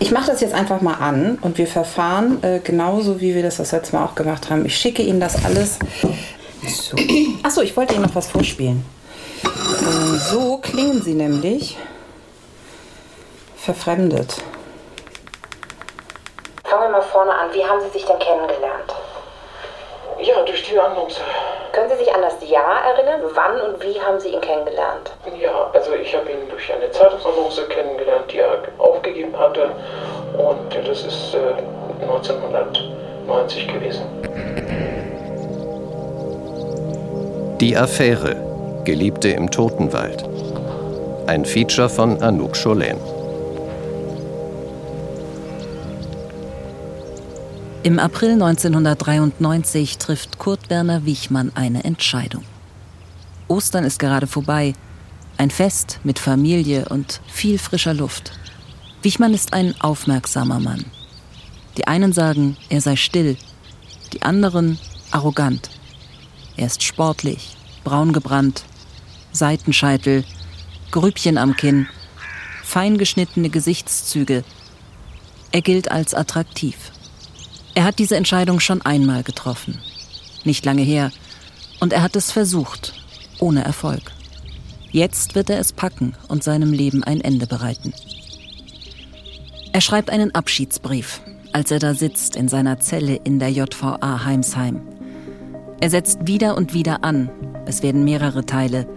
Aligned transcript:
Ich 0.00 0.12
mache 0.12 0.30
das 0.30 0.40
jetzt 0.40 0.54
einfach 0.54 0.80
mal 0.80 0.94
an 0.94 1.38
und 1.40 1.58
wir 1.58 1.66
verfahren 1.66 2.42
äh, 2.42 2.60
genauso, 2.60 3.20
wie 3.20 3.34
wir 3.34 3.42
das 3.42 3.56
das 3.56 3.72
letzte 3.72 3.96
Mal 3.96 4.04
auch 4.04 4.14
gemacht 4.14 4.48
haben. 4.48 4.64
Ich 4.64 4.76
schicke 4.76 5.02
Ihnen 5.02 5.20
das 5.20 5.44
alles. 5.44 5.78
So. 6.66 6.96
Achso, 7.42 7.62
ich 7.62 7.76
wollte 7.76 7.94
Ihnen 7.94 8.04
noch 8.04 8.14
was 8.14 8.28
vorspielen. 8.28 8.84
Äh, 9.44 10.18
so 10.18 10.58
klingen 10.58 11.02
Sie 11.02 11.14
nämlich 11.14 11.76
verfremdet. 13.56 14.36
Fangen 16.64 16.82
wir 16.82 16.90
mal 16.90 17.02
vorne 17.02 17.32
an. 17.32 17.48
Wie 17.52 17.64
haben 17.64 17.80
Sie 17.80 17.98
sich 17.98 18.06
denn 18.06 18.18
kennengelernt? 18.18 18.94
Ja, 20.20 20.42
durch 20.44 20.62
die 20.62 20.78
Annonce. 20.78 21.20
Können 21.72 21.90
Sie 21.90 21.96
sich 21.96 22.14
an 22.14 22.22
das 22.22 22.36
Jahr 22.48 22.82
erinnern? 22.84 23.20
Wann 23.34 23.60
und 23.60 23.82
wie 23.82 24.00
haben 24.00 24.18
Sie 24.18 24.30
ihn 24.30 24.40
kennengelernt? 24.40 25.12
Ja, 25.40 25.70
also 25.72 25.92
ich 25.94 26.14
habe 26.14 26.30
ihn 26.30 26.48
durch 26.48 26.72
eine 26.72 26.90
Zeitungsannonce 26.90 27.68
kennengelernt, 27.68 28.32
die 28.32 28.38
er 28.38 28.62
aufgegeben 28.78 29.38
hatte. 29.38 29.70
Und 30.36 30.88
das 30.88 31.04
ist 31.04 31.34
äh, 31.34 32.02
1990 32.02 33.68
gewesen. 33.68 34.02
Die 37.60 37.76
Affäre. 37.76 38.36
Geliebte 38.84 39.28
im 39.28 39.50
Totenwald. 39.50 40.24
Ein 41.26 41.44
Feature 41.44 41.90
von 41.90 42.22
Anouk 42.22 42.54
Cholin. 42.54 42.96
Im 47.84 48.00
April 48.00 48.32
1993 48.32 49.98
trifft 49.98 50.38
Kurt 50.38 50.68
Werner 50.68 51.04
Wichmann 51.04 51.52
eine 51.54 51.84
Entscheidung. 51.84 52.42
Ostern 53.46 53.84
ist 53.84 54.00
gerade 54.00 54.26
vorbei. 54.26 54.72
Ein 55.36 55.50
Fest 55.50 56.00
mit 56.02 56.18
Familie 56.18 56.88
und 56.88 57.20
viel 57.28 57.56
frischer 57.56 57.94
Luft. 57.94 58.32
Wichmann 59.02 59.32
ist 59.32 59.52
ein 59.52 59.80
aufmerksamer 59.80 60.58
Mann. 60.58 60.86
Die 61.76 61.86
einen 61.86 62.12
sagen, 62.12 62.56
er 62.68 62.80
sei 62.80 62.96
still, 62.96 63.36
die 64.12 64.22
anderen 64.22 64.80
arrogant. 65.12 65.70
Er 66.56 66.66
ist 66.66 66.82
sportlich, 66.82 67.56
braun 67.84 68.12
gebrannt, 68.12 68.64
Seitenscheitel, 69.30 70.24
Grübchen 70.90 71.38
am 71.38 71.54
Kinn, 71.54 71.86
fein 72.64 72.98
geschnittene 72.98 73.50
Gesichtszüge. 73.50 74.42
Er 75.52 75.62
gilt 75.62 75.92
als 75.92 76.12
attraktiv. 76.12 76.90
Er 77.78 77.84
hat 77.84 78.00
diese 78.00 78.16
Entscheidung 78.16 78.58
schon 78.58 78.82
einmal 78.82 79.22
getroffen. 79.22 79.78
Nicht 80.42 80.64
lange 80.64 80.82
her. 80.82 81.12
Und 81.78 81.92
er 81.92 82.02
hat 82.02 82.16
es 82.16 82.32
versucht, 82.32 82.92
ohne 83.38 83.62
Erfolg. 83.62 84.02
Jetzt 84.90 85.36
wird 85.36 85.48
er 85.48 85.60
es 85.60 85.72
packen 85.72 86.16
und 86.26 86.42
seinem 86.42 86.72
Leben 86.72 87.04
ein 87.04 87.20
Ende 87.20 87.46
bereiten. 87.46 87.94
Er 89.72 89.80
schreibt 89.80 90.10
einen 90.10 90.34
Abschiedsbrief, 90.34 91.20
als 91.52 91.70
er 91.70 91.78
da 91.78 91.94
sitzt 91.94 92.34
in 92.34 92.48
seiner 92.48 92.80
Zelle 92.80 93.14
in 93.14 93.38
der 93.38 93.50
JVA 93.50 94.24
Heimsheim. 94.24 94.80
Er 95.80 95.90
setzt 95.90 96.26
wieder 96.26 96.56
und 96.56 96.74
wieder 96.74 97.04
an. 97.04 97.30
Es 97.64 97.84
werden 97.84 98.02
mehrere 98.02 98.44
Teile. 98.44 98.88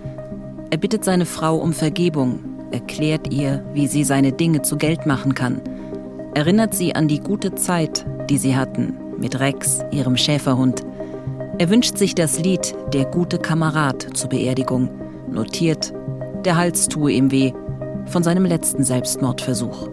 Er 0.71 0.79
bittet 0.79 1.05
seine 1.05 1.27
Frau 1.27 1.57
um 1.57 1.73
Vergebung, 1.73 2.39
erklärt 2.71 3.31
ihr, 3.31 3.63
wie 3.75 3.85
sie 3.85 4.03
seine 4.03 4.31
Dinge 4.31 4.63
zu 4.63 4.75
Geld 4.75 5.05
machen 5.05 5.35
kann, 5.35 5.61
erinnert 6.33 6.73
sie 6.73 6.95
an 6.95 7.07
die 7.07 7.19
gute 7.19 7.53
Zeit, 7.53 8.07
die 8.31 8.37
sie 8.37 8.55
hatten, 8.55 8.93
mit 9.17 9.41
Rex, 9.41 9.81
ihrem 9.91 10.15
Schäferhund. 10.15 10.83
Er 11.57 11.69
wünscht 11.69 11.97
sich 11.97 12.15
das 12.15 12.39
Lied 12.39 12.73
Der 12.93 13.03
gute 13.03 13.37
Kamerad 13.37 14.07
zur 14.17 14.29
Beerdigung, 14.29 14.89
notiert, 15.29 15.93
der 16.45 16.55
Hals 16.55 16.87
tue 16.87 17.11
ihm 17.11 17.29
weh, 17.29 17.51
von 18.05 18.23
seinem 18.23 18.45
letzten 18.45 18.85
Selbstmordversuch. 18.85 19.89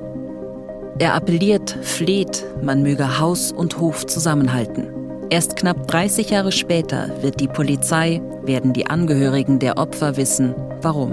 Er 1.00 1.14
appelliert, 1.14 1.78
fleht, 1.82 2.46
man 2.62 2.84
möge 2.84 3.18
Haus 3.18 3.50
und 3.50 3.80
Hof 3.80 4.06
zusammenhalten. 4.06 4.86
Erst 5.30 5.56
knapp 5.56 5.88
30 5.88 6.30
Jahre 6.30 6.52
später 6.52 7.10
wird 7.20 7.40
die 7.40 7.48
Polizei, 7.48 8.22
werden 8.44 8.72
die 8.72 8.86
Angehörigen 8.86 9.58
der 9.58 9.78
Opfer 9.78 10.16
wissen, 10.16 10.54
warum. 10.80 11.12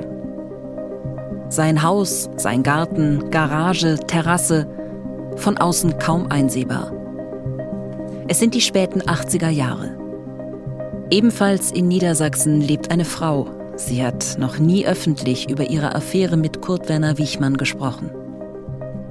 Sein 1.49 1.81
Haus, 1.81 2.29
sein 2.37 2.61
Garten, 2.61 3.31
Garage, 3.31 3.97
Terrasse, 4.05 4.67
von 5.37 5.57
außen 5.57 5.97
kaum 5.97 6.27
einsehbar. 6.29 6.91
Es 8.27 8.39
sind 8.39 8.55
die 8.55 8.61
späten 8.61 9.01
80er 9.01 9.49
Jahre. 9.49 9.95
Ebenfalls 11.11 11.71
in 11.71 11.87
Niedersachsen 11.87 12.59
lebt 12.59 12.89
eine 12.89 13.05
Frau. 13.05 13.47
Sie 13.75 14.03
hat 14.03 14.37
noch 14.39 14.57
nie 14.57 14.87
öffentlich 14.87 15.47
über 15.47 15.69
ihre 15.69 15.93
Affäre 15.93 16.35
mit 16.35 16.59
Kurt 16.59 16.89
Werner 16.89 17.19
Wichmann 17.19 17.55
gesprochen. 17.55 18.09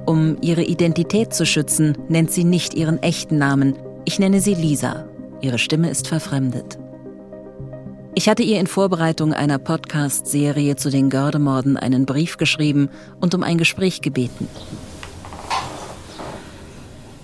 Um 0.05 0.35
ihre 0.41 0.63
Identität 0.63 1.33
zu 1.33 1.45
schützen, 1.45 1.97
nennt 2.09 2.31
sie 2.31 2.43
nicht 2.43 2.73
ihren 2.73 3.01
echten 3.01 3.37
Namen. 3.37 3.75
Ich 4.03 4.19
nenne 4.19 4.41
sie 4.41 4.53
Lisa. 4.53 5.05
Ihre 5.39 5.59
Stimme 5.59 5.89
ist 5.89 6.09
verfremdet. 6.09 6.77
Ich 8.15 8.27
hatte 8.27 8.43
ihr 8.43 8.59
in 8.59 8.67
Vorbereitung 8.67 9.33
einer 9.33 9.59
Podcast-Serie 9.59 10.75
zu 10.75 10.89
den 10.89 11.09
Gördemorden 11.09 11.77
einen 11.77 12.05
Brief 12.05 12.35
geschrieben 12.35 12.89
und 13.21 13.33
um 13.33 13.43
ein 13.43 13.57
Gespräch 13.57 14.01
gebeten. 14.01 14.47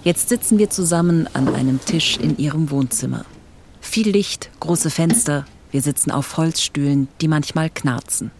Jetzt 0.04 0.30
sitzen 0.30 0.58
wir 0.58 0.72
zusammen 0.72 1.30
an 1.34 1.54
einem 1.54 1.80
Tisch 1.86 2.18
in 2.18 2.38
ihrem 2.38 2.72
Wohnzimmer. 2.72 3.24
Viel 3.82 4.10
Licht, 4.10 4.50
große 4.60 4.90
Fenster. 4.90 5.46
Wir 5.70 5.84
sitzen 5.84 6.10
auf 6.10 6.38
Holzstühlen, 6.38 7.08
die 7.22 7.28
manchmal 7.28 7.70
knarzen. 7.70 8.32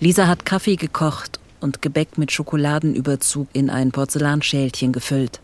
Lisa 0.00 0.26
hat 0.26 0.44
Kaffee 0.44 0.76
gekocht 0.76 1.40
und 1.60 1.80
Gebäck 1.80 2.18
mit 2.18 2.30
Schokoladenüberzug 2.30 3.48
in 3.54 3.70
ein 3.70 3.90
Porzellanschälchen 3.90 4.92
gefüllt. 4.92 5.40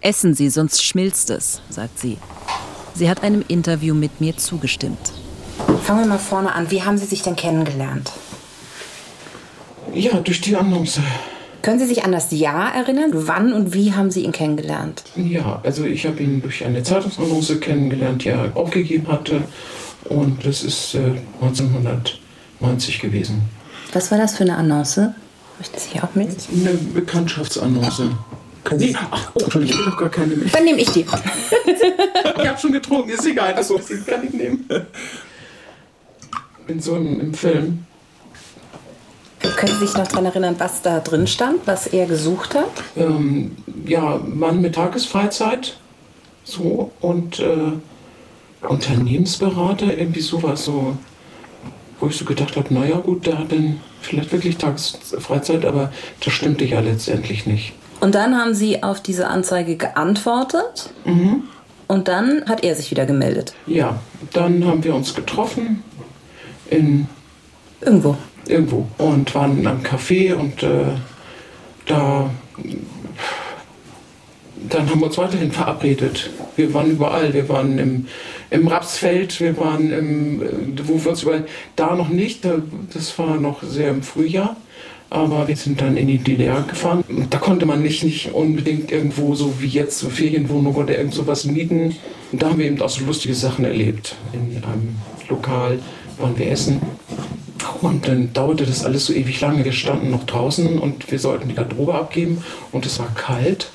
Essen 0.00 0.34
Sie, 0.34 0.50
sonst 0.50 0.82
schmilzt 0.82 1.30
es, 1.30 1.62
sagt 1.70 1.98
sie. 1.98 2.18
Sie 2.94 3.08
hat 3.08 3.22
einem 3.22 3.44
Interview 3.46 3.94
mit 3.94 4.20
mir 4.20 4.36
zugestimmt. 4.36 5.12
Fangen 5.84 6.00
wir 6.00 6.06
mal 6.06 6.18
vorne 6.18 6.52
an. 6.52 6.70
Wie 6.70 6.82
haben 6.82 6.98
Sie 6.98 7.06
sich 7.06 7.22
denn 7.22 7.36
kennengelernt? 7.36 8.12
Ja, 9.92 10.18
durch 10.20 10.40
die 10.40 10.56
Annonce. 10.56 11.00
Können 11.64 11.78
Sie 11.78 11.86
sich 11.86 12.04
an 12.04 12.12
das 12.12 12.30
Jahr 12.30 12.74
erinnern? 12.74 13.10
Wann 13.14 13.54
und 13.54 13.72
wie 13.72 13.94
haben 13.94 14.10
Sie 14.10 14.22
ihn 14.22 14.32
kennengelernt? 14.32 15.02
Ja, 15.16 15.62
also 15.62 15.84
ich 15.84 16.06
habe 16.06 16.22
ihn 16.22 16.42
durch 16.42 16.62
eine 16.62 16.82
Zeitungsannonce 16.82 17.58
kennengelernt, 17.58 18.22
die 18.22 18.28
er 18.28 18.54
aufgegeben 18.54 19.08
hatte. 19.08 19.44
Und 20.04 20.44
das 20.44 20.62
ist 20.62 20.94
äh, 20.94 21.12
1990 21.40 23.00
gewesen. 23.00 23.40
Was 23.94 24.10
war 24.10 24.18
das 24.18 24.36
für 24.36 24.44
eine 24.44 24.58
Annonce? 24.58 25.14
Möchten 25.58 25.78
Sie 25.78 25.98
auch 26.02 26.14
mit? 26.14 26.36
Eine 26.52 26.74
Bekanntschaftsannonce. 26.74 28.10
Nee, 28.76 28.94
ach, 29.10 29.30
oh, 29.32 29.40
ich 29.46 29.54
will 29.54 29.86
doch 29.86 29.96
gar 29.96 30.10
keine 30.10 30.36
mehr. 30.36 30.50
Dann 30.52 30.64
nehme 30.64 30.80
ich 30.82 30.90
die. 30.90 31.00
ich 31.06 32.46
habe 32.46 32.60
schon 32.60 32.72
getrunken, 32.72 33.08
ist 33.08 33.24
egal, 33.24 33.54
das 33.54 33.72
kann 34.04 34.26
ich 34.26 34.34
nehmen. 34.34 34.68
In 36.66 36.78
so 36.80 36.96
einem 36.96 37.20
im 37.20 37.32
Film 37.32 37.86
können 39.56 39.72
Sie 39.78 39.86
sich 39.86 39.96
noch 39.96 40.06
daran 40.06 40.26
erinnern, 40.26 40.56
was 40.58 40.82
da 40.82 41.00
drin 41.00 41.26
stand, 41.26 41.66
was 41.66 41.86
er 41.86 42.06
gesucht 42.06 42.54
hat? 42.54 42.70
Ähm, 42.96 43.56
ja, 43.86 44.20
Mann 44.24 44.60
mit 44.60 44.74
Tagesfreizeit. 44.74 45.76
So 46.44 46.90
und 47.00 47.40
äh, 47.40 47.72
Unternehmensberater, 48.68 49.96
irgendwie 49.96 50.20
sowas, 50.20 50.64
so, 50.64 50.96
wo 52.00 52.08
ich 52.08 52.16
so 52.16 52.24
gedacht 52.24 52.56
habe, 52.56 52.72
naja 52.72 52.98
gut, 52.98 53.26
der 53.26 53.38
hat 53.38 53.52
dann 53.52 53.80
vielleicht 54.02 54.32
wirklich 54.32 54.58
Tagesfreizeit, 54.58 55.64
aber 55.64 55.90
das 56.22 56.32
stimmte 56.32 56.64
ja 56.64 56.80
letztendlich 56.80 57.46
nicht. 57.46 57.72
Und 58.00 58.14
dann 58.14 58.36
haben 58.36 58.54
Sie 58.54 58.82
auf 58.82 59.00
diese 59.00 59.28
Anzeige 59.28 59.76
geantwortet 59.76 60.90
mhm. 61.04 61.44
und 61.88 62.08
dann 62.08 62.44
hat 62.46 62.62
er 62.62 62.74
sich 62.74 62.90
wieder 62.90 63.06
gemeldet. 63.06 63.54
Ja, 63.66 64.00
dann 64.32 64.66
haben 64.66 64.84
wir 64.84 64.94
uns 64.94 65.14
getroffen 65.14 65.82
in 66.68 67.08
Irgendwo. 67.84 68.16
Irgendwo. 68.48 68.86
Und 68.98 69.34
waren 69.34 69.66
einem 69.66 69.82
Café 69.82 70.34
und 70.34 70.62
äh, 70.62 70.96
da. 71.86 72.30
Dann 74.68 74.88
haben 74.88 75.00
wir 75.00 75.06
uns 75.06 75.18
weiterhin 75.18 75.52
verabredet. 75.52 76.30
Wir 76.56 76.72
waren 76.72 76.90
überall. 76.90 77.34
Wir 77.34 77.48
waren 77.48 77.78
im, 77.78 78.06
im 78.50 78.68
Rapsfeld, 78.68 79.40
wir 79.40 79.56
waren 79.58 79.92
im, 79.92 80.42
wo 80.84 81.02
wir 81.02 81.10
uns 81.10 81.22
überall, 81.22 81.44
da 81.76 81.94
noch 81.94 82.08
nicht, 82.08 82.46
das 82.94 83.18
war 83.18 83.36
noch 83.36 83.62
sehr 83.62 83.90
im 83.90 84.02
Frühjahr. 84.02 84.56
Aber 85.10 85.46
wir 85.46 85.56
sind 85.56 85.80
dann 85.80 85.96
in 85.96 86.08
die 86.08 86.18
DDR 86.18 86.62
gefahren. 86.62 87.04
Da 87.30 87.38
konnte 87.38 87.66
man 87.66 87.82
nicht, 87.82 88.02
nicht 88.02 88.32
unbedingt 88.32 88.90
irgendwo 88.90 89.34
so 89.34 89.60
wie 89.60 89.68
jetzt 89.68 89.98
so 89.98 90.08
Ferienwohnung 90.08 90.74
oder 90.74 90.96
irgend 90.96 91.14
sowas 91.14 91.44
mieten. 91.44 91.94
Und 92.32 92.42
da 92.42 92.48
haben 92.48 92.58
wir 92.58 92.66
eben 92.66 92.80
auch 92.80 92.88
so 92.88 93.04
lustige 93.04 93.34
Sachen 93.34 93.64
erlebt. 93.64 94.16
In 94.32 94.56
einem 94.64 94.96
Lokal 95.28 95.78
waren 96.18 96.38
wir 96.38 96.50
essen 96.50 96.80
und 97.80 98.08
dann 98.08 98.32
dauerte 98.32 98.64
das 98.64 98.84
alles 98.84 99.06
so 99.06 99.12
ewig 99.12 99.40
lange. 99.40 99.64
Wir 99.64 99.72
standen 99.72 100.10
noch 100.10 100.24
draußen 100.24 100.78
und 100.78 101.10
wir 101.10 101.18
sollten 101.18 101.48
die 101.48 101.54
Garderobe 101.54 101.94
abgeben 101.94 102.42
und 102.72 102.86
es 102.86 102.98
war 102.98 103.12
kalt. 103.14 103.70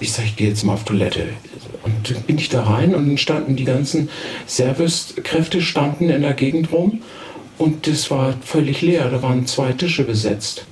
Ich 0.00 0.12
sage, 0.12 0.28
ich 0.28 0.36
gehe 0.36 0.48
jetzt 0.48 0.64
mal 0.64 0.74
auf 0.74 0.84
Toilette. 0.84 1.28
Und 1.82 2.10
dann 2.10 2.22
bin 2.22 2.38
ich 2.38 2.48
da 2.48 2.62
rein 2.62 2.94
und 2.94 3.06
dann 3.06 3.18
standen 3.18 3.56
die 3.56 3.64
ganzen 3.64 4.08
Servicekräfte 4.46 5.60
standen 5.60 6.08
in 6.08 6.22
der 6.22 6.32
Gegend 6.34 6.72
rum 6.72 7.02
und 7.58 7.86
das 7.86 8.10
war 8.10 8.34
völlig 8.42 8.80
leer. 8.80 9.10
Da 9.10 9.22
waren 9.22 9.46
zwei 9.46 9.72
Tische 9.72 10.04
besetzt. 10.04 10.64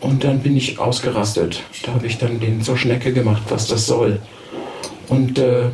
Und 0.00 0.24
dann 0.24 0.40
bin 0.40 0.56
ich 0.56 0.78
ausgerastet. 0.78 1.62
Da 1.82 1.92
habe 1.92 2.06
ich 2.06 2.18
dann 2.18 2.40
den 2.40 2.62
zur 2.62 2.78
Schnecke 2.78 3.12
gemacht, 3.12 3.42
was 3.48 3.66
das 3.66 3.86
soll. 3.86 4.20
Und 5.08 5.38
äh, 5.38 5.64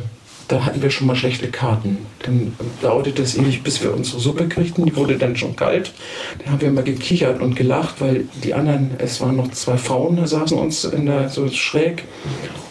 da 0.47 0.65
hatten 0.65 0.81
wir 0.81 0.91
schon 0.91 1.07
mal 1.07 1.15
schlechte 1.15 1.47
Karten. 1.47 1.97
Dann 2.23 2.53
dauerte 2.81 3.09
es 3.21 3.35
ewig, 3.35 3.63
bis 3.63 3.81
wir 3.81 3.93
unsere 3.93 4.19
Suppe 4.19 4.47
kriegten. 4.47 4.85
Die 4.85 4.95
wurde 4.95 5.17
dann 5.17 5.35
schon 5.35 5.55
kalt. 5.55 5.91
Dann 6.39 6.53
haben 6.53 6.61
wir 6.61 6.71
mal 6.71 6.83
gekichert 6.83 7.41
und 7.41 7.55
gelacht, 7.55 7.95
weil 7.99 8.25
die 8.43 8.53
anderen, 8.53 8.91
es 8.99 9.21
waren 9.21 9.35
noch 9.35 9.49
zwei 9.51 9.77
Frauen, 9.77 10.17
da 10.17 10.27
saßen 10.27 10.57
uns 10.57 10.83
in 10.85 11.07
der, 11.07 11.29
so 11.29 11.47
schräg. 11.49 12.03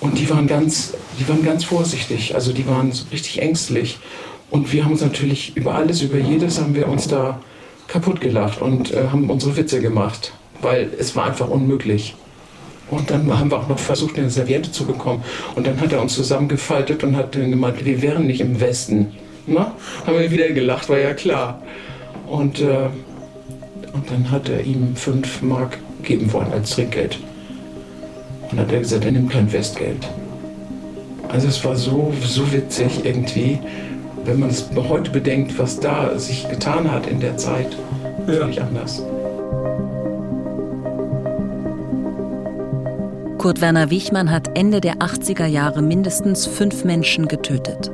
Und 0.01 0.19
die 0.19 0.31
waren 0.31 0.47
ganz, 0.47 0.95
die 1.19 1.29
waren 1.29 1.45
ganz 1.45 1.65
vorsichtig. 1.65 2.35
Also 2.35 2.53
die 2.53 2.67
waren 2.67 2.93
so 2.93 3.07
richtig 3.11 3.43
ängstlich. 3.43 3.99
Und 4.51 4.73
wir 4.73 4.85
haben 4.85 4.93
uns 4.93 5.01
natürlich 5.01 5.57
über 5.57 5.75
alles, 5.75 6.01
über 6.03 6.19
jedes 6.19 6.61
haben 6.61 6.75
wir 6.77 6.89
uns 6.89 7.09
da 7.09 7.41
kaputt 7.89 8.21
gelacht 8.21 8.63
und 8.63 8.93
äh, 8.93 9.09
haben 9.11 9.29
unsere 9.31 9.57
Witze 9.57 9.81
gemacht. 9.81 10.33
Weil 10.63 10.91
es 10.99 11.17
war 11.17 11.27
einfach 11.27 11.49
unmöglich. 11.49 12.15
Und 12.95 13.11
dann 13.11 13.39
haben 13.39 13.51
wir 13.51 13.59
auch 13.59 13.69
noch 13.69 13.79
versucht, 13.79 14.19
eine 14.19 14.31
Serviette 14.31 14.71
zu 14.71 14.87
bekommen. 14.87 15.23
Und 15.57 15.67
dann 15.67 15.81
hat 15.81 15.93
er 15.93 16.01
uns 16.01 16.15
zusammengefaltet 16.15 17.03
und 17.03 17.17
hat 17.17 17.35
dann 17.35 17.51
gemeint, 17.51 17.85
wir 17.85 18.01
wären 18.03 18.27
nicht 18.27 18.41
im 18.41 18.61
Westen. 18.61 19.13
Na? 19.47 19.75
Haben 20.07 20.19
wir 20.19 20.31
wieder 20.31 20.49
gelacht, 20.51 20.89
war 20.89 20.99
ja 20.99 21.13
klar. 21.13 21.61
Und, 22.29 22.61
äh, 22.61 22.89
und 23.93 24.11
dann 24.11 24.31
hat 24.31 24.49
er 24.49 24.63
ihm 24.63 24.95
fünf 24.95 25.43
Mark 25.43 25.79
geben 26.03 26.33
wollen 26.33 26.53
als 26.53 26.71
Trinkgeld. 26.71 27.19
Und 28.51 28.61
hat 28.61 28.71
er 28.71 28.79
gesagt, 28.79 29.05
er 29.05 29.13
nimmt 29.13 29.31
kein 29.31 29.53
Westgeld. 29.53 30.09
Also 31.29 31.49
es 31.49 31.65
war 31.65 31.75
so, 31.75 32.13
so 32.23 32.53
witzig 32.53 33.05
irgendwie, 33.05 33.59
wenn 34.25 34.39
man 34.39 34.51
es 34.51 34.71
heute 34.77 35.11
bedenkt, 35.11 35.59
was 35.59 35.81
da 35.81 36.17
sich 36.17 36.49
getan 36.49 36.91
hat 36.91 37.09
in 37.09 37.19
der 37.19 37.37
Zeit. 37.37 37.77
Ja. 38.29 38.35
Völlig 38.35 38.63
anders. 38.63 39.03
Kurt 43.45 43.61
Werner 43.61 43.91
Wichmann 43.91 44.31
hat 44.31 44.57
Ende 44.57 44.81
der 44.81 44.95
80er 45.01 45.45
Jahre 45.45 45.83
mindestens 45.83 46.47
fünf 46.47 46.83
Menschen 46.83 47.29
getötet. 47.29 47.91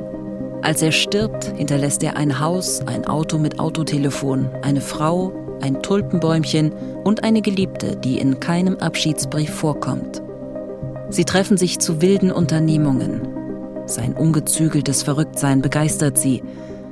Als 0.61 0.81
er 0.81 0.93
stirbt, 0.93 1.43
hinterlässt 1.57 2.01
er 2.03 2.15
ein 2.15 2.39
Haus, 2.39 2.79
ein 2.87 3.05
Auto 3.05 3.37
mit 3.37 3.59
Autotelefon, 3.59 4.47
eine 4.61 4.79
Frau, 4.79 5.33
ein 5.59 5.81
Tulpenbäumchen 5.81 6.71
und 7.03 7.25
eine 7.25 7.41
Geliebte, 7.41 7.97
die 7.97 8.17
in 8.17 8.39
keinem 8.39 8.77
Abschiedsbrief 8.77 9.53
vorkommt. 9.53 10.21
Sie 11.09 11.25
treffen 11.25 11.57
sich 11.57 11.79
zu 11.79 12.01
wilden 12.01 12.31
Unternehmungen. 12.31 13.27
Sein 13.87 14.13
ungezügeltes 14.13 15.03
Verrücktsein 15.03 15.61
begeistert 15.61 16.17
sie. 16.17 16.43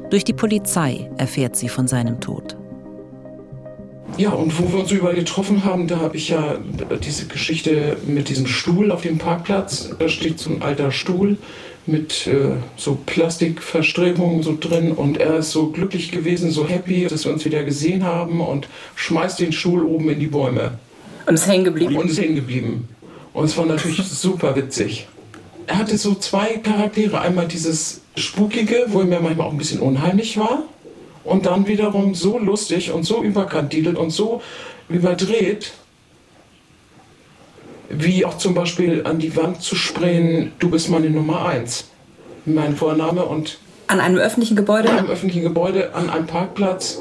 Durch 0.09 0.25
die 0.25 0.33
Polizei 0.33 1.09
erfährt 1.15 1.55
sie 1.55 1.69
von 1.69 1.87
seinem 1.87 2.19
Tod. 2.19 2.58
Ja, 4.19 4.31
und 4.31 4.59
wo 4.59 4.69
wir 4.73 4.81
uns 4.81 4.91
überall 4.91 5.15
getroffen 5.15 5.63
haben, 5.63 5.87
da 5.87 5.99
habe 5.99 6.17
ich 6.17 6.27
ja 6.27 6.57
diese 7.01 7.27
Geschichte 7.27 7.95
mit 8.05 8.27
diesem 8.27 8.47
Stuhl 8.47 8.91
auf 8.91 9.03
dem 9.03 9.17
Parkplatz. 9.17 9.91
Da 9.97 10.09
steht 10.09 10.39
so 10.39 10.49
ein 10.49 10.61
alter 10.61 10.91
Stuhl 10.91 11.37
mit 11.85 12.27
äh, 12.27 12.57
so 12.75 12.97
Plastikverstrebungen 13.05 14.43
so 14.43 14.57
drin 14.59 14.91
und 14.91 15.19
er 15.19 15.37
ist 15.37 15.51
so 15.51 15.67
glücklich 15.67 16.11
gewesen, 16.11 16.51
so 16.51 16.67
happy, 16.67 17.07
dass 17.07 17.23
wir 17.23 17.31
uns 17.31 17.45
wieder 17.45 17.63
gesehen 17.63 18.03
haben 18.03 18.41
und 18.41 18.67
schmeißt 18.95 19.39
den 19.39 19.53
Stuhl 19.53 19.85
oben 19.85 20.09
in 20.09 20.19
die 20.19 20.27
Bäume. 20.27 20.71
Und 21.25 21.35
ist 21.35 21.47
hängen 21.47 21.63
geblieben. 21.63 21.95
Und 21.95 22.11
ist 22.11 22.19
hängen 22.19 22.35
geblieben. 22.35 22.89
Und 23.31 23.45
es 23.45 23.57
war 23.57 23.67
natürlich 23.67 24.03
super 24.03 24.53
witzig. 24.57 25.07
Er 25.65 25.77
hatte 25.77 25.97
so 25.97 26.13
zwei 26.13 26.57
Charaktere. 26.57 27.21
Einmal 27.21 27.47
dieses 27.47 28.01
Spukige, 28.17 28.87
wo 28.87 28.99
er 28.99 29.05
mir 29.05 29.21
manchmal 29.21 29.47
auch 29.47 29.53
ein 29.53 29.57
bisschen 29.57 29.79
unheimlich 29.79 30.37
war 30.37 30.63
und 31.29 31.45
dann 31.45 31.67
wiederum 31.67 32.15
so 32.15 32.39
lustig 32.39 32.91
und 32.91 33.03
so 33.03 33.23
überkandidelt 33.23 33.97
und 33.97 34.09
so 34.09 34.41
überdreht, 34.89 35.71
wie 37.89 38.25
auch 38.25 38.37
zum 38.37 38.53
Beispiel 38.53 39.01
an 39.05 39.19
die 39.19 39.35
Wand 39.35 39.61
zu 39.61 39.75
sprayen, 39.75 40.51
du 40.59 40.69
bist 40.69 40.89
meine 40.89 41.09
Nummer 41.09 41.45
eins. 41.45 41.89
Mein 42.45 42.75
Vorname 42.75 43.25
und. 43.25 43.59
An 43.87 43.99
einem 43.99 44.17
öffentlichen 44.17 44.55
Gebäude? 44.55 44.89
An 44.89 44.99
einem 44.99 45.09
öffentlichen 45.09 45.43
Gebäude, 45.43 45.93
an 45.93 46.09
einem 46.09 46.27
Parkplatz. 46.27 46.99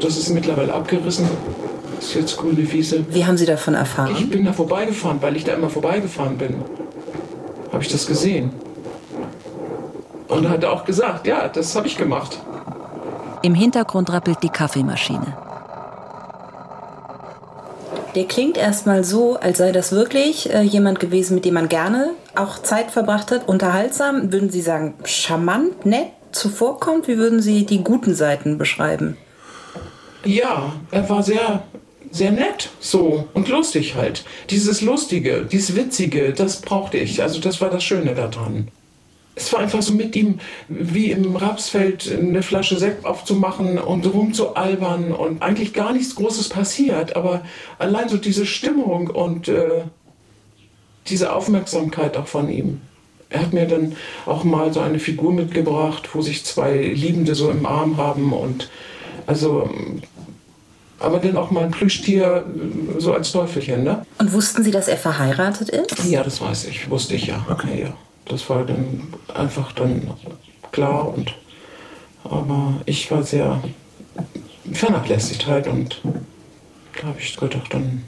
Das 0.00 0.16
ist 0.16 0.30
mittlerweile 0.30 0.72
abgerissen. 0.72 1.28
Das 1.96 2.06
ist 2.06 2.14
jetzt 2.14 2.36
grüne 2.36 2.70
Wiese. 2.72 3.04
Wie 3.10 3.24
haben 3.24 3.36
Sie 3.36 3.46
davon 3.46 3.74
erfahren? 3.74 4.14
Ich 4.16 4.28
bin 4.28 4.44
da 4.44 4.52
vorbeigefahren, 4.52 5.18
weil 5.22 5.36
ich 5.36 5.44
da 5.44 5.54
immer 5.54 5.70
vorbeigefahren 5.70 6.36
bin. 6.36 6.56
Habe 7.72 7.82
ich 7.82 7.90
das 7.90 8.06
gesehen. 8.06 8.50
Und 10.28 10.44
er 10.44 10.50
hat 10.50 10.64
auch 10.64 10.84
gesagt, 10.84 11.26
ja, 11.26 11.48
das 11.48 11.74
habe 11.74 11.86
ich 11.86 11.96
gemacht. 11.96 12.38
Im 13.42 13.54
Hintergrund 13.54 14.10
rappelt 14.10 14.42
die 14.42 14.48
Kaffeemaschine. 14.48 15.36
Der 18.14 18.24
klingt 18.24 18.56
erstmal 18.56 19.04
so, 19.04 19.36
als 19.36 19.58
sei 19.58 19.72
das 19.72 19.92
wirklich 19.92 20.50
äh, 20.50 20.62
jemand 20.62 21.00
gewesen, 21.00 21.34
mit 21.34 21.44
dem 21.44 21.54
man 21.54 21.68
gerne 21.68 22.12
auch 22.34 22.62
Zeit 22.62 22.90
verbracht 22.90 23.30
hat. 23.30 23.46
Unterhaltsam, 23.46 24.32
würden 24.32 24.48
Sie 24.48 24.62
sagen, 24.62 24.94
charmant, 25.04 25.84
nett, 25.84 26.08
zuvorkommt? 26.32 27.08
Wie 27.08 27.18
würden 27.18 27.42
Sie 27.42 27.66
die 27.66 27.84
guten 27.84 28.14
Seiten 28.14 28.56
beschreiben? 28.56 29.18
Ja, 30.24 30.72
er 30.90 31.08
war 31.10 31.22
sehr, 31.22 31.62
sehr 32.10 32.32
nett 32.32 32.70
so 32.80 33.28
und 33.34 33.48
lustig 33.48 33.96
halt. 33.96 34.24
Dieses 34.48 34.80
Lustige, 34.80 35.44
dieses 35.44 35.76
Witzige, 35.76 36.32
das 36.32 36.62
brauchte 36.62 36.96
ich. 36.96 37.22
Also 37.22 37.38
das 37.38 37.60
war 37.60 37.68
das 37.68 37.84
Schöne 37.84 38.14
daran 38.14 38.68
es 39.36 39.52
war 39.52 39.60
einfach 39.60 39.82
so 39.82 39.92
mit 39.92 40.16
ihm 40.16 40.40
wie 40.68 41.10
im 41.10 41.36
Rapsfeld 41.36 42.10
eine 42.10 42.42
Flasche 42.42 42.78
Sekt 42.78 43.04
aufzumachen 43.04 43.78
und 43.78 44.06
rumzualbern 44.06 45.12
und 45.12 45.42
eigentlich 45.42 45.74
gar 45.74 45.92
nichts 45.92 46.14
Großes 46.14 46.48
passiert, 46.48 47.14
aber 47.14 47.42
allein 47.78 48.08
so 48.08 48.16
diese 48.16 48.46
Stimmung 48.46 49.08
und 49.08 49.48
äh, 49.48 49.82
diese 51.08 51.34
Aufmerksamkeit 51.34 52.16
auch 52.16 52.26
von 52.26 52.48
ihm. 52.48 52.80
Er 53.28 53.40
hat 53.42 53.52
mir 53.52 53.66
dann 53.66 53.94
auch 54.24 54.42
mal 54.42 54.72
so 54.72 54.80
eine 54.80 54.98
Figur 54.98 55.34
mitgebracht, 55.34 56.08
wo 56.14 56.22
sich 56.22 56.44
zwei 56.44 56.74
Liebende 56.78 57.34
so 57.34 57.50
im 57.50 57.66
Arm 57.66 57.98
haben 57.98 58.32
und 58.32 58.70
also 59.26 59.68
aber 60.98 61.18
dann 61.18 61.36
auch 61.36 61.50
mal 61.50 61.64
ein 61.64 61.72
Plüschtier 61.72 62.46
so 62.96 63.12
als 63.12 63.32
Teufelchen, 63.32 63.84
ne? 63.84 64.06
Und 64.18 64.32
wussten 64.32 64.64
Sie, 64.64 64.70
dass 64.70 64.88
er 64.88 64.96
verheiratet 64.96 65.68
ist? 65.68 66.06
Ja, 66.06 66.22
das 66.22 66.40
weiß 66.40 66.64
ich, 66.68 66.88
wusste 66.88 67.16
ich 67.16 67.26
ja. 67.26 67.44
Okay, 67.50 67.82
ja 67.82 67.94
das 68.26 68.48
war 68.50 68.64
dann 68.64 69.14
einfach 69.34 69.72
dann 69.72 70.10
klar 70.72 71.08
und 71.08 71.34
aber 72.24 72.74
ich 72.86 73.10
war 73.10 73.22
sehr 73.22 73.62
vernachlässigt 74.72 75.46
halt 75.46 75.68
und 75.68 76.00
da 77.00 77.08
habe 77.08 77.20
ich 77.20 77.36
gedacht, 77.36 77.72
dann 77.72 78.02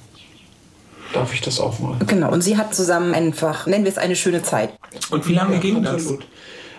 darf 1.12 1.32
ich 1.32 1.40
das 1.40 1.60
auch 1.60 1.78
mal. 1.78 1.96
Genau, 2.06 2.32
und 2.32 2.42
sie 2.42 2.56
hat 2.56 2.74
zusammen 2.74 3.14
einfach, 3.14 3.66
nennen 3.66 3.84
wir 3.84 3.92
es 3.92 3.98
eine 3.98 4.16
schöne 4.16 4.42
Zeit. 4.42 4.70
Und 5.10 5.26
wie 5.28 5.34
lange 5.34 5.54
ja, 5.54 5.60
ging 5.60 5.86
absolut. 5.86 6.20
das? 6.20 6.28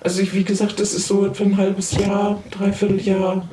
Also 0.02 0.22
ich, 0.22 0.34
wie 0.34 0.44
gesagt, 0.44 0.80
das 0.80 0.94
ist 0.94 1.08
so 1.08 1.34
für 1.34 1.44
ein 1.44 1.58
halbes 1.58 1.94
Jahr, 1.94 2.42
dreiviertel 2.52 3.02
Jahr 3.02 3.48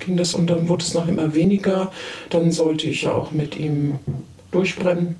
ging 0.00 0.16
das 0.16 0.34
und 0.34 0.48
dann 0.48 0.68
wurde 0.68 0.82
es 0.82 0.94
noch 0.94 1.06
immer 1.08 1.34
weniger. 1.34 1.92
Dann 2.30 2.52
sollte 2.52 2.86
ich 2.86 3.02
ja 3.02 3.12
auch 3.12 3.32
mit 3.32 3.56
ihm 3.56 3.98
durchbrennen. 4.50 5.16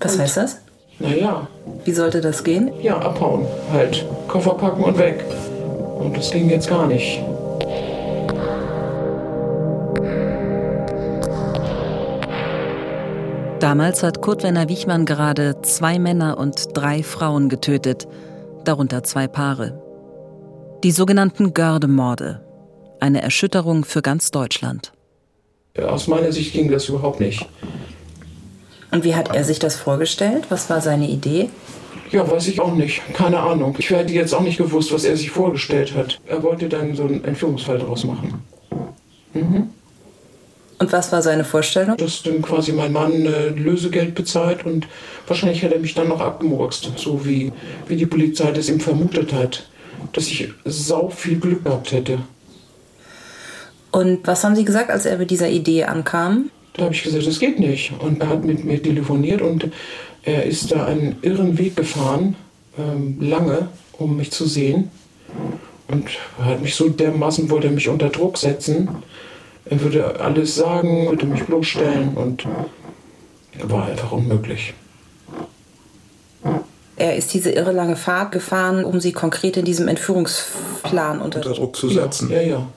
Was 0.00 0.14
und 0.14 0.20
heißt 0.20 0.36
das? 0.36 0.60
Naja. 0.98 1.46
Wie 1.84 1.92
sollte 1.92 2.20
das 2.20 2.42
gehen? 2.42 2.72
Ja, 2.80 2.98
abhauen. 2.98 3.46
Halt. 3.72 4.04
Koffer 4.28 4.54
packen 4.54 4.82
und 4.82 4.98
weg. 4.98 5.24
Und 5.98 6.16
das 6.16 6.30
ging 6.30 6.48
jetzt 6.48 6.68
gar 6.68 6.86
nicht. 6.86 7.20
Damals 13.60 14.02
hat 14.02 14.20
Kurt 14.20 14.42
Werner 14.42 14.68
Wichmann 14.68 15.06
gerade 15.06 15.60
zwei 15.62 15.98
Männer 15.98 16.38
und 16.38 16.68
drei 16.74 17.02
Frauen 17.02 17.48
getötet, 17.48 18.06
darunter 18.64 19.02
zwei 19.02 19.26
Paare. 19.26 19.82
Die 20.84 20.90
sogenannten 20.90 21.54
Gördemorde. 21.54 22.42
Eine 23.00 23.22
Erschütterung 23.22 23.84
für 23.84 24.02
ganz 24.02 24.30
Deutschland. 24.30 24.92
Aus 25.82 26.06
meiner 26.06 26.32
Sicht 26.32 26.52
ging 26.52 26.70
das 26.70 26.88
überhaupt 26.88 27.20
nicht. 27.20 27.46
Und 28.90 29.04
wie 29.04 29.14
hat 29.14 29.34
er 29.34 29.44
sich 29.44 29.58
das 29.58 29.76
vorgestellt? 29.76 30.46
Was 30.48 30.70
war 30.70 30.80
seine 30.80 31.08
Idee? 31.08 31.50
Ja, 32.10 32.30
weiß 32.30 32.48
ich 32.48 32.60
auch 32.60 32.74
nicht. 32.74 33.02
Keine 33.14 33.40
Ahnung. 33.40 33.74
Ich 33.78 33.90
hätte 33.90 34.12
jetzt 34.12 34.32
auch 34.34 34.40
nicht 34.40 34.58
gewusst, 34.58 34.92
was 34.92 35.04
er 35.04 35.16
sich 35.16 35.30
vorgestellt 35.30 35.94
hat. 35.94 36.20
Er 36.26 36.42
wollte 36.42 36.68
dann 36.68 36.94
so 36.94 37.04
einen 37.04 37.24
Entführungsfall 37.24 37.78
daraus 37.78 38.04
machen. 38.04 38.42
Mhm. 39.34 39.70
Und 40.78 40.92
was 40.92 41.10
war 41.10 41.22
seine 41.22 41.44
Vorstellung? 41.44 41.96
Dass 41.96 42.22
dann 42.22 42.42
quasi 42.42 42.72
mein 42.72 42.92
Mann 42.92 43.24
äh, 43.24 43.48
Lösegeld 43.48 44.14
bezahlt 44.14 44.66
und 44.66 44.86
wahrscheinlich 45.26 45.62
hätte 45.62 45.74
er 45.74 45.80
mich 45.80 45.94
dann 45.94 46.08
noch 46.08 46.20
abgemurkst, 46.20 46.92
so 46.96 47.24
wie, 47.24 47.52
wie 47.88 47.96
die 47.96 48.06
Polizei 48.06 48.52
das 48.52 48.68
ihm 48.68 48.80
vermutet 48.80 49.32
hat. 49.32 49.66
Dass 50.12 50.26
ich 50.26 50.52
sau 50.64 51.08
viel 51.08 51.40
Glück 51.40 51.64
gehabt 51.64 51.92
hätte. 51.92 52.18
Und 53.90 54.26
was 54.26 54.44
haben 54.44 54.54
Sie 54.54 54.64
gesagt, 54.64 54.90
als 54.90 55.06
er 55.06 55.16
mit 55.16 55.30
dieser 55.30 55.48
Idee 55.48 55.84
ankam? 55.84 56.50
Da 56.76 56.84
habe 56.84 56.94
ich 56.94 57.02
gesagt, 57.02 57.26
das 57.26 57.38
geht 57.38 57.58
nicht. 57.58 57.92
Und 57.98 58.20
er 58.20 58.28
hat 58.28 58.44
mit 58.44 58.64
mir 58.64 58.82
telefoniert 58.82 59.40
und 59.40 59.70
er 60.22 60.44
ist 60.44 60.72
da 60.72 60.84
einen 60.84 61.16
irren 61.22 61.56
Weg 61.56 61.76
gefahren, 61.76 62.36
ähm, 62.78 63.16
lange, 63.20 63.68
um 63.92 64.16
mich 64.16 64.30
zu 64.30 64.46
sehen. 64.46 64.90
Und 65.88 66.08
er 66.38 66.44
hat 66.46 66.62
mich 66.62 66.74
so 66.74 66.88
dermaßen, 66.88 67.48
wollte 67.48 67.70
mich 67.70 67.88
unter 67.88 68.10
Druck 68.10 68.36
setzen. 68.36 68.88
Er 69.64 69.80
würde 69.80 70.20
alles 70.20 70.54
sagen, 70.54 71.08
würde 71.08 71.26
mich 71.26 71.44
bloßstellen 71.44 72.14
und 72.14 72.46
war 73.62 73.86
einfach 73.86 74.12
unmöglich. 74.12 74.74
Er 76.96 77.16
ist 77.16 77.34
diese 77.34 77.50
irre 77.50 77.72
lange 77.72 77.96
Fahrt 77.96 78.32
gefahren, 78.32 78.84
um 78.84 79.00
sie 79.00 79.12
konkret 79.12 79.56
in 79.56 79.64
diesem 79.64 79.88
Entführungsplan 79.88 81.20
unter, 81.20 81.38
unter 81.38 81.54
Druck 81.54 81.76
zu 81.76 81.88
setzen. 81.88 82.30
Ja, 82.30 82.40
ja. 82.40 82.68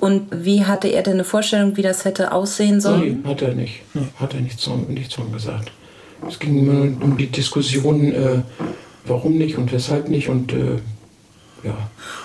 Und 0.00 0.28
wie 0.32 0.64
hatte 0.64 0.88
er 0.88 1.02
denn 1.02 1.14
eine 1.14 1.24
Vorstellung, 1.24 1.76
wie 1.76 1.82
das 1.82 2.04
hätte 2.04 2.32
aussehen 2.32 2.80
sollen? 2.80 3.20
Nein, 3.22 3.30
hat 3.30 3.42
er 3.42 3.54
nicht. 3.54 3.82
Hat 4.16 4.34
er 4.34 4.40
nichts 4.40 4.64
von, 4.64 4.86
nichts 4.88 5.14
von 5.14 5.30
gesagt. 5.30 5.70
Es 6.26 6.38
ging 6.38 6.58
immer 6.58 7.04
um 7.04 7.16
die 7.16 7.26
Diskussion, 7.26 8.12
äh, 8.12 8.42
warum 9.04 9.36
nicht 9.36 9.56
und 9.58 9.70
weshalb 9.72 10.08
nicht 10.08 10.28
und 10.28 10.52
äh, 10.52 10.78
ja. 11.62 11.76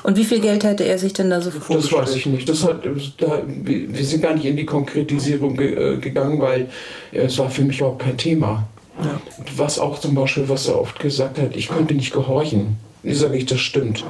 Und 0.03 0.15
wie 0.15 0.23
viel 0.23 0.39
Geld 0.39 0.63
hätte 0.63 0.85
er 0.85 0.97
sich 0.97 1.11
denn 1.11 1.29
da 1.29 1.41
so 1.41 1.51
Das 1.51 1.91
weiß 1.91 2.15
ich 2.15 2.25
nicht. 2.25 2.47
Das 2.47 2.63
hat, 2.63 2.85
da, 3.17 3.43
wir 3.45 4.05
sind 4.05 4.21
gar 4.21 4.33
nicht 4.33 4.45
in 4.45 4.55
die 4.55 4.65
Konkretisierung 4.65 5.57
ge, 5.57 5.95
äh, 5.95 5.97
gegangen, 5.97 6.39
weil 6.39 6.69
äh, 7.11 7.23
es 7.23 7.37
war 7.37 7.49
für 7.49 7.63
mich 7.63 7.79
überhaupt 7.79 8.03
kein 8.03 8.17
Thema. 8.17 8.67
Ja. 9.03 9.19
Was 9.57 9.77
auch 9.77 9.99
zum 9.99 10.15
Beispiel, 10.15 10.47
was 10.47 10.67
er 10.67 10.79
oft 10.79 10.99
gesagt 10.99 11.37
hat, 11.37 11.55
ich 11.57 11.67
könnte 11.67 11.93
nicht 11.93 12.13
gehorchen. 12.13 12.77
Ich 13.03 13.19
sage 13.19 13.37
ich, 13.37 13.45
das 13.45 13.59
stimmt. 13.59 14.05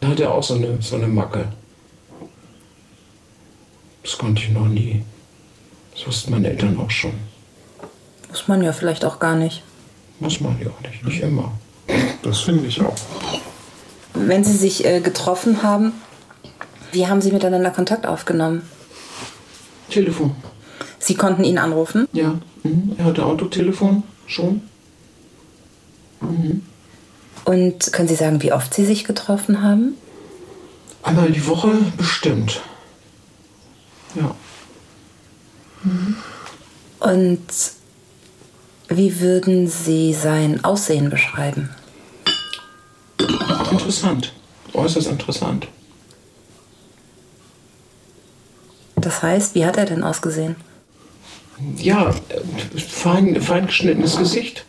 Da 0.00 0.08
hat 0.08 0.18
er 0.18 0.34
auch 0.34 0.42
so 0.42 0.54
eine, 0.54 0.78
so 0.80 0.96
eine 0.96 1.06
Macke. 1.06 1.46
Das 4.02 4.16
konnte 4.18 4.42
ich 4.42 4.50
noch 4.50 4.68
nie. 4.68 5.02
Das 5.94 6.06
wussten 6.06 6.30
meine 6.30 6.48
Eltern 6.48 6.78
auch 6.78 6.90
schon. 6.90 7.12
Muss 8.28 8.48
man 8.48 8.62
ja 8.62 8.72
vielleicht 8.72 9.04
auch 9.04 9.18
gar 9.18 9.36
nicht. 9.36 9.62
Muss 10.20 10.40
man 10.40 10.58
ja 10.60 10.68
auch 10.68 10.80
nicht. 10.80 11.04
Nicht 11.04 11.20
immer. 11.22 11.52
Das 12.22 12.40
finde 12.40 12.66
ich 12.66 12.80
auch. 12.80 12.94
Wenn 14.14 14.44
Sie 14.44 14.56
sich 14.56 14.84
äh, 14.84 15.00
getroffen 15.00 15.62
haben, 15.62 15.92
wie 16.92 17.06
haben 17.06 17.20
Sie 17.20 17.32
miteinander 17.32 17.70
Kontakt 17.70 18.06
aufgenommen? 18.06 18.62
Telefon. 19.90 20.34
Sie 20.98 21.14
konnten 21.14 21.44
ihn 21.44 21.58
anrufen? 21.58 22.08
Ja. 22.12 22.38
Mhm. 22.62 22.94
Er 22.98 23.04
hatte 23.06 23.24
Autotelefon 23.24 24.02
schon. 24.26 24.62
Und 27.44 27.92
können 27.92 28.08
Sie 28.08 28.14
sagen, 28.14 28.42
wie 28.42 28.52
oft 28.52 28.72
Sie 28.74 28.84
sich 28.84 29.04
getroffen 29.04 29.62
haben? 29.62 29.94
Einmal 31.02 31.30
die 31.32 31.46
Woche 31.46 31.72
bestimmt. 31.96 32.60
Ja. 34.14 34.34
Und 37.00 37.40
wie 38.88 39.20
würden 39.20 39.68
Sie 39.68 40.12
sein 40.12 40.64
Aussehen 40.64 41.10
beschreiben? 41.10 41.70
Interessant. 43.70 44.32
Äußerst 44.74 45.06
interessant. 45.08 45.68
Das 48.96 49.22
heißt, 49.22 49.54
wie 49.54 49.64
hat 49.64 49.76
er 49.76 49.86
denn 49.86 50.02
ausgesehen? 50.02 50.56
Ja, 51.76 52.14
fein, 52.76 53.40
fein 53.40 53.66
geschnittenes 53.66 54.16
Gesicht. 54.16 54.64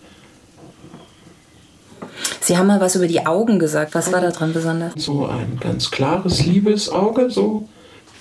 Sie 2.42 2.58
haben 2.58 2.68
mal 2.68 2.82
was 2.82 2.96
über 2.96 3.08
die 3.08 3.26
Augen 3.26 3.60
gesagt. 3.60 3.94
Was 3.94 4.12
war 4.12 4.22
da 4.22 4.32
dran 4.32 4.52
besonders? 4.54 4.94
So 4.98 5.26
ein 5.26 5.58
ganz 5.60 5.92
klares, 5.92 6.46
liebes 6.46 6.90
Auge. 6.90 7.30
So, 7.30 7.68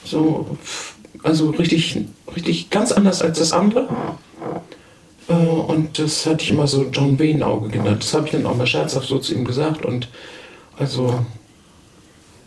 so, 0.04 0.56
also 1.22 1.50
richtig, 1.50 1.98
richtig 2.34 2.70
ganz 2.70 2.92
anders 2.92 3.22
als 3.22 3.38
das 3.38 3.52
andere. 3.52 3.88
Äh, 5.28 5.32
Und 5.32 5.98
das 5.98 6.26
hatte 6.26 6.44
ich 6.44 6.50
immer 6.50 6.66
so 6.66 6.86
John 6.92 7.18
Wayne 7.18 7.46
Auge 7.46 7.68
genannt. 7.68 8.02
Das 8.02 8.14
habe 8.14 8.26
ich 8.26 8.32
dann 8.32 8.46
auch 8.46 8.56
mal 8.56 8.66
scherzhaft 8.66 9.08
so 9.08 9.18
zu 9.18 9.34
ihm 9.34 9.44
gesagt. 9.44 9.84
Und 9.84 10.08
also, 10.78 11.24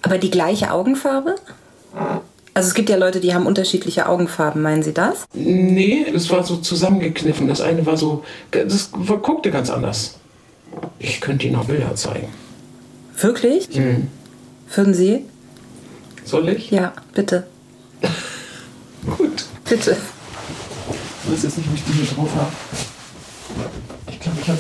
Aber 0.01 0.18
die 0.18 0.32
gleiche 0.32 0.72
Augenfarbe? 0.72 1.36
Also 2.56 2.68
es 2.68 2.74
gibt 2.75 2.89
ja 2.89 2.98
Leute, 2.98 3.20
die 3.20 3.34
haben 3.34 3.46
unterschiedliche 3.48 4.08
Augenfarben. 4.08 4.62
Meinen 4.62 4.84
Sie 4.84 4.94
das? 4.94 5.25
nee, 5.34 6.06
das 6.12 6.30
war 6.30 6.44
so 6.44 6.58
zusammengekniffen. 6.58 7.48
Das 7.48 7.62
eine 7.62 7.86
war 7.86 7.98
so, 7.98 8.24
das 8.51 8.92
guckte 8.92 9.50
ganz 9.51 9.70
anders. 9.70 10.18
Ich 11.00 11.22
könnte 11.22 11.46
Ihnen 11.48 11.56
auch 11.56 11.65
Bilder 11.65 11.96
zeigen. 11.96 12.27
Wirklich? 13.18 13.70
Würden 14.74 14.94
Sie? 14.94 15.25
Soll 16.25 16.50
ich? 16.50 16.72
Ja, 16.72 16.94
bitte. 17.13 17.46
Bitte. 19.74 19.98
Ich 21.25 21.32
weiß 21.32 21.44
jetzt 21.44 21.58
nicht, 21.58 21.68
ob 21.68 21.74
ich 21.74 21.84
die 21.84 21.94
hier 21.94 22.06
drauf 22.06 22.30
habe. 22.36 22.51
Ich 24.08 24.20
glaube, 24.20 24.38
ich 24.39 24.48
habe 24.48 24.60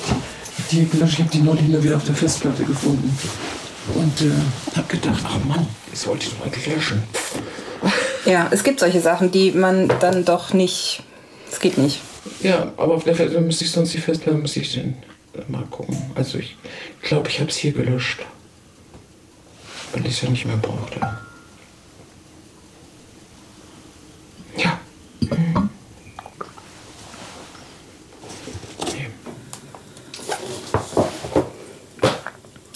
die, 0.71 0.89
gelöscht. 0.89 1.13
Ich 1.13 1.19
habe 1.19 1.29
die 1.29 1.41
neulich 1.41 1.83
wieder 1.83 1.97
auf 1.97 2.05
der 2.05 2.15
Festplatte 2.15 2.63
gefunden. 2.63 3.15
Und 3.93 4.21
äh, 4.21 4.75
habe 4.75 4.87
gedacht, 4.87 5.23
ach 5.23 5.37
Mann, 5.45 5.67
ich 5.91 5.99
sollte 5.99 6.25
die 6.25 6.35
doch 6.35 6.45
eigentlich 6.47 6.65
löschen. 6.65 7.03
Ja, 8.25 8.47
es 8.49 8.63
gibt 8.63 8.79
solche 8.79 9.01
Sachen, 9.01 9.29
die 9.29 9.51
man 9.51 9.87
dann 9.99 10.25
doch 10.25 10.51
nicht. 10.53 11.03
Es 11.51 11.59
geht 11.59 11.77
nicht. 11.77 12.01
Ja, 12.41 12.71
aber 12.77 12.95
auf 12.95 13.03
der 13.03 13.13
Festplatte 13.13 13.45
müsste 13.45 13.65
ich 13.65 13.71
sonst 13.71 13.93
die 13.93 13.99
Festplatte, 13.99 14.39
müsste 14.39 14.61
ich 14.61 14.73
den 14.73 14.95
äh, 15.35 15.41
mal 15.47 15.65
gucken. 15.69 15.95
Also 16.15 16.39
ich 16.39 16.57
glaube, 17.03 17.29
ich 17.29 17.39
habe 17.39 17.51
es 17.51 17.57
hier 17.57 17.73
gelöscht. 17.73 18.25
Weil 19.91 20.07
ich 20.07 20.13
es 20.13 20.21
ja 20.23 20.29
nicht 20.29 20.45
mehr 20.45 20.57
brauchte. 20.57 20.99
Mhm. 25.37 25.69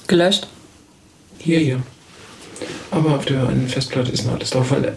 Gelöscht? 0.08 0.48
Hier, 1.38 1.60
hier. 1.60 1.84
Aber 2.92 3.16
auf 3.16 3.26
der 3.26 3.48
einen 3.48 3.68
Festplatte 3.68 4.12
ist 4.12 4.26
noch 4.26 4.36
alles 4.36 4.50
drauf, 4.52 4.72
weil, 4.72 4.96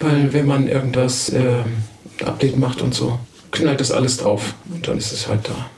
weil 0.00 0.32
wenn 0.32 0.46
man 0.46 0.68
irgendwas 0.68 1.30
äh, 1.30 1.64
Update 2.24 2.58
macht 2.58 2.82
und 2.82 2.94
so, 2.94 3.18
knallt 3.50 3.80
das 3.80 3.90
alles 3.90 4.18
drauf 4.18 4.54
und 4.70 4.86
dann 4.86 4.98
ist 4.98 5.12
es 5.12 5.28
halt 5.28 5.48
da. 5.48 5.70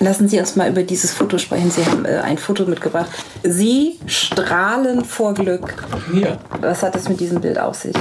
Lassen 0.00 0.28
Sie 0.28 0.38
uns 0.38 0.56
mal 0.56 0.70
über 0.70 0.82
dieses 0.82 1.12
Foto 1.12 1.38
sprechen. 1.38 1.70
Sie 1.70 1.84
haben 1.84 2.04
äh, 2.04 2.18
ein 2.18 2.36
Foto 2.36 2.66
mitgebracht. 2.66 3.10
Sie 3.42 3.98
strahlen 4.06 5.04
vor 5.04 5.34
Glück. 5.34 5.74
Ja, 6.12 6.38
Was 6.60 6.82
hat 6.82 6.96
es 6.96 7.08
mit 7.08 7.20
diesem 7.20 7.40
Bild 7.40 7.58
auf 7.58 7.76
sich? 7.76 7.94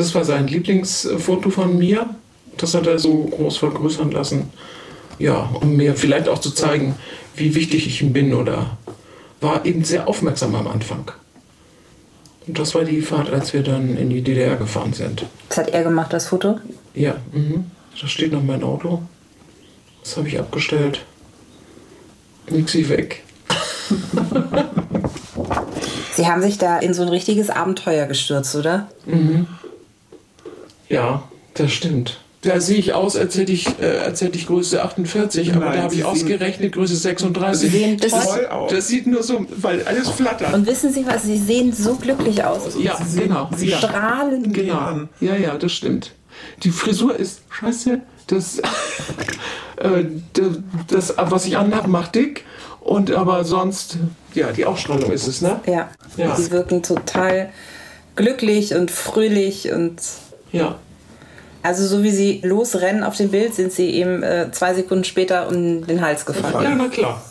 Das 0.00 0.14
war 0.14 0.24
sein 0.24 0.46
Lieblingsfoto 0.46 1.50
von 1.50 1.78
mir. 1.78 2.08
Das 2.56 2.74
hat 2.74 2.86
er 2.86 2.98
so 2.98 3.24
groß 3.24 3.58
vergrößern 3.58 4.10
lassen. 4.10 4.50
Ja, 5.18 5.50
um 5.60 5.76
mir 5.76 5.94
vielleicht 5.94 6.26
auch 6.26 6.38
zu 6.38 6.50
zeigen, 6.52 6.94
wie 7.36 7.54
wichtig 7.54 7.86
ich 7.86 8.00
ihm 8.00 8.14
bin 8.14 8.32
oder 8.32 8.78
war 9.42 9.66
eben 9.66 9.84
sehr 9.84 10.08
aufmerksam 10.08 10.54
am 10.54 10.66
Anfang. 10.68 11.12
Und 12.46 12.58
das 12.58 12.74
war 12.74 12.84
die 12.84 13.02
Fahrt, 13.02 13.30
als 13.30 13.52
wir 13.52 13.62
dann 13.62 13.98
in 13.98 14.08
die 14.08 14.22
DDR 14.22 14.56
gefahren 14.56 14.94
sind. 14.94 15.26
Das 15.50 15.58
hat 15.58 15.68
er 15.70 15.82
gemacht, 15.82 16.14
das 16.14 16.28
Foto. 16.28 16.58
Ja, 16.94 17.16
mhm. 17.32 17.66
da 18.00 18.06
steht 18.08 18.32
noch 18.32 18.42
mein 18.42 18.62
Auto. 18.62 19.02
Das 20.02 20.16
habe 20.16 20.28
ich 20.28 20.38
abgestellt. 20.38 21.04
Nixi 22.48 22.88
weg. 22.88 23.22
Sie 26.14 26.26
haben 26.26 26.40
sich 26.42 26.56
da 26.58 26.78
in 26.78 26.94
so 26.94 27.02
ein 27.02 27.08
richtiges 27.08 27.50
Abenteuer 27.50 28.06
gestürzt, 28.06 28.56
oder? 28.56 28.88
Ja, 30.90 31.22
das 31.54 31.72
stimmt. 31.72 32.20
Da 32.42 32.58
sehe 32.58 32.78
ich 32.78 32.94
aus, 32.94 33.16
als 33.16 33.36
hätte 33.36 33.52
ich, 33.52 33.66
äh, 33.80 33.98
als 33.98 34.22
hätte 34.22 34.38
ich 34.38 34.46
Größe 34.46 34.82
48, 34.82 35.52
aber 35.54 35.66
Nein, 35.66 35.76
da 35.76 35.82
habe 35.82 35.94
ich 35.94 36.04
ausgerechnet 36.04 36.72
Größe 36.72 36.96
36. 36.96 37.70
Sie 37.70 37.78
sehen 37.78 37.98
das 38.00 38.24
Toll 38.26 38.46
aus. 38.46 38.70
Das 38.72 38.88
sieht 38.88 39.06
nur 39.06 39.22
so, 39.22 39.44
weil 39.58 39.82
alles 39.84 40.08
flattert. 40.08 40.54
Und 40.54 40.66
wissen 40.66 40.90
Sie 40.90 41.06
was? 41.06 41.24
Sie 41.24 41.36
sehen 41.36 41.72
so 41.74 41.96
glücklich 41.96 42.42
aus. 42.42 42.62
ja, 42.82 42.96
Sie 42.96 43.04
sehen- 43.10 43.22
genau. 43.24 43.50
Sie 43.54 43.68
ja. 43.68 43.76
Strahlen. 43.78 44.52
Genau. 44.54 45.00
Ja, 45.20 45.36
ja, 45.36 45.58
das 45.58 45.72
stimmt. 45.72 46.12
Die 46.62 46.70
Frisur 46.70 47.14
ist 47.14 47.42
scheiße. 47.50 48.00
Das, 48.28 48.58
äh, 49.76 50.04
das, 50.32 50.46
das, 50.88 51.14
was 51.18 51.44
ich 51.44 51.58
anhabe, 51.58 51.88
macht 51.88 52.14
dick. 52.14 52.44
Und 52.80 53.10
aber 53.10 53.44
sonst, 53.44 53.98
ja, 54.34 54.50
die 54.50 54.64
Ausstrahlung 54.64 55.12
ist 55.12 55.26
es, 55.26 55.42
ne? 55.42 55.60
Ja. 55.66 55.90
Ja. 56.16 56.34
Sie 56.36 56.50
wirken 56.50 56.82
total 56.82 57.50
glücklich 58.16 58.74
und 58.74 58.90
fröhlich 58.90 59.70
und 59.70 60.00
Ja. 60.52 60.78
also 61.62 61.86
so 61.86 62.02
wie 62.02 62.10
Sie 62.10 62.40
losrennen 62.42 63.04
auf 63.04 63.16
dem 63.16 63.30
Bild, 63.30 63.54
sind 63.54 63.72
Sie 63.72 63.90
eben 63.90 64.22
äh, 64.22 64.50
zwei 64.52 64.74
Sekunden 64.74 65.04
später 65.04 65.48
um 65.48 65.86
den 65.86 66.00
Hals 66.00 66.26
gefallen. 66.26 66.62
Ja, 66.64 66.74
na 66.74 66.88
klar. 66.88 67.22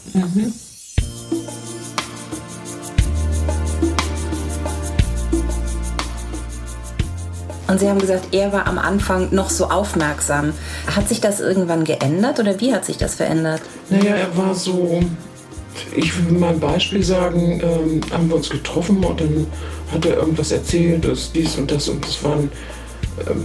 Und 7.67 7.79
Sie 7.79 7.88
haben 7.88 7.99
gesagt, 7.99 8.33
er 8.33 8.51
war 8.51 8.65
am 8.65 8.79
Anfang 8.79 9.27
noch 9.31 9.51
so 9.51 9.65
aufmerksam. 9.65 10.53
Hat 10.88 11.07
sich 11.07 11.21
das 11.21 11.39
irgendwann 11.39 11.83
geändert 11.83 12.39
oder 12.39 12.59
wie 12.59 12.73
hat 12.73 12.83
sich 12.83 12.97
das 12.97 13.13
verändert? 13.15 13.61
Naja, 13.91 14.15
er 14.15 14.35
war 14.35 14.55
so. 14.55 15.01
Ich 15.95 16.17
will 16.17 16.38
mal 16.38 16.49
ein 16.49 16.59
Beispiel 16.59 17.03
sagen, 17.03 17.61
ähm, 17.63 18.01
haben 18.11 18.27
wir 18.27 18.38
uns 18.38 18.49
getroffen 18.49 19.03
und 19.03 19.21
dann 19.21 19.47
hat 19.93 20.03
er 20.05 20.17
irgendwas 20.17 20.51
erzählt, 20.51 21.05
dass 21.05 21.31
dies 21.31 21.57
und 21.57 21.69
das 21.69 21.88
und 21.88 22.03
das 22.03 22.23
waren, 22.23 22.51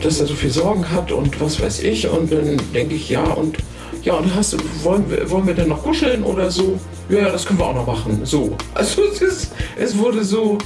dass 0.03 0.21
er 0.21 0.27
so 0.27 0.35
viel 0.35 0.51
Sorgen 0.51 0.91
hat 0.91 1.13
und 1.13 1.41
was 1.41 1.61
weiß 1.61 1.83
ich. 1.83 2.09
Und 2.09 2.33
dann 2.33 2.61
denke 2.75 2.95
ich, 2.95 3.09
ja, 3.09 3.25
und 3.25 3.59
ja, 4.03 4.15
und 4.15 4.35
hast 4.35 4.57
wollen 4.85 5.09
wir, 5.11 5.31
wollen 5.31 5.47
wir 5.47 5.55
denn 5.55 5.69
noch 5.69 5.83
kuscheln 5.83 6.23
oder 6.25 6.51
so? 6.51 6.79
Ja, 7.09 7.31
das 7.31 7.47
können 7.47 7.59
wir 7.59 7.67
auch 7.67 7.75
noch 7.75 7.87
machen. 7.87 8.21
So. 8.25 8.57
Also 8.75 9.03
es 9.05 9.23
ist, 9.23 9.53
es 9.79 9.97
wurde 9.97 10.25
so, 10.25 10.59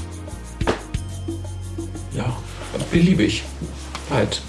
ja, 2.16 2.36
beliebig 2.90 3.42
halt. 4.10 4.42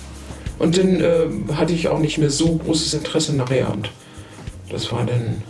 Und 0.58 0.78
dann 0.78 1.00
äh, 1.00 1.28
hatte 1.54 1.74
ich 1.74 1.88
auch 1.88 2.00
nicht 2.00 2.18
mehr 2.18 2.30
so 2.30 2.56
großes 2.56 2.94
Interesse 2.94 3.36
nachher. 3.36 3.72
Und 3.72 3.92
das 4.70 4.92
war 4.92 5.06
dann. 5.06 5.44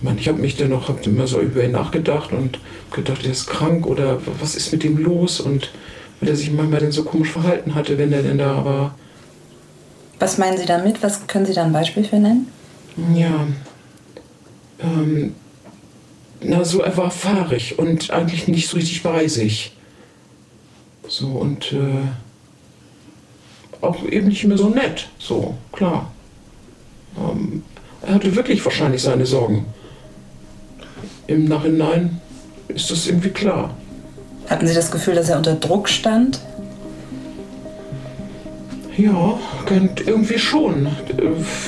Ich, 0.00 0.20
ich 0.20 0.28
habe 0.28 0.38
mich 0.38 0.56
dann 0.56 0.68
noch 0.68 0.88
hab 0.88 1.04
immer 1.06 1.26
so 1.26 1.40
über 1.40 1.64
ihn 1.64 1.72
nachgedacht 1.72 2.32
und 2.32 2.60
gedacht, 2.92 3.24
er 3.24 3.32
ist 3.32 3.48
krank 3.48 3.86
oder 3.86 4.20
was 4.40 4.54
ist 4.54 4.70
mit 4.70 4.84
ihm 4.84 4.98
los? 4.98 5.40
Und 5.40 5.72
weil 6.20 6.30
er 6.30 6.36
sich 6.36 6.50
manchmal 6.50 6.80
dann 6.80 6.92
so 6.92 7.04
komisch 7.04 7.30
verhalten 7.30 7.74
hatte, 7.74 7.98
wenn 7.98 8.12
er 8.12 8.22
denn 8.22 8.38
da 8.38 8.64
war. 8.64 8.94
Was 10.18 10.38
meinen 10.38 10.58
Sie 10.58 10.66
damit? 10.66 11.02
Was 11.02 11.26
können 11.26 11.46
Sie 11.46 11.54
da 11.54 11.64
ein 11.64 11.72
Beispiel 11.72 12.04
für 12.04 12.16
nennen? 12.16 12.48
Ja. 13.14 13.46
Ähm, 14.80 15.34
na, 16.40 16.64
so 16.64 16.80
er 16.80 16.96
war 16.96 17.10
fahrig 17.10 17.78
und 17.78 18.10
eigentlich 18.10 18.48
nicht 18.48 18.68
so 18.68 18.76
richtig 18.76 19.02
bei 19.02 19.28
sich. 19.28 19.76
So 21.06 21.28
und 21.28 21.72
äh, 21.72 22.08
auch 23.80 24.04
eben 24.04 24.28
nicht 24.28 24.44
mehr 24.44 24.58
so 24.58 24.68
nett. 24.68 25.08
So, 25.18 25.56
klar. 25.72 26.12
Ähm, 27.16 27.62
er 28.02 28.14
hatte 28.14 28.34
wirklich 28.34 28.64
wahrscheinlich 28.64 29.02
seine 29.02 29.26
Sorgen. 29.26 29.66
Im 31.26 31.44
Nachhinein 31.44 32.20
ist 32.68 32.90
das 32.90 33.06
irgendwie 33.06 33.30
klar. 33.30 33.76
Hatten 34.48 34.66
Sie 34.66 34.74
das 34.74 34.90
Gefühl, 34.90 35.14
dass 35.14 35.28
er 35.28 35.36
unter 35.36 35.54
Druck 35.54 35.88
stand? 35.88 36.40
Ja, 38.96 39.38
irgendwie 40.06 40.38
schon. 40.38 40.86
Äh, 40.86 40.90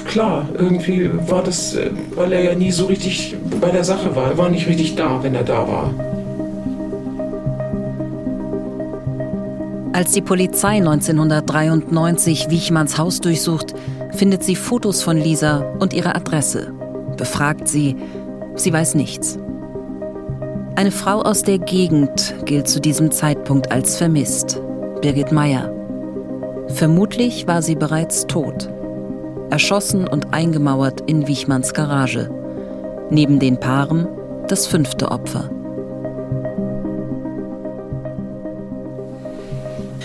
Klar, 0.09 0.49
irgendwie 0.59 1.11
war 1.29 1.45
das, 1.45 1.77
äh, 1.77 1.91
weil 2.17 2.33
er 2.33 2.43
ja 2.43 2.55
nie 2.57 2.73
so 2.73 2.87
richtig 2.87 3.37
bei 3.61 3.71
der 3.71 3.85
Sache 3.85 4.17
war. 4.17 4.31
Er 4.33 4.39
war 4.39 4.49
nicht 4.49 4.67
richtig 4.67 4.97
da, 4.97 5.23
wenn 5.23 5.37
er 5.37 5.45
da 5.45 5.69
war. 5.69 5.95
Als 9.93 10.13
die 10.13 10.23
Polizei 10.23 10.79
1993 10.79 12.51
Wichmanns 12.51 12.99
Haus 12.99 13.21
durchsucht, 13.21 13.75
findet 14.13 14.43
sie 14.43 14.57
Fotos 14.57 15.03
von 15.03 15.17
Lisa 15.17 15.59
und 15.79 15.93
ihre 15.93 16.17
Adresse. 16.17 16.73
Befragt 17.17 17.69
sie, 17.69 17.97
sie 18.57 18.73
weiß 18.73 18.95
nichts. 18.95 19.39
Eine 20.81 20.93
Frau 20.93 21.21
aus 21.21 21.43
der 21.43 21.59
Gegend 21.59 22.35
gilt 22.47 22.67
zu 22.67 22.81
diesem 22.81 23.11
Zeitpunkt 23.11 23.71
als 23.71 23.99
vermisst, 23.99 24.63
Birgit 25.03 25.31
Meyer. 25.31 25.71
Vermutlich 26.69 27.47
war 27.47 27.61
sie 27.61 27.75
bereits 27.75 28.27
tot. 28.27 28.71
Erschossen 29.51 30.09
und 30.09 30.33
eingemauert 30.33 31.03
in 31.03 31.29
Wichmanns 31.29 31.75
Garage. 31.75 32.31
Neben 33.11 33.39
den 33.39 33.61
Paaren 33.61 34.09
das 34.49 34.67
fünfte 34.67 35.11
Opfer. 35.11 35.51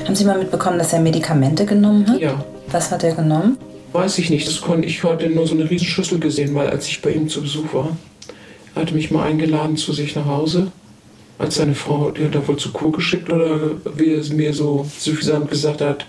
Haben 0.03 0.15
Sie 0.15 0.25
mal 0.25 0.39
mitbekommen, 0.39 0.77
dass 0.77 0.91
er 0.91 1.00
Medikamente 1.00 1.65
genommen 1.65 2.05
hat? 2.05 2.20
Ja. 2.20 2.44
Was 2.74 2.91
hat 2.91 3.05
er 3.05 3.15
genommen? 3.15 3.58
Weiß 3.94 4.17
ich 4.17 4.29
nicht, 4.29 4.46
das 4.46 4.60
konnte 4.60 4.89
ich 4.89 5.01
heute 5.05 5.29
nur 5.29 5.48
so 5.48 5.55
eine 5.55 5.70
Riesenschüssel 5.70 6.20
gesehen, 6.20 6.53
weil 6.53 6.67
als 6.67 6.86
ich 6.89 7.01
bei 7.01 7.12
ihm 7.12 7.29
zu 7.29 7.41
Besuch 7.41 7.74
war, 7.74 7.96
er 8.75 8.82
hatte 8.82 8.94
mich 8.94 9.10
mal 9.10 9.24
eingeladen 9.24 9.77
zu 9.77 9.94
sich 9.94 10.15
nach 10.15 10.25
Hause. 10.25 10.72
Als 11.38 11.55
seine 11.55 11.75
Frau, 11.75 12.12
die 12.12 12.25
hat 12.25 12.36
er 12.36 12.48
wohl 12.48 12.58
zur 12.58 12.74
Kur 12.74 12.91
geschickt 12.91 13.29
oder 13.29 13.72
wie 13.96 14.13
er 14.13 14.20
es 14.20 14.32
mir 14.32 14.53
so 14.53 14.86
suffisant 14.98 15.50
gesagt 15.50 15.82
hat. 15.82 16.05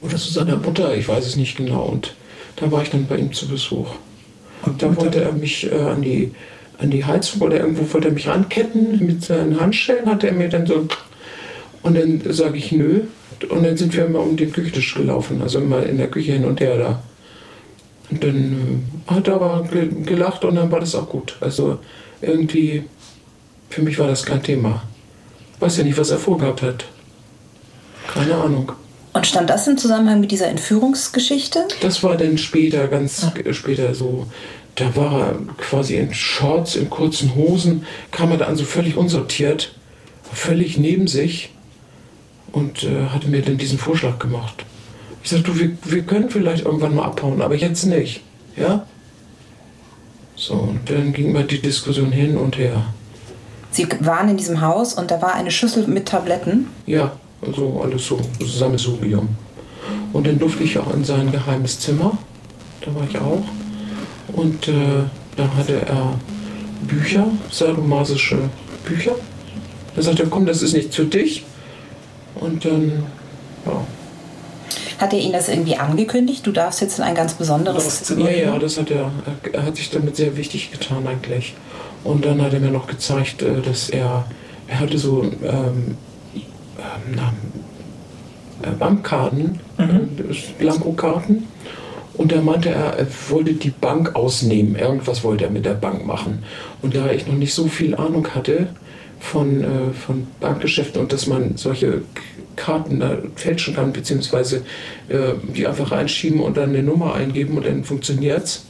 Oder 0.00 0.16
zu 0.16 0.32
seiner 0.32 0.56
Mutter, 0.56 0.94
ich 0.96 1.08
weiß 1.08 1.24
es 1.24 1.36
nicht 1.36 1.56
genau. 1.56 1.84
Und 1.84 2.14
da 2.56 2.70
war 2.70 2.82
ich 2.82 2.90
dann 2.90 3.06
bei 3.06 3.16
ihm 3.16 3.32
zu 3.32 3.48
Besuch. 3.48 3.94
Und 4.66 4.82
da 4.82 4.94
wollte 4.96 5.22
er 5.22 5.32
mich 5.32 5.70
äh, 5.70 5.74
an, 5.74 6.02
die, 6.02 6.32
an 6.78 6.90
die 6.90 7.04
Heizung 7.04 7.42
oder 7.42 7.60
irgendwo 7.60 7.92
wollte 7.92 8.08
er 8.08 8.14
mich 8.14 8.28
ranketten 8.28 9.04
mit 9.04 9.24
seinen 9.24 9.60
Handschellen, 9.60 10.06
hat 10.06 10.24
er 10.24 10.32
mir 10.32 10.48
dann 10.48 10.66
so. 10.66 10.86
Und 11.82 11.96
dann 11.96 12.22
sage 12.32 12.58
ich 12.58 12.72
nö. 12.72 13.02
Und 13.48 13.64
dann 13.64 13.76
sind 13.76 13.96
wir 13.96 14.06
immer 14.06 14.20
um 14.20 14.36
den 14.36 14.52
Küchentisch 14.52 14.94
gelaufen, 14.94 15.42
also 15.42 15.58
immer 15.58 15.84
in 15.84 15.98
der 15.98 16.08
Küche 16.08 16.32
hin 16.32 16.44
und 16.44 16.60
her 16.60 16.78
da. 16.78 17.02
Und 18.12 18.22
dann 18.22 18.82
äh, 19.08 19.10
hat 19.10 19.26
er 19.26 19.34
aber 19.36 19.64
ge- 19.70 19.88
gelacht 20.04 20.44
und 20.44 20.56
dann 20.56 20.70
war 20.70 20.80
das 20.80 20.94
auch 20.94 21.08
gut. 21.08 21.36
Also 21.40 21.78
irgendwie, 22.20 22.84
für 23.70 23.80
mich 23.80 23.98
war 23.98 24.06
das 24.06 24.24
kein 24.26 24.42
Thema. 24.42 24.82
Weiß 25.60 25.78
ja 25.78 25.84
nicht, 25.84 25.96
was 25.96 26.10
er 26.10 26.18
vorgehabt 26.18 26.60
hat. 26.60 26.84
Keine 28.12 28.34
Ahnung. 28.34 28.72
Und 29.14 29.26
stand 29.26 29.48
das 29.48 29.66
im 29.66 29.78
Zusammenhang 29.78 30.20
mit 30.20 30.30
dieser 30.30 30.48
Entführungsgeschichte? 30.48 31.66
Das 31.80 32.02
war 32.02 32.16
dann 32.16 32.36
später, 32.36 32.86
ganz 32.88 33.26
äh, 33.42 33.54
später 33.54 33.94
so. 33.94 34.26
Da 34.74 34.94
war 34.94 35.20
er 35.20 35.34
quasi 35.58 35.96
in 35.96 36.12
Shorts, 36.12 36.76
in 36.76 36.90
kurzen 36.90 37.34
Hosen, 37.34 37.86
kam 38.10 38.30
er 38.32 38.38
da 38.38 38.46
an 38.46 38.56
so 38.56 38.64
völlig 38.64 38.96
unsortiert, 38.96 39.74
völlig 40.32 40.76
neben 40.78 41.06
sich 41.06 41.50
und 42.52 42.82
äh, 42.82 43.06
hatte 43.06 43.28
mir 43.28 43.42
dann 43.42 43.58
diesen 43.58 43.78
Vorschlag 43.78 44.18
gemacht. 44.18 44.64
Ich 45.22 45.30
sagte, 45.30 45.44
du, 45.44 45.58
wir, 45.58 45.70
wir 45.84 46.02
können 46.02 46.30
vielleicht 46.30 46.64
irgendwann 46.64 46.94
mal 46.94 47.04
abhauen, 47.04 47.40
aber 47.42 47.54
jetzt 47.54 47.84
nicht. 47.84 48.22
Ja? 48.56 48.86
So, 50.34 50.54
und 50.54 50.90
dann 50.90 51.12
ging 51.12 51.32
mal 51.32 51.44
die 51.44 51.60
Diskussion 51.60 52.10
hin 52.10 52.36
und 52.36 52.58
her. 52.58 52.84
Sie 53.70 53.86
waren 54.00 54.28
in 54.28 54.36
diesem 54.36 54.60
Haus 54.60 54.94
und 54.94 55.10
da 55.10 55.22
war 55.22 55.34
eine 55.34 55.50
Schüssel 55.50 55.86
mit 55.86 56.06
Tabletten. 56.06 56.66
Ja, 56.86 57.12
also 57.40 57.80
alles 57.82 58.06
so, 58.06 58.20
Sammelsurium. 58.44 59.28
Und 60.12 60.26
dann 60.26 60.38
durfte 60.38 60.62
ich 60.64 60.78
auch 60.78 60.92
in 60.92 61.04
sein 61.04 61.32
geheimes 61.32 61.80
Zimmer. 61.80 62.18
Da 62.82 62.94
war 62.94 63.04
ich 63.08 63.16
auch. 63.18 63.42
Und 64.32 64.68
äh, 64.68 65.04
dann 65.36 65.56
hatte 65.56 65.80
er 65.86 66.18
Bücher, 66.82 67.26
sadomasische 67.50 68.38
Bücher. 68.84 69.14
Da 69.94 70.02
sagte 70.02 70.24
er, 70.24 70.28
komm, 70.28 70.46
das 70.46 70.62
ist 70.62 70.74
nichts 70.74 70.96
für 70.96 71.04
dich. 71.04 71.44
Und 72.34 72.64
dann, 72.64 73.04
ja. 73.64 73.84
Hat 75.02 75.12
er 75.12 75.18
Ihnen 75.18 75.32
das 75.32 75.48
irgendwie 75.48 75.74
angekündigt? 75.74 76.46
Du 76.46 76.52
darfst 76.52 76.80
jetzt 76.80 76.98
in 76.98 77.04
ein 77.04 77.16
ganz 77.16 77.34
besonderes 77.34 78.08
Ja, 78.16 78.30
ja, 78.30 78.56
das 78.56 78.78
hat 78.78 78.88
er. 78.88 79.10
Er 79.52 79.64
hat 79.64 79.74
sich 79.74 79.90
damit 79.90 80.14
sehr 80.14 80.36
wichtig 80.36 80.70
getan 80.70 81.04
eigentlich. 81.08 81.54
Und 82.04 82.24
dann 82.24 82.40
hat 82.40 82.54
er 82.54 82.60
mir 82.60 82.70
noch 82.70 82.86
gezeigt, 82.86 83.42
äh, 83.42 83.60
dass 83.62 83.90
er, 83.90 84.26
er 84.68 84.78
hatte 84.78 84.98
so 84.98 85.24
ähm, 85.24 85.96
ähm, 86.36 87.18
äh, 88.62 88.70
Bankkarten, 88.78 89.58
äh, 89.78 90.60
Blankokarten. 90.60 91.48
Und 92.14 92.30
da 92.30 92.40
meinte 92.40 92.68
er, 92.68 92.96
er 92.96 93.06
wollte 93.28 93.54
die 93.54 93.70
Bank 93.70 94.14
ausnehmen. 94.14 94.76
Irgendwas 94.76 95.24
wollte 95.24 95.46
er 95.46 95.50
mit 95.50 95.64
der 95.64 95.74
Bank 95.74 96.06
machen. 96.06 96.44
Und 96.80 96.94
da 96.94 97.10
ich 97.10 97.26
noch 97.26 97.34
nicht 97.34 97.54
so 97.54 97.66
viel 97.66 97.96
Ahnung 97.96 98.28
hatte 98.36 98.68
von, 99.18 99.64
äh, 99.64 99.92
von 99.94 100.28
Bankgeschäften 100.38 101.00
und 101.00 101.12
dass 101.12 101.26
man 101.26 101.56
solche 101.56 102.02
Karten 102.56 103.00
da 103.00 103.18
fälschen 103.36 103.74
kann, 103.74 103.92
beziehungsweise 103.92 104.64
äh, 105.08 105.34
die 105.54 105.66
einfach 105.66 105.90
reinschieben 105.90 106.40
und 106.40 106.56
dann 106.56 106.70
eine 106.70 106.82
Nummer 106.82 107.14
eingeben 107.14 107.56
und 107.56 107.66
dann 107.66 107.84
funktioniert's. 107.84 108.64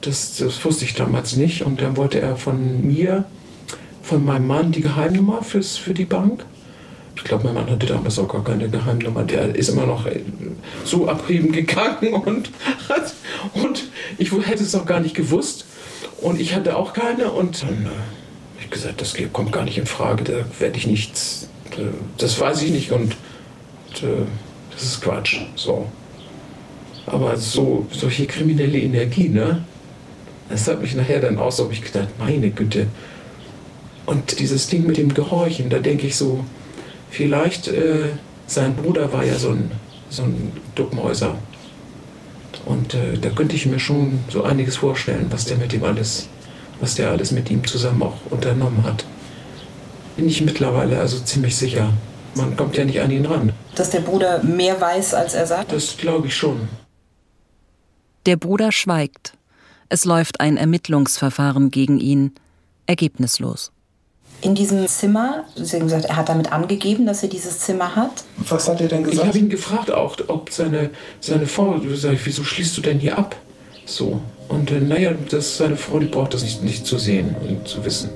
Das, 0.00 0.36
das 0.36 0.64
wusste 0.64 0.84
ich 0.84 0.94
damals 0.94 1.36
nicht. 1.36 1.62
Und 1.62 1.80
dann 1.80 1.96
wollte 1.96 2.20
er 2.20 2.36
von 2.36 2.86
mir, 2.86 3.24
von 4.02 4.24
meinem 4.24 4.46
Mann, 4.46 4.72
die 4.72 4.80
Geheimnummer 4.80 5.42
fürs, 5.42 5.76
für 5.76 5.94
die 5.94 6.04
Bank. 6.04 6.44
Ich 7.14 7.24
glaube, 7.24 7.44
mein 7.44 7.54
Mann 7.54 7.70
hatte 7.70 7.86
damals 7.86 8.18
auch 8.18 8.28
gar 8.28 8.42
keine 8.42 8.68
Geheimnummer. 8.68 9.22
Der 9.22 9.54
ist 9.54 9.68
immer 9.68 9.86
noch 9.86 10.06
äh, 10.06 10.20
so 10.84 11.08
abrieben 11.08 11.52
gegangen 11.52 12.14
und, 12.26 12.50
und 13.54 13.84
ich 14.18 14.32
hätte 14.32 14.62
es 14.62 14.74
auch 14.74 14.86
gar 14.86 15.00
nicht 15.00 15.14
gewusst. 15.14 15.66
Und 16.20 16.40
ich 16.40 16.54
hatte 16.54 16.76
auch 16.76 16.92
keine. 16.92 17.30
Und 17.30 17.62
dann 17.62 17.84
äh, 17.84 17.88
habe 17.88 17.96
ich 18.60 18.70
gesagt, 18.70 19.00
das 19.00 19.14
kommt 19.32 19.52
gar 19.52 19.64
nicht 19.64 19.78
in 19.78 19.86
Frage. 19.86 20.24
Da 20.24 20.32
werde 20.58 20.78
ich 20.78 20.86
nichts. 20.86 21.48
Äh, 21.78 21.90
Das 22.18 22.38
weiß 22.40 22.62
ich 22.62 22.70
nicht. 22.70 22.92
Und, 22.92 23.12
äh, 24.02 24.24
das 24.72 24.82
ist 24.82 25.00
Quatsch. 25.00 25.38
So. 25.56 25.86
Aber 27.06 27.36
so 27.36 27.86
solche 27.90 28.26
kriminelle 28.26 28.78
Energie, 28.78 29.28
ne? 29.28 29.64
Das 30.48 30.68
hat 30.68 30.80
mich 30.80 30.94
nachher 30.94 31.20
dann 31.20 31.38
auch 31.38 31.50
so, 31.50 31.68
ich 31.70 31.82
gedacht, 31.82 32.08
meine 32.18 32.50
Güte. 32.50 32.86
Und 34.06 34.38
dieses 34.38 34.68
Ding 34.68 34.86
mit 34.86 34.96
dem 34.98 35.14
Gehorchen, 35.14 35.70
da 35.70 35.78
denke 35.78 36.06
ich 36.06 36.16
so, 36.16 36.44
vielleicht, 37.10 37.68
äh, 37.68 38.10
sein 38.46 38.74
Bruder 38.74 39.12
war 39.12 39.24
ja 39.24 39.38
so 39.38 39.50
ein, 39.50 39.70
so 40.10 40.24
ein 40.24 40.52
Duckmäuser. 40.74 41.36
Und 42.66 42.94
äh, 42.94 43.18
da 43.20 43.30
könnte 43.30 43.56
ich 43.56 43.66
mir 43.66 43.78
schon 43.78 44.20
so 44.28 44.42
einiges 44.44 44.76
vorstellen, 44.76 45.26
was 45.30 45.46
der 45.46 45.56
mit 45.56 45.72
ihm 45.72 45.84
alles, 45.84 46.28
was 46.80 46.94
der 46.94 47.10
alles 47.10 47.30
mit 47.30 47.50
ihm 47.50 47.64
zusammen 47.64 48.02
auch 48.02 48.18
unternommen 48.30 48.84
hat. 48.84 49.04
Bin 50.16 50.28
ich 50.28 50.40
mittlerweile 50.42 50.98
also 51.00 51.18
ziemlich 51.20 51.56
sicher. 51.56 51.92
Man 52.34 52.56
kommt 52.56 52.76
ja 52.76 52.84
nicht 52.84 53.00
an 53.00 53.10
ihn 53.10 53.26
ran. 53.26 53.52
Dass 53.74 53.90
der 53.90 54.00
Bruder 54.00 54.42
mehr 54.42 54.80
weiß, 54.80 55.14
als 55.14 55.34
er 55.34 55.46
sagt? 55.46 55.72
Das 55.72 55.96
glaube 55.96 56.28
ich 56.28 56.36
schon. 56.36 56.68
Der 58.26 58.36
Bruder 58.36 58.72
schweigt. 58.72 59.34
Es 59.88 60.04
läuft 60.04 60.40
ein 60.40 60.56
Ermittlungsverfahren 60.56 61.70
gegen 61.70 61.98
ihn. 61.98 62.32
Ergebnislos. 62.86 63.72
In 64.40 64.54
diesem 64.54 64.86
Zimmer, 64.88 65.44
Sie 65.54 65.76
haben 65.76 65.84
gesagt, 65.84 66.06
er 66.06 66.16
hat 66.16 66.28
damit 66.28 66.50
angegeben, 66.52 67.06
dass 67.06 67.22
er 67.22 67.28
dieses 67.28 67.60
Zimmer 67.60 67.94
hat. 67.94 68.24
Was 68.48 68.68
hat 68.68 68.80
er 68.80 68.88
denn 68.88 69.02
Ich 69.02 69.10
gesagt? 69.10 69.28
habe 69.28 69.38
ihn 69.38 69.48
gefragt 69.50 69.90
auch, 69.92 70.16
ob 70.28 70.50
seine, 70.50 70.90
seine 71.20 71.46
Frau, 71.46 71.78
sag 71.94 72.14
ich, 72.14 72.26
wieso 72.26 72.42
schließt 72.42 72.76
du 72.76 72.80
denn 72.80 72.98
hier 72.98 73.18
ab? 73.18 73.36
So. 73.86 74.20
Und 74.48 74.70
äh, 74.70 74.80
naja, 74.80 75.12
das, 75.30 75.58
seine 75.58 75.76
Frau, 75.76 75.98
die 76.00 76.06
braucht 76.06 76.34
das 76.34 76.42
nicht, 76.42 76.62
nicht 76.64 76.86
zu 76.86 76.98
sehen 76.98 77.36
und 77.48 77.68
zu 77.68 77.84
wissen. 77.84 78.10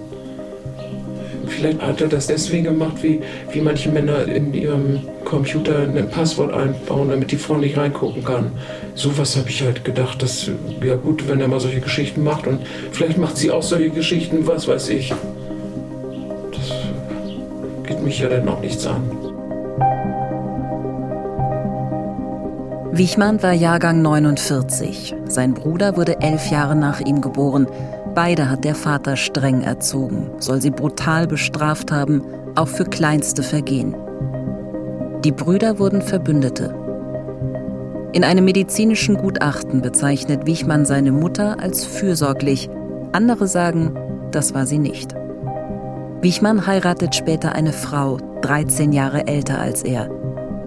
Vielleicht 1.46 1.80
hat 1.80 2.00
er 2.00 2.08
das 2.08 2.26
deswegen 2.26 2.64
gemacht, 2.64 3.02
wie, 3.02 3.20
wie 3.52 3.60
manche 3.60 3.90
Männer 3.90 4.26
in 4.26 4.52
ihrem 4.52 5.00
Computer 5.24 5.78
ein 5.78 6.08
Passwort 6.10 6.52
einbauen, 6.52 7.10
damit 7.10 7.30
die 7.32 7.36
Frau 7.36 7.56
nicht 7.56 7.76
reingucken 7.76 8.24
kann. 8.24 8.52
Sowas 8.94 9.36
habe 9.36 9.48
ich 9.48 9.62
halt 9.62 9.84
gedacht, 9.84 10.22
dass, 10.22 10.50
ja 10.84 10.96
gut, 10.96 11.28
wenn 11.28 11.40
er 11.40 11.48
mal 11.48 11.60
solche 11.60 11.80
Geschichten 11.80 12.22
macht 12.22 12.46
und 12.46 12.60
vielleicht 12.92 13.18
macht 13.18 13.36
sie 13.36 13.50
auch 13.50 13.62
solche 13.62 13.90
Geschichten, 13.90 14.46
was 14.46 14.68
weiß 14.68 14.88
ich. 14.90 15.12
Das 16.52 16.72
geht 17.86 18.02
mich 18.02 18.20
ja 18.20 18.28
dann 18.28 18.48
auch 18.48 18.60
nichts 18.60 18.86
an. 18.86 19.02
Wichmann 22.92 23.42
war 23.42 23.52
Jahrgang 23.52 24.00
49. 24.00 25.14
Sein 25.26 25.52
Bruder 25.52 25.98
wurde 25.98 26.22
elf 26.22 26.50
Jahre 26.50 26.74
nach 26.74 27.00
ihm 27.00 27.20
geboren. 27.20 27.66
Beide 28.16 28.48
hat 28.48 28.64
der 28.64 28.74
Vater 28.74 29.14
streng 29.14 29.60
erzogen, 29.60 30.30
soll 30.38 30.62
sie 30.62 30.70
brutal 30.70 31.26
bestraft 31.26 31.92
haben, 31.92 32.22
auch 32.54 32.66
für 32.66 32.86
kleinste 32.86 33.42
Vergehen. 33.42 33.94
Die 35.22 35.32
Brüder 35.32 35.78
wurden 35.78 36.00
Verbündete. 36.00 36.74
In 38.14 38.24
einem 38.24 38.46
medizinischen 38.46 39.18
Gutachten 39.18 39.82
bezeichnet 39.82 40.46
Wichmann 40.46 40.86
seine 40.86 41.12
Mutter 41.12 41.60
als 41.60 41.84
fürsorglich. 41.84 42.70
Andere 43.12 43.46
sagen, 43.46 43.94
das 44.30 44.54
war 44.54 44.64
sie 44.64 44.78
nicht. 44.78 45.14
Wichmann 46.22 46.66
heiratet 46.66 47.14
später 47.14 47.54
eine 47.54 47.74
Frau, 47.74 48.16
13 48.40 48.94
Jahre 48.94 49.26
älter 49.26 49.58
als 49.58 49.82
er. 49.82 50.08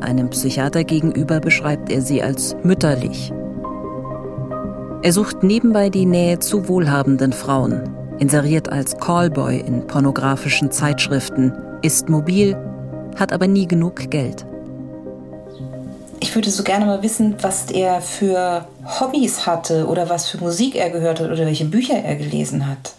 Einem 0.02 0.30
Psychiater 0.30 0.84
gegenüber 0.84 1.40
beschreibt 1.40 1.92
er 1.92 2.04
sie 2.04 2.22
als 2.22 2.56
mütterlich. 2.62 3.34
Er 5.02 5.14
sucht 5.14 5.44
nebenbei 5.44 5.90
die 5.90 6.06
Nähe 6.06 6.40
zu 6.40 6.68
wohlhabenden 6.68 7.32
Frauen, 7.32 7.90
inseriert 8.20 8.70
als 8.70 8.98
Callboy 8.98 9.58
in 9.58 9.88
pornografischen 9.88 10.72
Zeitschriften, 10.72 11.54
ist 11.82 12.10
mobil, 12.10 12.58
hat 13.18 13.32
aber 13.32 13.48
nie 13.48 13.66
genug 13.66 14.12
Geld. 14.12 14.46
Ich 16.20 16.36
würde 16.36 16.50
so 16.50 16.64
gerne 16.64 16.86
mal 16.86 17.02
wissen, 17.02 17.36
was 17.42 17.72
er 17.72 18.02
für 18.02 18.68
Hobbys 19.00 19.46
hatte 19.46 19.88
oder 19.88 20.10
was 20.10 20.28
für 20.28 20.38
Musik 20.40 20.76
er 20.76 20.90
gehört 20.90 21.22
hat 21.22 21.32
oder 21.32 21.46
welche 21.46 21.64
Bücher 21.64 21.96
er 21.96 22.18
gelesen 22.18 22.68
hat. 22.68 22.94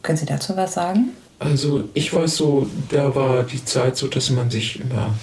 Können 0.00 0.16
Sie 0.16 0.24
dazu 0.24 0.56
was 0.56 0.72
sagen? 0.72 1.10
Also 1.38 1.84
ich 1.92 2.14
weiß 2.14 2.34
so, 2.34 2.66
da 2.88 3.14
war 3.14 3.42
die 3.42 3.62
Zeit 3.62 3.98
so, 3.98 4.06
dass 4.06 4.30
man 4.30 4.50
sich 4.50 4.80
immer 4.80 5.14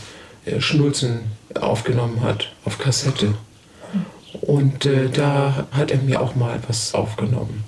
äh, 0.45 0.61
Schnulzen 0.61 1.21
aufgenommen 1.59 2.21
hat 2.21 2.51
auf 2.65 2.77
Kassette. 2.77 3.33
Und 4.41 4.85
äh, 4.85 5.09
da 5.09 5.65
hat 5.71 5.91
er 5.91 5.99
mir 5.99 6.21
auch 6.21 6.35
mal 6.35 6.59
was 6.67 6.93
aufgenommen. 6.93 7.63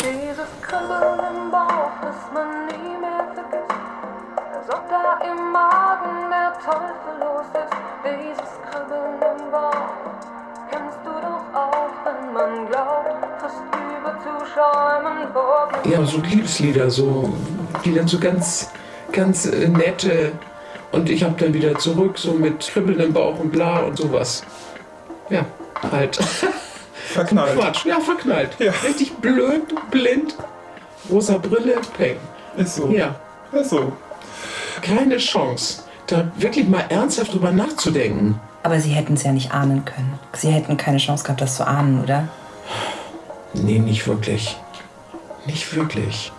Dieses 0.00 0.50
Kribbeln 0.62 1.18
im 1.18 1.50
Bauch, 1.50 1.92
das 2.02 2.16
man 2.32 2.66
nie 2.66 2.98
mehr 3.00 3.26
vergisst. 3.34 3.74
Als 4.54 4.68
ob 4.68 4.88
da 4.88 5.18
im 5.24 5.52
Magen 5.52 6.30
der 6.30 6.52
Teufel 6.64 7.18
los 7.20 7.46
ist. 7.54 7.74
Dieses 8.04 8.50
Kribbeln 8.70 9.14
im 9.20 9.50
Bauch 9.50 9.90
kennst 10.70 10.98
du 11.04 11.10
doch 11.10 11.44
auch, 11.54 11.90
wenn 12.04 12.32
man 12.32 12.66
glaubt, 12.68 13.26
fast 13.40 13.62
über 14.00 14.18
zu 14.20 14.46
schäumen 14.52 15.32
vor 15.32 15.68
Ja, 15.84 16.04
so 16.04 16.18
Liebeslieder, 16.18 16.90
so, 16.90 17.32
die 17.84 17.94
dann 17.94 18.06
so 18.06 18.18
ganz, 18.18 18.70
ganz 19.12 19.46
äh, 19.46 19.68
nette. 19.68 20.32
Und 20.92 21.08
ich 21.08 21.22
habe 21.22 21.34
dann 21.38 21.54
wieder 21.54 21.78
zurück, 21.78 22.18
so 22.18 22.32
mit 22.32 22.60
Kribbeln 22.60 22.98
im 23.00 23.12
Bauch 23.12 23.38
und 23.38 23.52
bla 23.52 23.80
und 23.80 23.96
sowas. 23.96 24.42
Ja, 25.28 25.44
halt. 25.90 26.18
Verknallt. 27.10 27.58
Quatsch, 27.58 27.84
ja, 27.86 27.98
verknallt. 27.98 28.50
Ja. 28.60 28.72
Richtig 28.86 29.12
blöd, 29.14 29.62
blind, 29.90 30.36
rosa 31.10 31.38
Brille, 31.38 31.80
peng. 31.96 32.16
Ist 32.56 32.76
so. 32.76 32.88
Ja, 32.90 33.16
Ist 33.52 33.70
so. 33.70 33.92
keine 34.80 35.16
Chance, 35.16 35.82
da 36.06 36.30
wirklich 36.36 36.68
mal 36.68 36.84
ernsthaft 36.88 37.34
drüber 37.34 37.50
nachzudenken. 37.50 38.38
Aber 38.62 38.78
Sie 38.78 38.90
hätten 38.90 39.14
es 39.14 39.24
ja 39.24 39.32
nicht 39.32 39.52
ahnen 39.52 39.84
können. 39.84 40.20
Sie 40.34 40.50
hätten 40.50 40.76
keine 40.76 40.98
Chance 40.98 41.24
gehabt, 41.24 41.40
das 41.40 41.56
zu 41.56 41.66
ahnen, 41.66 42.00
oder? 42.02 42.28
Nee, 43.54 43.80
nicht 43.80 44.06
wirklich. 44.06 44.56
Nicht 45.46 45.74
wirklich. 45.74 46.30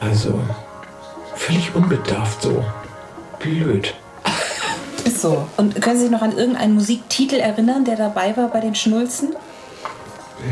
Also, 0.00 0.40
völlig 1.34 1.74
unbedarft 1.74 2.40
so. 2.42 2.64
Blöd. 3.42 3.94
Ist 5.04 5.20
so. 5.20 5.46
Und 5.56 5.80
können 5.82 5.96
Sie 5.96 6.02
sich 6.02 6.10
noch 6.10 6.22
an 6.22 6.36
irgendeinen 6.36 6.74
Musiktitel 6.74 7.36
erinnern, 7.36 7.84
der 7.84 7.96
dabei 7.96 8.36
war 8.36 8.48
bei 8.48 8.60
den 8.60 8.74
Schnulzen? 8.74 9.34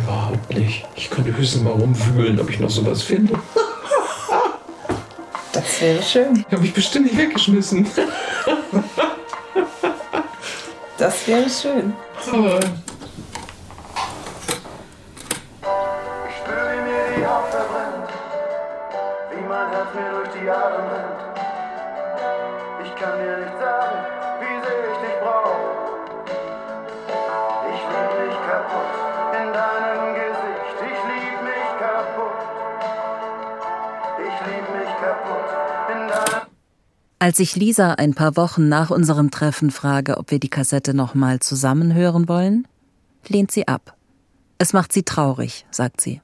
Überhaupt 0.02 0.54
nicht. 0.56 0.86
Ich 0.96 1.08
könnte 1.10 1.36
höchstens 1.36 1.62
mal 1.62 1.72
rumwühlen, 1.72 2.40
ob 2.40 2.50
ich 2.50 2.60
noch 2.60 2.70
sowas 2.70 3.02
finde. 3.02 3.34
Das 5.52 5.80
wäre 5.80 6.02
schön. 6.02 6.44
Habe 6.50 6.64
ich 6.64 6.72
bestimmt 6.72 7.06
nicht 7.06 7.18
weggeschmissen. 7.18 7.86
Das 10.96 11.26
wäre 11.26 11.48
schön. 11.48 11.92
Aber 12.32 12.60
Als 37.30 37.38
ich 37.38 37.54
Lisa 37.54 37.92
ein 37.92 38.14
paar 38.14 38.36
Wochen 38.36 38.68
nach 38.68 38.90
unserem 38.90 39.30
Treffen 39.30 39.70
frage, 39.70 40.16
ob 40.16 40.32
wir 40.32 40.40
die 40.40 40.48
Kassette 40.48 40.94
nochmal 40.94 41.38
zusammen 41.38 41.94
hören 41.94 42.28
wollen, 42.28 42.66
lehnt 43.28 43.52
sie 43.52 43.68
ab. 43.68 43.94
Es 44.58 44.72
macht 44.72 44.92
sie 44.92 45.04
traurig, 45.04 45.64
sagt 45.70 46.00
sie. 46.00 46.20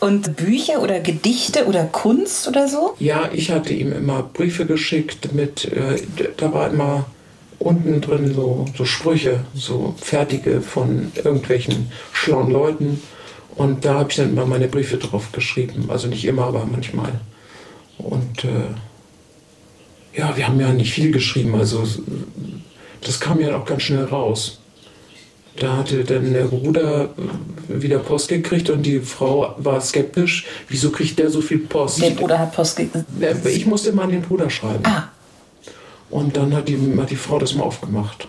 Und 0.00 0.34
Bücher 0.36 0.80
oder 0.80 1.00
Gedichte 1.00 1.66
oder 1.66 1.84
Kunst 1.84 2.48
oder 2.48 2.66
so? 2.66 2.94
ja, 2.98 3.28
ich 3.30 3.50
hatte 3.50 3.74
ihm 3.74 3.92
immer 3.92 4.22
Briefe 4.22 4.64
geschickt 4.64 5.34
mit, 5.34 5.66
äh, 5.66 6.00
da 6.38 6.54
war 6.54 6.70
immer 6.70 7.04
unten 7.58 8.00
drin 8.00 8.32
so, 8.34 8.64
so 8.74 8.86
Sprüche, 8.86 9.44
so 9.54 9.94
fertige 9.98 10.62
von 10.62 11.12
irgendwelchen 11.14 11.92
schlauen 12.14 12.50
Leuten. 12.50 13.02
Und 13.54 13.84
da 13.84 13.98
habe 13.98 14.08
ich 14.08 14.16
dann 14.16 14.30
immer 14.30 14.46
meine 14.46 14.68
Briefe 14.68 14.96
drauf 14.96 15.30
geschrieben. 15.32 15.90
Also 15.90 16.08
nicht 16.08 16.24
immer, 16.24 16.44
aber 16.44 16.64
manchmal. 16.64 17.20
Und 17.98 18.44
äh, 18.44 18.72
ja, 20.14 20.36
wir 20.36 20.46
haben 20.46 20.60
ja 20.60 20.72
nicht 20.72 20.92
viel 20.92 21.10
geschrieben. 21.10 21.54
Also 21.54 21.84
das 23.00 23.18
kam 23.20 23.40
ja 23.40 23.56
auch 23.56 23.64
ganz 23.64 23.82
schnell 23.82 24.04
raus. 24.04 24.58
Da 25.58 25.76
hatte 25.76 26.02
dann 26.04 26.32
der 26.32 26.44
Bruder 26.44 27.10
äh, 27.68 27.82
wieder 27.82 27.98
Post 27.98 28.28
gekriegt 28.28 28.70
und 28.70 28.84
die 28.84 29.00
Frau 29.00 29.54
war 29.58 29.80
skeptisch. 29.80 30.46
Wieso 30.68 30.90
kriegt 30.90 31.18
der 31.18 31.28
so 31.30 31.42
viel 31.42 31.58
Post? 31.58 32.00
Der 32.02 32.10
Bruder 32.10 32.38
hat 32.38 32.54
Post 32.54 32.76
gekriegt. 32.78 33.04
Ja, 33.20 33.32
Ich 33.50 33.66
musste 33.66 33.92
mal 33.92 34.04
an 34.04 34.10
den 34.12 34.22
Bruder 34.22 34.48
schreiben. 34.48 34.82
Ah, 34.84 35.08
Und 36.08 36.36
dann 36.38 36.54
hat 36.54 36.68
die, 36.68 36.78
hat 36.98 37.10
die 37.10 37.16
Frau 37.16 37.38
das 37.38 37.54
mal 37.54 37.64
aufgemacht. 37.64 38.26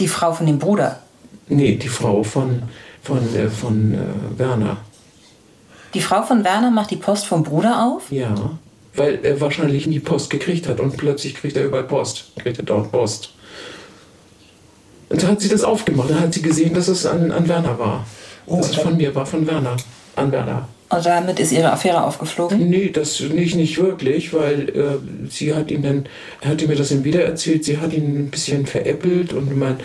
die 0.00 0.08
Frau 0.08 0.32
von 0.32 0.46
dem 0.46 0.58
Bruder. 0.58 1.00
Nee, 1.48 1.76
die 1.76 1.88
Frau 1.88 2.24
von, 2.24 2.62
von, 3.02 3.18
äh, 3.36 3.48
von 3.48 3.94
äh, 3.94 3.98
Werner. 4.38 4.78
Die 5.94 6.00
Frau 6.00 6.22
von 6.22 6.42
Werner 6.42 6.72
macht 6.72 6.90
die 6.90 6.96
Post 6.96 7.26
vom 7.26 7.44
Bruder 7.44 7.80
auf? 7.86 8.10
Ja. 8.10 8.34
Weil 8.96 9.20
er 9.22 9.40
wahrscheinlich 9.40 9.86
nie 9.86 10.00
Post 10.00 10.30
gekriegt 10.30 10.68
hat 10.68 10.80
und 10.80 10.96
plötzlich 10.96 11.34
kriegt 11.34 11.56
er 11.56 11.64
überall 11.64 11.84
Post. 11.84 12.32
Kriegt 12.38 12.58
er 12.58 12.64
dort 12.64 12.90
Post. 12.90 13.30
Und 15.08 15.22
da 15.22 15.28
hat 15.28 15.40
sie 15.40 15.48
das 15.48 15.62
aufgemacht. 15.62 16.10
Da 16.10 16.20
hat 16.20 16.34
sie 16.34 16.42
gesehen, 16.42 16.74
dass 16.74 16.88
es 16.88 17.06
an, 17.06 17.30
an 17.30 17.48
Werner 17.48 17.78
war. 17.78 18.06
Oh, 18.46 18.56
dass 18.56 18.70
es 18.70 18.76
von 18.76 18.96
mir 18.96 19.14
war, 19.14 19.26
von 19.26 19.46
Werner. 19.46 19.76
An 20.16 20.32
Werner. 20.32 20.68
Und 20.88 21.04
damit 21.04 21.40
ist 21.40 21.52
ihre 21.52 21.72
Affäre 21.72 22.04
aufgeflogen? 22.04 22.70
Nee, 22.70 22.90
das 22.90 23.20
nicht, 23.20 23.56
nicht 23.56 23.78
wirklich, 23.78 24.32
weil 24.32 24.68
äh, 24.68 25.28
sie 25.28 25.52
hat 25.52 25.70
ihm 25.70 25.82
dann, 25.82 26.06
er 26.40 26.50
hat 26.50 26.66
mir 26.66 26.76
das 26.76 26.90
dann 26.90 27.02
wieder 27.02 27.24
erzählt, 27.24 27.64
sie 27.64 27.78
hat 27.78 27.92
ihn 27.92 28.26
ein 28.26 28.30
bisschen 28.30 28.66
veräppelt 28.66 29.32
und 29.32 29.56
mein, 29.58 29.78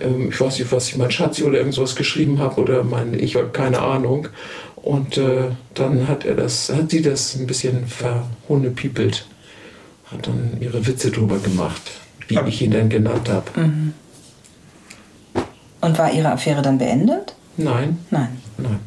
ähm, 0.00 0.30
ich 0.30 0.40
weiß 0.40 0.58
nicht, 0.58 0.72
was 0.72 0.88
ich 0.88 0.96
mein 0.96 1.10
Schatzi 1.10 1.44
oder 1.44 1.58
irgendwas 1.58 1.94
geschrieben 1.94 2.38
habe 2.38 2.60
oder 2.60 2.84
mein, 2.84 3.12
ich 3.18 3.36
habe 3.36 3.48
keine 3.48 3.80
Ahnung. 3.80 4.28
Und 4.86 5.18
äh, 5.18 5.48
dann 5.74 6.06
hat 6.06 6.24
er 6.24 6.36
das, 6.36 6.72
hat 6.72 6.92
sie 6.92 7.02
das 7.02 7.34
ein 7.34 7.48
bisschen 7.48 7.88
verhohnepiepelt, 7.88 9.26
hat 10.12 10.28
dann 10.28 10.58
ihre 10.60 10.86
Witze 10.86 11.10
drüber 11.10 11.40
gemacht, 11.40 11.82
wie 12.28 12.38
ich 12.46 12.62
ihn 12.62 12.70
dann 12.70 12.88
genannt 12.88 13.28
habe. 13.28 13.50
Und 15.80 15.98
war 15.98 16.12
ihre 16.12 16.30
Affäre 16.30 16.62
dann 16.62 16.78
beendet? 16.78 17.34
Nein, 17.56 17.98
Nein. 18.12 18.40
nein. 18.58 18.78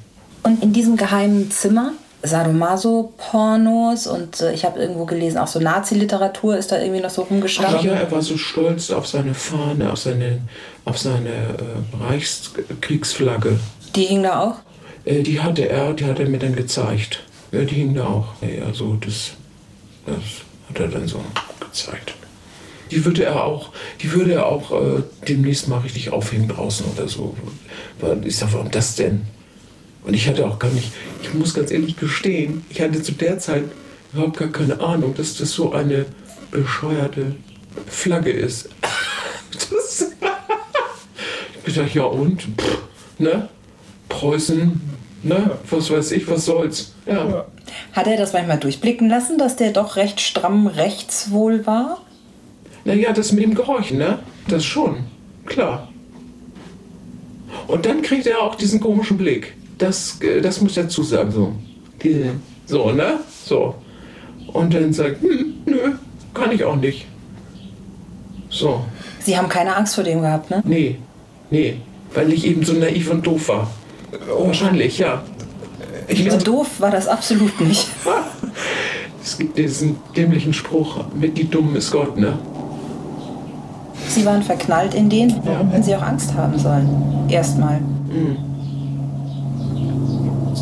Und 0.43 0.63
in 0.63 0.71
diesem 0.71 0.95
geheimen 0.95 1.51
Zimmer, 1.51 1.91
Sadomaso-Pornos 2.23 4.07
und 4.07 4.39
äh, 4.39 4.53
ich 4.53 4.63
habe 4.63 4.79
irgendwo 4.79 5.03
gelesen, 5.03 5.37
auch 5.37 5.47
so 5.47 5.59
Nazi-Literatur 5.59 6.55
ist 6.55 6.71
da 6.71 6.79
irgendwie 6.79 7.01
noch 7.01 7.09
so 7.09 7.23
Ach 7.25 7.29
rumgestanden. 7.31 7.85
ja, 7.85 7.93
er 7.95 8.09
war 8.09 8.21
so 8.21 8.37
stolz 8.37 8.89
auf 8.91 9.05
seine 9.05 9.33
Fahne, 9.33 9.91
auf 9.91 9.99
seine, 9.99 10.39
auf 10.85 10.97
seine 10.97 11.29
äh, 11.29 12.03
Reichskriegsflagge. 12.07 13.59
Die 13.97 14.05
hing 14.05 14.23
da 14.23 14.39
auch? 14.39 14.55
Äh, 15.05 15.23
die 15.23 15.39
hatte 15.39 15.67
er, 15.67 15.93
die 15.93 16.05
hat 16.05 16.19
er 16.19 16.27
mir 16.27 16.39
dann 16.39 16.55
gezeigt. 16.55 17.23
Ja, 17.51 17.63
die 17.63 17.75
hingen 17.75 17.95
da 17.95 18.05
auch. 18.05 18.27
Ja, 18.41 18.73
so, 18.73 18.95
das, 18.99 19.31
das 20.05 20.15
hat 20.69 20.79
er 20.79 20.87
dann 20.87 21.07
so 21.07 21.23
gezeigt. 21.59 22.13
Die 22.91 23.05
würde 23.05 23.23
er 23.23 23.43
auch, 23.43 23.71
die 24.01 24.11
würde 24.11 24.33
er 24.33 24.47
auch 24.47 24.71
äh, 24.71 25.03
demnächst 25.27 25.67
mal 25.67 25.79
richtig 25.79 26.11
aufhängen 26.11 26.47
draußen 26.47 26.85
oder 26.87 27.07
so. 27.07 27.35
Ich 28.23 28.37
sag, 28.37 28.53
warum 28.53 28.71
das 28.71 28.95
denn? 28.95 29.21
Und 30.03 30.13
ich 30.13 30.27
hatte 30.27 30.47
auch 30.47 30.57
gar 30.57 30.71
nicht, 30.71 30.91
ich 31.21 31.33
muss 31.33 31.53
ganz 31.53 31.71
ehrlich 31.71 31.97
gestehen, 31.97 32.65
ich 32.69 32.81
hatte 32.81 33.01
zu 33.01 33.11
der 33.11 33.37
Zeit 33.37 33.65
überhaupt 34.11 34.37
gar 34.37 34.47
keine 34.47 34.79
Ahnung, 34.79 35.13
dass 35.15 35.37
das 35.37 35.51
so 35.51 35.73
eine 35.73 36.05
bescheuerte 36.51 37.35
Flagge 37.87 38.31
ist. 38.31 38.69
Das, 39.71 40.05
ich 41.65 41.73
dachte, 41.73 41.97
ja 41.97 42.03
und? 42.03 42.41
Pff, 42.41 42.77
ne? 43.17 43.49
Preußen, 44.09 44.81
ne? 45.23 45.51
Was 45.69 45.89
weiß 45.89 46.11
ich, 46.11 46.27
was 46.27 46.45
soll's? 46.45 46.93
Ja. 47.05 47.45
Hat 47.93 48.07
er 48.07 48.17
das 48.17 48.33
manchmal 48.33 48.59
durchblicken 48.59 49.09
lassen, 49.09 49.37
dass 49.37 49.55
der 49.55 49.71
doch 49.71 49.95
recht 49.95 50.19
stramm 50.19 50.67
rechts 50.67 51.31
wohl 51.31 51.65
war? 51.65 52.01
Naja, 52.85 53.13
das 53.13 53.31
mit 53.31 53.43
dem 53.43 53.55
Gehorchen, 53.55 53.97
ne? 53.97 54.19
Das 54.47 54.65
schon. 54.65 54.97
Klar. 55.45 55.89
Und 57.67 57.85
dann 57.85 58.01
kriegt 58.01 58.25
er 58.27 58.41
auch 58.41 58.55
diesen 58.55 58.79
komischen 58.79 59.17
Blick. 59.17 59.55
Das, 59.77 60.19
äh, 60.21 60.41
das 60.41 60.61
muss 60.61 60.71
ich 60.71 60.83
dazu 60.83 61.03
sagen, 61.03 61.31
so. 61.31 61.53
So, 62.65 62.91
ne? 62.91 63.19
So. 63.45 63.75
Und 64.47 64.73
dann 64.73 64.93
sagt, 64.93 65.21
hm, 65.21 65.53
nö, 65.65 65.93
kann 66.33 66.51
ich 66.51 66.63
auch 66.63 66.75
nicht. 66.75 67.05
So. 68.49 68.83
Sie 69.19 69.37
haben 69.37 69.49
keine 69.49 69.75
Angst 69.75 69.95
vor 69.95 70.03
dem 70.03 70.21
gehabt, 70.21 70.49
ne? 70.49 70.61
Nee, 70.65 70.97
nee, 71.51 71.75
weil 72.13 72.31
ich 72.33 72.45
eben 72.45 72.63
so 72.63 72.73
naiv 72.73 73.11
und 73.11 73.25
doof 73.25 73.49
war. 73.49 73.69
Wahrscheinlich, 74.27 74.97
ja. 74.99 75.21
Ich 76.07 76.29
So 76.31 76.37
doof 76.37 76.67
war 76.79 76.91
das 76.91 77.07
absolut 77.07 77.59
nicht. 77.61 77.87
es 79.23 79.37
gibt 79.37 79.57
diesen 79.57 79.97
dämlichen 80.15 80.53
Spruch, 80.53 81.05
mit 81.13 81.37
die 81.37 81.49
Dummen 81.49 81.75
ist 81.75 81.91
Gott, 81.91 82.17
ne? 82.17 82.37
Sie 84.07 84.25
waren 84.25 84.41
verknallt 84.41 84.95
in 84.95 85.09
den, 85.09 85.29
hätten 85.29 85.83
Sie 85.83 85.95
auch 85.95 86.01
Angst 86.01 86.33
haben 86.33 86.57
sollen. 86.57 87.27
Erstmal. 87.29 87.79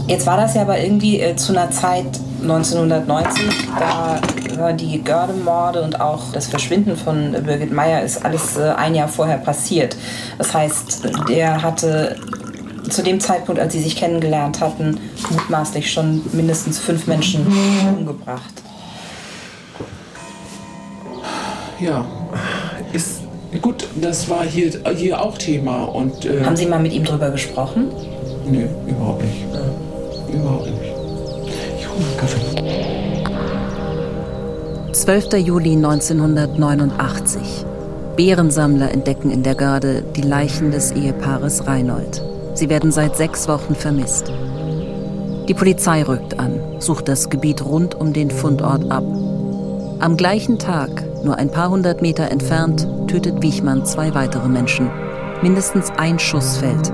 Jetzt 0.08 0.26
war 0.26 0.38
das 0.38 0.54
ja 0.54 0.62
aber 0.62 0.80
irgendwie 0.80 1.20
äh, 1.20 1.36
zu 1.36 1.52
einer 1.52 1.70
Zeit 1.70 2.20
1990, 2.42 3.44
da 3.78 4.20
waren 4.58 4.78
die 4.78 5.04
Görde-Morde 5.04 5.82
und 5.82 6.00
auch 6.00 6.32
das 6.32 6.48
Verschwinden 6.48 6.96
von 6.96 7.34
äh, 7.34 7.42
Birgit 7.42 7.74
Meyer 7.74 8.04
ist 8.04 8.24
alles 8.24 8.58
äh, 8.58 8.70
ein 8.78 8.96
Jahr 8.96 9.10
vorher 9.10 9.38
passiert. 9.38 9.98
Das 10.38 10.54
heißt, 10.54 11.10
der 11.28 11.62
hatte 11.62 12.16
zu 12.90 13.04
dem 13.04 13.20
Zeitpunkt, 13.20 13.60
als 13.62 13.74
sie 13.74 13.82
sich 13.82 13.96
kennengelernt 13.96 14.60
hatten, 14.62 15.00
mutmaßlich 15.30 15.92
schon 15.92 16.22
mindestens 16.34 16.80
fünf 16.80 17.08
Menschen 17.08 17.46
umgebracht. 17.98 18.54
Ja. 21.80 22.06
Ist, 22.94 23.22
gut, 23.62 23.88
das 24.02 24.30
war 24.30 24.44
hier, 24.44 24.72
hier 24.96 25.22
auch 25.22 25.38
Thema 25.38 25.84
und. 25.84 26.26
Äh, 26.26 26.44
Haben 26.44 26.56
Sie 26.56 26.66
mal 26.66 26.80
mit 26.80 26.94
ihm 26.94 27.04
drüber 27.04 27.30
gesprochen? 27.30 27.92
Nee, 28.50 28.68
überhaupt 28.88 29.24
nicht. 29.24 29.46
Überhaupt 30.34 30.66
nicht. 30.68 30.82
Ich 31.80 31.88
hole 31.88 32.00
mal 32.00 32.18
Kaffee. 32.18 32.58
12. 34.94 35.34
Juli 35.46 35.74
1989. 35.74 37.66
Bärensammler 38.16 38.92
entdecken 38.92 39.30
in 39.30 39.44
der 39.44 39.54
Garde 39.54 40.04
die 40.16 40.22
Leichen 40.22 40.72
des 40.72 40.92
Ehepaares 40.92 41.68
Reinhold. 41.68 42.24
Sie 42.58 42.70
werden 42.70 42.92
seit 42.92 43.16
sechs 43.16 43.48
Wochen 43.48 43.76
vermisst. 43.76 44.34
Die 45.48 45.54
Polizei 45.54 46.02
rückt 46.02 46.40
an, 46.40 46.60
sucht 46.80 47.08
das 47.08 47.30
Gebiet 47.30 47.64
rund 47.64 47.94
um 47.94 48.14
den 48.14 48.32
Fundort 48.32 48.90
ab. 48.90 49.04
Am 50.00 50.18
gleichen 50.18 50.58
Tag, 50.58 50.90
nur 51.24 51.38
ein 51.38 51.52
paar 51.52 51.70
hundert 51.70 52.02
Meter 52.02 52.32
entfernt, 52.32 52.88
tötet 53.08 53.44
Wichmann 53.44 53.86
zwei 53.86 54.16
weitere 54.16 54.48
Menschen. 54.50 54.90
Mindestens 55.44 55.92
ein 55.98 56.18
Schuss 56.18 56.58
fällt. 56.58 56.92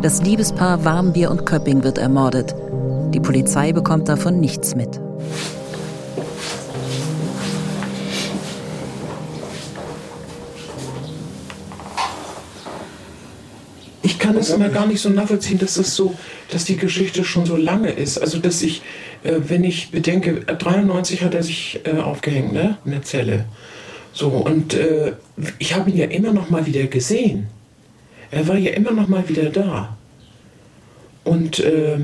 Das 0.00 0.22
Liebespaar 0.22 0.84
Warmbier 0.84 1.28
und 1.32 1.44
Köpping 1.44 1.82
wird 1.82 1.98
ermordet. 1.98 2.54
Die 3.12 3.20
Polizei 3.20 3.72
bekommt 3.72 4.08
davon 4.08 4.38
nichts 4.38 4.76
mit. 4.76 5.00
Ich 14.14 14.20
kann 14.20 14.36
es 14.36 14.50
immer 14.50 14.68
gar 14.68 14.86
nicht 14.86 15.00
so 15.00 15.08
nachvollziehen, 15.08 15.58
dass 15.58 15.74
das 15.74 15.96
so, 15.96 16.14
dass 16.48 16.64
die 16.64 16.76
Geschichte 16.76 17.24
schon 17.24 17.46
so 17.46 17.56
lange 17.56 17.90
ist. 17.90 18.16
Also 18.16 18.38
dass 18.38 18.62
ich, 18.62 18.80
äh, 19.24 19.32
wenn 19.48 19.64
ich 19.64 19.90
bedenke, 19.90 20.42
93 20.42 21.24
hat 21.24 21.34
er 21.34 21.42
sich 21.42 21.80
äh, 21.82 21.98
aufgehängt, 21.98 22.52
ne, 22.52 22.78
in 22.84 22.92
der 22.92 23.02
Zelle. 23.02 23.46
So 24.12 24.28
und 24.28 24.72
äh, 24.74 25.14
ich 25.58 25.74
habe 25.74 25.90
ihn 25.90 25.96
ja 25.96 26.06
immer 26.06 26.32
noch 26.32 26.48
mal 26.48 26.64
wieder 26.64 26.84
gesehen. 26.84 27.48
Er 28.30 28.46
war 28.46 28.56
ja 28.56 28.70
immer 28.70 28.92
noch 28.92 29.08
mal 29.08 29.28
wieder 29.28 29.50
da. 29.50 29.96
Und 31.24 31.58
äh, 31.58 31.98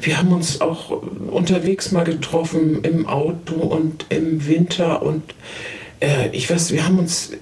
wir 0.00 0.16
haben 0.16 0.32
uns 0.32 0.60
auch 0.60 0.90
unterwegs 0.90 1.90
mal 1.90 2.04
getroffen 2.04 2.84
im 2.84 3.08
Auto 3.08 3.54
und 3.54 4.06
im 4.10 4.46
Winter 4.46 5.02
und 5.02 5.34
äh, 5.98 6.28
ich 6.30 6.48
weiß, 6.48 6.72
wir 6.72 6.86
haben 6.86 7.00
uns 7.00 7.32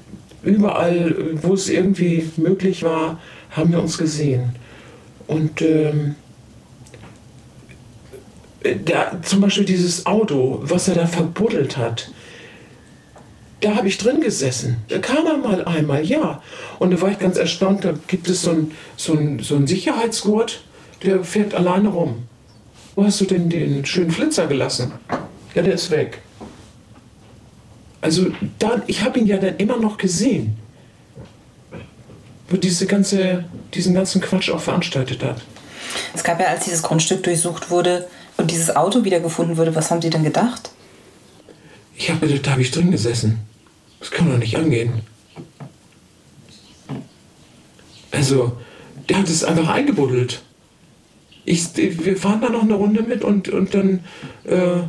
überall, 0.42 1.14
wo 1.42 1.52
es 1.52 1.68
irgendwie 1.68 2.30
möglich 2.38 2.82
war, 2.82 3.18
haben 3.50 3.72
wir 3.72 3.80
uns 3.80 3.98
gesehen. 3.98 4.56
Und 5.26 5.60
ähm, 5.62 6.14
da, 8.84 9.20
zum 9.22 9.40
Beispiel 9.40 9.64
dieses 9.64 10.06
Auto, 10.06 10.60
was 10.62 10.88
er 10.88 10.94
da 10.94 11.06
verbuddelt 11.06 11.76
hat, 11.76 12.10
da 13.60 13.74
habe 13.74 13.88
ich 13.88 13.98
drin 13.98 14.20
gesessen. 14.20 14.78
Da 14.88 14.98
kam 14.98 15.26
er 15.26 15.38
mal 15.38 15.64
einmal, 15.64 16.04
ja. 16.04 16.42
Und 16.78 16.90
da 16.92 17.00
war 17.00 17.10
ich 17.10 17.18
ganz 17.18 17.38
erstaunt, 17.38 17.84
da 17.84 17.94
gibt 18.06 18.28
es 18.28 18.42
so 18.42 18.50
einen 18.50 18.72
so 18.96 19.14
ein, 19.14 19.38
so 19.40 19.56
ein 19.56 19.66
Sicherheitsgurt, 19.66 20.62
der 21.02 21.24
fährt 21.24 21.54
alleine 21.54 21.88
rum. 21.88 22.24
Wo 22.94 23.04
hast 23.04 23.20
du 23.20 23.24
denn 23.24 23.48
den 23.48 23.84
schönen 23.84 24.10
Flitzer 24.10 24.46
gelassen? 24.46 24.92
Ja, 25.54 25.62
der 25.62 25.74
ist 25.74 25.90
weg. 25.90 26.22
Also 28.00 28.26
dann, 28.58 28.82
ich 28.86 29.02
habe 29.02 29.18
ihn 29.18 29.26
ja 29.26 29.38
dann 29.38 29.56
immer 29.56 29.78
noch 29.78 29.98
gesehen, 29.98 30.56
diese 32.50 32.86
ganze, 32.86 33.44
diesen 33.74 33.94
ganzen 33.94 34.20
Quatsch 34.20 34.50
auch 34.50 34.60
veranstaltet 34.60 35.22
hat. 35.22 35.42
Es 36.14 36.24
gab 36.24 36.40
ja, 36.40 36.46
als 36.46 36.64
dieses 36.64 36.82
Grundstück 36.82 37.22
durchsucht 37.22 37.70
wurde 37.70 38.06
und 38.36 38.50
dieses 38.50 38.74
Auto 38.74 39.04
wiedergefunden 39.04 39.56
wurde, 39.56 39.74
was 39.74 39.90
haben 39.90 40.02
Sie 40.02 40.10
denn 40.10 40.24
gedacht? 40.24 40.70
Ich 41.96 42.10
habe 42.10 42.26
gedacht, 42.26 42.46
da 42.46 42.52
habe 42.52 42.62
ich 42.62 42.70
drin 42.70 42.90
gesessen. 42.90 43.40
Das 44.00 44.10
kann 44.10 44.30
doch 44.30 44.38
nicht 44.38 44.56
angehen. 44.56 45.00
Also, 48.12 48.56
der 49.08 49.18
hat 49.18 49.28
es 49.28 49.44
einfach 49.44 49.68
eingebuddelt. 49.68 50.42
Ich, 51.44 51.76
wir 51.76 52.16
fahren 52.16 52.40
da 52.40 52.48
noch 52.48 52.62
eine 52.62 52.74
Runde 52.74 53.02
mit 53.02 53.22
und, 53.22 53.48
und 53.48 53.74
dann. 53.74 54.04
Äh, 54.44 54.82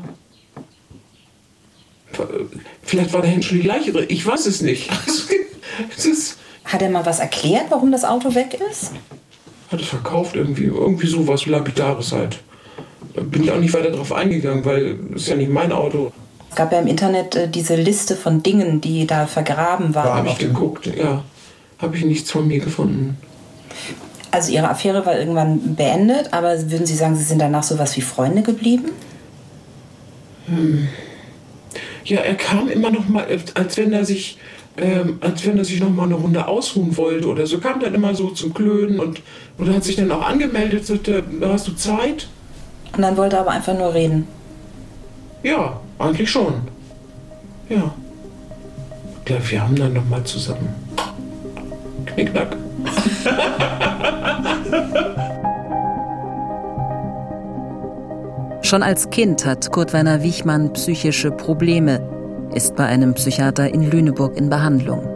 vielleicht 2.81 3.13
war 3.13 3.21
da 3.21 3.27
hinten 3.27 3.43
schon 3.43 3.61
die 3.61 3.67
Leiche 3.67 3.91
drin. 3.91 4.05
Ich 4.07 4.25
weiß 4.25 4.47
es 4.47 4.61
nicht. 4.61 4.89
es 5.97 6.05
ist, 6.05 6.37
Hat 6.67 6.81
er 6.81 6.89
mal 6.89 7.05
was 7.05 7.19
erklärt, 7.19 7.65
warum 7.69 7.91
das 7.91 8.03
Auto 8.05 8.33
weg 8.35 8.57
ist? 8.71 8.91
hat 9.71 9.81
es 9.81 9.87
verkauft 9.87 10.35
irgendwie. 10.37 10.63
Irgendwie 10.65 11.07
sowas 11.07 11.45
Lapidares 11.45 12.13
halt. 12.13 12.39
Da 13.13 13.21
bin 13.21 13.43
ich 13.43 13.51
auch 13.51 13.59
nicht 13.59 13.73
weiter 13.73 13.91
drauf 13.91 14.13
eingegangen, 14.13 14.63
weil 14.63 14.97
es 15.13 15.23
ist 15.23 15.27
ja 15.29 15.35
nicht 15.35 15.51
mein 15.51 15.73
Auto. 15.73 16.13
Es 16.49 16.55
gab 16.55 16.71
ja 16.71 16.79
im 16.79 16.87
Internet 16.87 17.35
äh, 17.35 17.49
diese 17.49 17.75
Liste 17.75 18.15
von 18.15 18.41
Dingen, 18.41 18.79
die 18.79 19.05
da 19.05 19.27
vergraben 19.27 19.91
Da 19.91 20.05
waren. 20.05 20.17
habe 20.19 20.29
ich 20.29 20.37
geguckt, 20.37 20.89
ja. 20.97 21.21
Habe 21.79 21.97
ich 21.97 22.05
nichts 22.05 22.31
von 22.31 22.47
mir 22.47 22.59
gefunden. 22.59 23.17
Also 24.31 24.53
Ihre 24.53 24.69
Affäre 24.69 25.05
war 25.05 25.19
irgendwann 25.19 25.75
beendet, 25.75 26.31
aber 26.33 26.53
würden 26.71 26.85
Sie 26.85 26.95
sagen, 26.95 27.15
Sie 27.17 27.23
sind 27.23 27.39
danach 27.39 27.63
sowas 27.63 27.95
wie 27.97 28.01
Freunde 28.01 28.43
geblieben? 28.43 28.91
Ja, 32.05 32.19
er 32.21 32.35
kam 32.35 32.69
immer 32.69 32.89
noch 32.89 33.07
mal, 33.09 33.27
als 33.53 33.75
wenn 33.77 33.91
er 33.91 34.05
sich, 34.05 34.37
ähm, 34.77 35.17
als 35.21 35.45
wenn 35.45 35.57
er 35.57 35.65
sich 35.65 35.79
noch 35.79 35.89
mal 35.89 36.03
eine 36.03 36.15
Runde 36.15 36.47
ausruhen 36.47 36.95
wollte 36.97 37.27
oder 37.27 37.47
so, 37.47 37.59
kam 37.59 37.79
dann 37.79 37.93
immer 37.95 38.13
so 38.13 38.29
zum 38.29 38.53
Klönen 38.53 38.99
und 38.99 39.21
oder 39.57 39.73
hat 39.73 39.83
sich 39.83 39.95
dann 39.95 40.11
auch 40.11 40.21
angemeldet, 40.21 40.85
sagte, 40.85 41.23
hast 41.41 41.67
du 41.67 41.75
Zeit? 41.75 42.27
Und 42.95 43.01
dann 43.01 43.17
wollte 43.17 43.37
er 43.37 43.41
aber 43.41 43.51
einfach 43.51 43.77
nur 43.77 43.93
reden. 43.93 44.27
Ja, 45.43 45.79
eigentlich 45.99 46.29
schon. 46.29 46.53
Ja. 47.69 47.93
Ja, 49.27 49.35
wir 49.49 49.61
haben 49.61 49.75
dann 49.75 49.93
noch 49.93 50.07
mal 50.07 50.23
zusammen. 50.23 50.69
Knickknack. 52.05 52.55
Schon 58.61 58.83
als 58.83 59.09
Kind 59.09 59.45
hat 59.45 59.71
Kurt 59.71 59.93
Werner 59.93 60.23
Wichmann 60.23 60.73
psychische 60.73 61.31
Probleme, 61.31 62.01
ist 62.57 62.75
bei 62.75 62.85
einem 62.85 63.13
Psychiater 63.13 63.71
in 63.71 63.89
Lüneburg 63.89 64.35
in 64.35 64.49
Behandlung. 64.49 65.07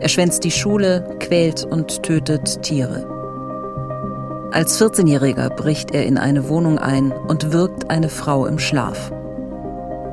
Er 0.00 0.08
schwänzt 0.08 0.42
die 0.42 0.50
Schule, 0.50 1.16
quält 1.20 1.64
und 1.64 2.02
tötet 2.02 2.62
Tiere. 2.62 3.06
Als 4.50 4.80
14-Jähriger 4.80 5.50
bricht 5.50 5.94
er 5.94 6.04
in 6.04 6.18
eine 6.18 6.48
Wohnung 6.48 6.78
ein 6.78 7.12
und 7.12 7.52
wirkt 7.52 7.90
eine 7.90 8.08
Frau 8.08 8.46
im 8.46 8.58
Schlaf. 8.58 9.12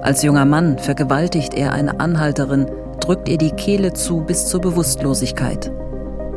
Als 0.04 0.21
junger 0.21 0.45
Mann 0.45 0.78
vergewaltigt 0.78 1.56
er 1.56 1.74
eine 1.74 2.00
Anhalterin, 2.00 2.67
drückt 3.00 3.28
ihr 3.28 3.39
die 3.39 3.52
Kehle 3.52 3.93
zu 3.93 4.21
bis 4.21 4.45
zur 4.45 4.62
Bewusstlosigkeit. 4.62 5.71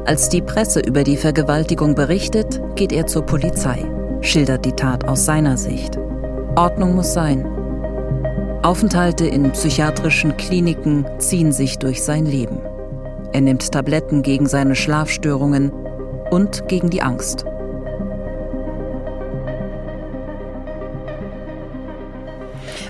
Als 0.07 0.31
die 0.31 0.43
Presse 0.43 0.81
über 0.81 1.05
die 1.05 1.19
Vergewaltigung 1.19 1.95
berichtet, 1.95 2.63
geht 2.77 2.93
er 2.93 3.07
zur 3.07 3.23
Polizei, 3.23 3.85
schildert 4.23 4.65
die 4.65 4.73
Tat 4.73 5.07
aus 5.07 5.27
seiner 5.27 5.59
Sicht. 5.59 5.99
Ordnung 6.57 6.95
muss 6.95 7.13
sein. 7.13 7.47
Aufenthalte 8.65 9.27
in 9.27 9.53
psychiatrischen 9.53 10.39
Kliniken 10.39 11.05
ziehen 11.19 11.53
sich 11.53 11.77
durch 11.77 12.03
sein 12.03 12.25
Leben. 12.25 12.61
Er 13.35 13.43
nimmt 13.43 13.71
Tabletten 13.71 14.23
gegen 14.23 14.47
seine 14.47 14.75
Schlafstörungen 14.75 15.71
und 16.31 16.67
gegen 16.67 16.89
die 16.89 17.03
Angst. 17.03 17.45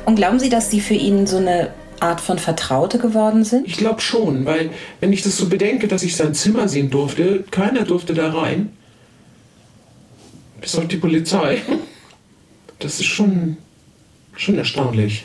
Und 0.07 0.15
glauben 0.15 0.39
Sie, 0.39 0.49
dass 0.49 0.71
Sie 0.71 0.81
für 0.81 0.95
ihn 0.95 1.27
so 1.27 1.39
eine 1.39 1.73
Art 1.99 2.21
von 2.21 2.39
Vertraute 2.39 3.01
geworden 3.01 3.43
sind? 3.43 3.67
Ich 3.67 3.77
glaube 3.77 4.01
schon, 4.01 4.47
weil 4.47 4.71
wenn 5.01 5.13
ich 5.13 5.23
das 5.23 5.37
so 5.37 5.49
bedenke, 5.49 5.89
dass 5.89 6.05
ich 6.05 6.15
sein 6.15 6.35
Zimmer 6.35 6.69
sehen 6.69 6.91
durfte, 6.91 7.43
keiner 7.51 7.83
durfte 7.83 8.15
da 8.15 8.31
rein. 8.31 8.71
Bis 10.61 10.77
auf 10.77 10.87
die 10.87 10.99
Polizei. 10.99 11.63
Das 12.79 13.01
ist 13.01 13.07
schon, 13.07 13.57
schon 14.37 14.57
erstaunlich. 14.57 15.25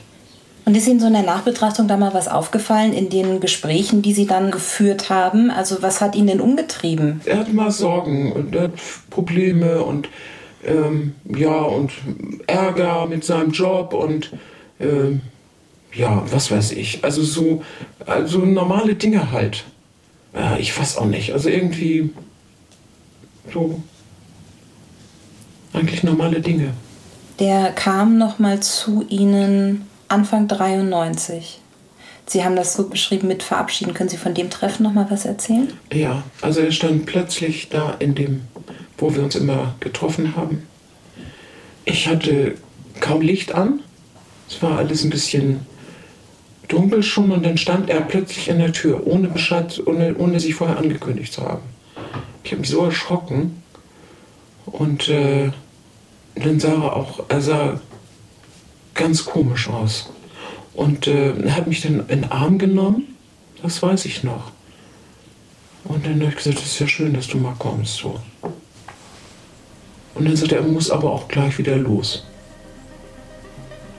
Und 0.70 0.78
ist 0.78 0.88
Ihnen 0.88 1.00
so 1.00 1.08
in 1.08 1.14
der 1.14 1.24
Nachbetrachtung 1.24 1.88
da 1.88 1.98
mal 1.98 2.14
was 2.14 2.28
aufgefallen 2.28 2.94
in 2.94 3.10
den 3.10 3.40
Gesprächen, 3.40 4.04
die 4.04 4.14
Sie 4.14 4.28
dann 4.28 4.52
geführt 4.52 5.10
haben? 5.10 5.50
Also 5.50 5.82
was 5.82 6.00
hat 6.00 6.16
ihn 6.16 6.28
denn 6.28 6.40
umgetrieben? 6.40 7.22
Er 7.26 7.40
hat 7.40 7.52
mal 7.52 7.72
Sorgen 7.72 8.32
und 8.34 8.56
er 8.56 8.66
hat 8.66 8.74
Probleme 9.10 9.82
und 9.82 10.10
ähm, 10.64 11.16
ja 11.26 11.56
und 11.56 11.92
Ärger 12.46 13.08
mit 13.08 13.26
seinem 13.26 13.50
Job 13.50 13.96
und 13.96 14.32
ähm, 14.80 15.22
ja, 15.92 16.24
was 16.30 16.52
weiß 16.52 16.74
ich. 16.74 17.04
Also 17.04 17.24
so 17.24 17.64
also 18.06 18.38
normale 18.38 18.94
Dinge 18.94 19.32
halt. 19.32 19.64
Ja, 20.36 20.56
ich 20.58 20.80
weiß 20.80 20.98
auch 20.98 21.08
nicht. 21.08 21.34
Also 21.34 21.50
irgendwie 21.50 22.12
so 23.52 23.82
eigentlich 25.74 26.04
normale 26.04 26.42
Dinge. 26.42 26.76
Der 27.40 27.72
kam 27.72 28.20
noch 28.20 28.38
mal 28.38 28.60
zu 28.60 29.04
Ihnen 29.10 29.89
Anfang 30.10 30.48
93. 30.48 31.62
Sie 32.26 32.44
haben 32.44 32.56
das 32.56 32.74
so 32.74 32.90
beschrieben 32.90 33.28
mit 33.28 33.42
Verabschieden. 33.42 33.94
Können 33.94 34.10
Sie 34.10 34.18
von 34.18 34.34
dem 34.34 34.50
Treffen 34.50 34.84
noch 34.84 34.94
mal 34.94 35.10
was 35.10 35.26
erzählen? 35.26 35.72
Ja, 35.92 36.24
also 36.42 36.60
er 36.62 36.72
stand 36.72 37.06
plötzlich 37.06 37.70
da 37.70 37.96
in 38.00 38.16
dem, 38.16 38.42
wo 38.98 39.16
wir 39.16 39.24
uns 39.24 39.36
immer 39.36 39.76
getroffen 39.80 40.36
haben. 40.36 40.68
Ich 41.86 42.08
hatte 42.08 42.56
kaum 43.00 43.22
Licht 43.22 43.54
an. 43.54 43.82
Es 44.48 44.62
war 44.62 44.78
alles 44.78 45.04
ein 45.04 45.10
bisschen 45.10 45.62
dunkel 46.68 47.02
schon 47.02 47.32
und 47.32 47.46
dann 47.46 47.58
stand 47.58 47.90
er 47.90 48.02
plötzlich 48.02 48.48
in 48.48 48.60
der 48.60 48.74
Tür, 48.74 49.08
ohne 49.08 49.28
Bescheid, 49.28 49.82
ohne, 49.86 50.16
ohne 50.16 50.40
sich 50.40 50.56
vorher 50.56 50.78
angekündigt 50.78 51.34
zu 51.34 51.44
haben. 51.44 51.64
Ich 52.44 52.52
habe 52.52 52.62
mich 52.62 52.70
so 52.70 52.86
erschrocken 52.86 53.64
und 54.66 55.10
äh, 55.10 55.52
dann 56.36 56.60
sah 56.60 56.74
er 56.74 56.96
auch, 56.96 57.24
er 57.28 57.42
sah 57.42 57.82
ganz 59.00 59.26
komisch 59.26 59.68
aus. 59.70 60.10
Und 60.76 61.08
äh, 61.08 61.34
hat 61.50 61.68
mich 61.68 61.82
dann 61.82 62.02
in 62.02 62.22
den 62.22 62.32
Arm 62.32 62.58
genommen, 62.58 63.16
das 63.64 63.82
weiß 63.82 64.06
ich 64.06 64.24
noch. 64.24 64.52
Und 65.86 66.06
dann 66.06 66.22
habe 66.22 66.30
ich 66.30 66.36
gesagt, 66.36 66.60
es 66.60 66.74
ist 66.74 66.80
ja 66.80 66.88
schön, 66.88 67.14
dass 67.14 67.28
du 67.28 67.38
mal 67.38 67.56
kommst. 67.58 67.96
So. 67.96 68.20
Und 70.16 70.26
dann 70.26 70.36
sagt 70.36 70.52
er, 70.52 70.60
er 70.60 70.68
muss 70.68 70.92
aber 70.92 71.12
auch 71.12 71.28
gleich 71.28 71.58
wieder 71.58 71.76
los. 71.78 72.26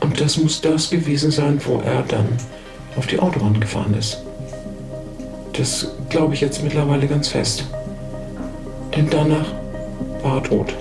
Und 0.01 0.21
das 0.21 0.37
muss 0.37 0.61
das 0.61 0.91
gewesen 0.91 1.31
sein, 1.31 1.61
wo 1.65 1.81
er 1.81 2.03
dann 2.03 2.27
auf 2.97 3.07
die 3.07 3.19
Autobahn 3.19 3.59
gefahren 3.59 3.95
ist. 3.95 4.19
Das 5.55 5.89
glaube 6.09 6.35
ich 6.35 6.41
jetzt 6.41 6.63
mittlerweile 6.63 7.07
ganz 7.07 7.29
fest. 7.29 7.65
Denn 8.95 9.09
danach 9.11 9.53
war 10.23 10.37
er 10.37 10.43
tot. 10.43 10.75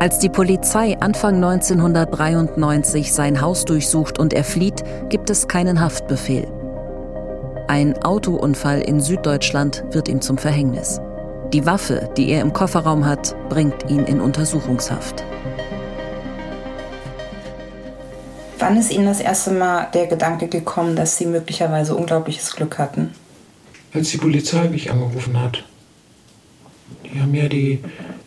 Als 0.00 0.18
die 0.18 0.30
Polizei 0.30 0.96
Anfang 1.00 1.34
1993 1.34 3.12
sein 3.12 3.42
Haus 3.42 3.66
durchsucht 3.66 4.18
und 4.18 4.32
er 4.32 4.44
flieht, 4.44 4.82
gibt 5.10 5.28
es 5.28 5.46
keinen 5.46 5.78
Haftbefehl. 5.78 6.48
Ein 7.68 8.02
Autounfall 8.02 8.80
in 8.80 9.02
Süddeutschland 9.02 9.84
wird 9.90 10.08
ihm 10.08 10.22
zum 10.22 10.38
Verhängnis. 10.38 11.02
Die 11.52 11.66
Waffe, 11.66 12.08
die 12.16 12.30
er 12.30 12.40
im 12.40 12.54
Kofferraum 12.54 13.04
hat, 13.04 13.36
bringt 13.50 13.90
ihn 13.90 14.04
in 14.04 14.22
Untersuchungshaft. 14.22 15.22
Wann 18.58 18.78
ist 18.78 18.90
Ihnen 18.90 19.04
das 19.04 19.20
erste 19.20 19.50
Mal 19.50 19.88
der 19.92 20.06
Gedanke 20.06 20.48
gekommen, 20.48 20.96
dass 20.96 21.18
Sie 21.18 21.26
möglicherweise 21.26 21.94
unglaubliches 21.94 22.56
Glück 22.56 22.78
hatten? 22.78 23.12
Als 23.92 24.08
die 24.08 24.16
Polizei 24.16 24.66
mich 24.70 24.90
angerufen 24.90 25.38
hat. 25.38 25.62
Die 27.04 27.20
haben 27.20 27.34
ja 27.34 27.48
die, 27.48 27.84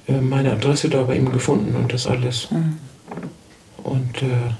meine 0.08 0.52
Adresse 0.52 0.90
da 0.90 1.04
bei 1.04 1.16
ihm 1.16 1.32
gefunden 1.32 1.76
und 1.76 1.94
das 1.94 2.08
alles. 2.08 2.50
Mhm. 2.52 2.78
Und 3.84 4.22
äh, 4.22 4.54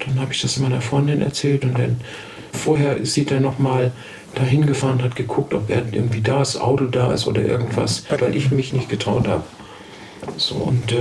dann 0.00 0.20
habe 0.20 0.32
ich 0.32 0.42
das 0.42 0.58
meiner 0.58 0.80
Freundin 0.80 1.22
erzählt 1.22 1.64
und 1.64 1.78
dann 1.78 2.00
vorher 2.52 2.96
ist 2.96 3.14
sie 3.14 3.24
dann 3.24 3.42
nochmal 3.42 3.92
dahin 4.34 4.66
gefahren, 4.66 5.02
hat 5.02 5.16
geguckt, 5.16 5.54
ob 5.54 5.70
er 5.70 5.84
irgendwie 5.92 6.20
da 6.20 6.42
ist, 6.42 6.56
Auto 6.56 6.86
da 6.86 7.12
ist 7.12 7.26
oder 7.26 7.42
irgendwas, 7.42 8.04
weil 8.10 8.34
ich 8.34 8.50
mich 8.50 8.72
nicht 8.72 8.88
getraut 8.88 9.28
habe. 9.28 9.44
So 10.36 10.56
und 10.56 10.92
äh, 10.92 10.96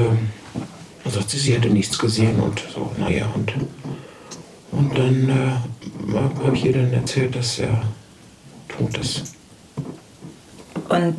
dann 1.03 1.13
sagt 1.13 1.29
sie, 1.29 1.39
sie 1.39 1.53
hätte 1.53 1.69
nichts 1.69 1.97
gesehen 1.97 2.39
und 2.39 2.63
so, 2.73 2.91
naja, 2.97 3.27
und, 3.33 3.53
und 4.71 4.97
dann 4.97 5.29
äh, 5.29 6.43
habe 6.43 6.55
ich 6.55 6.65
ihr 6.65 6.73
dann 6.73 6.93
erzählt, 6.93 7.35
dass 7.35 7.59
er 7.59 7.81
tot 8.67 8.97
ist. 8.97 9.35
Und 10.89 11.15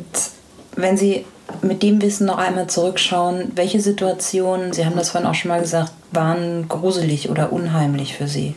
wenn 0.75 0.97
Sie 0.97 1.25
mit 1.61 1.83
dem 1.83 2.01
Wissen 2.01 2.25
noch 2.25 2.37
einmal 2.37 2.67
zurückschauen, 2.67 3.51
welche 3.55 3.79
Situationen, 3.79 4.73
Sie 4.73 4.85
haben 4.85 4.95
das 4.95 5.11
vorhin 5.11 5.29
auch 5.29 5.35
schon 5.35 5.49
mal 5.49 5.61
gesagt, 5.61 5.93
waren 6.11 6.67
gruselig 6.67 7.29
oder 7.29 7.53
unheimlich 7.53 8.15
für 8.15 8.27
Sie? 8.27 8.55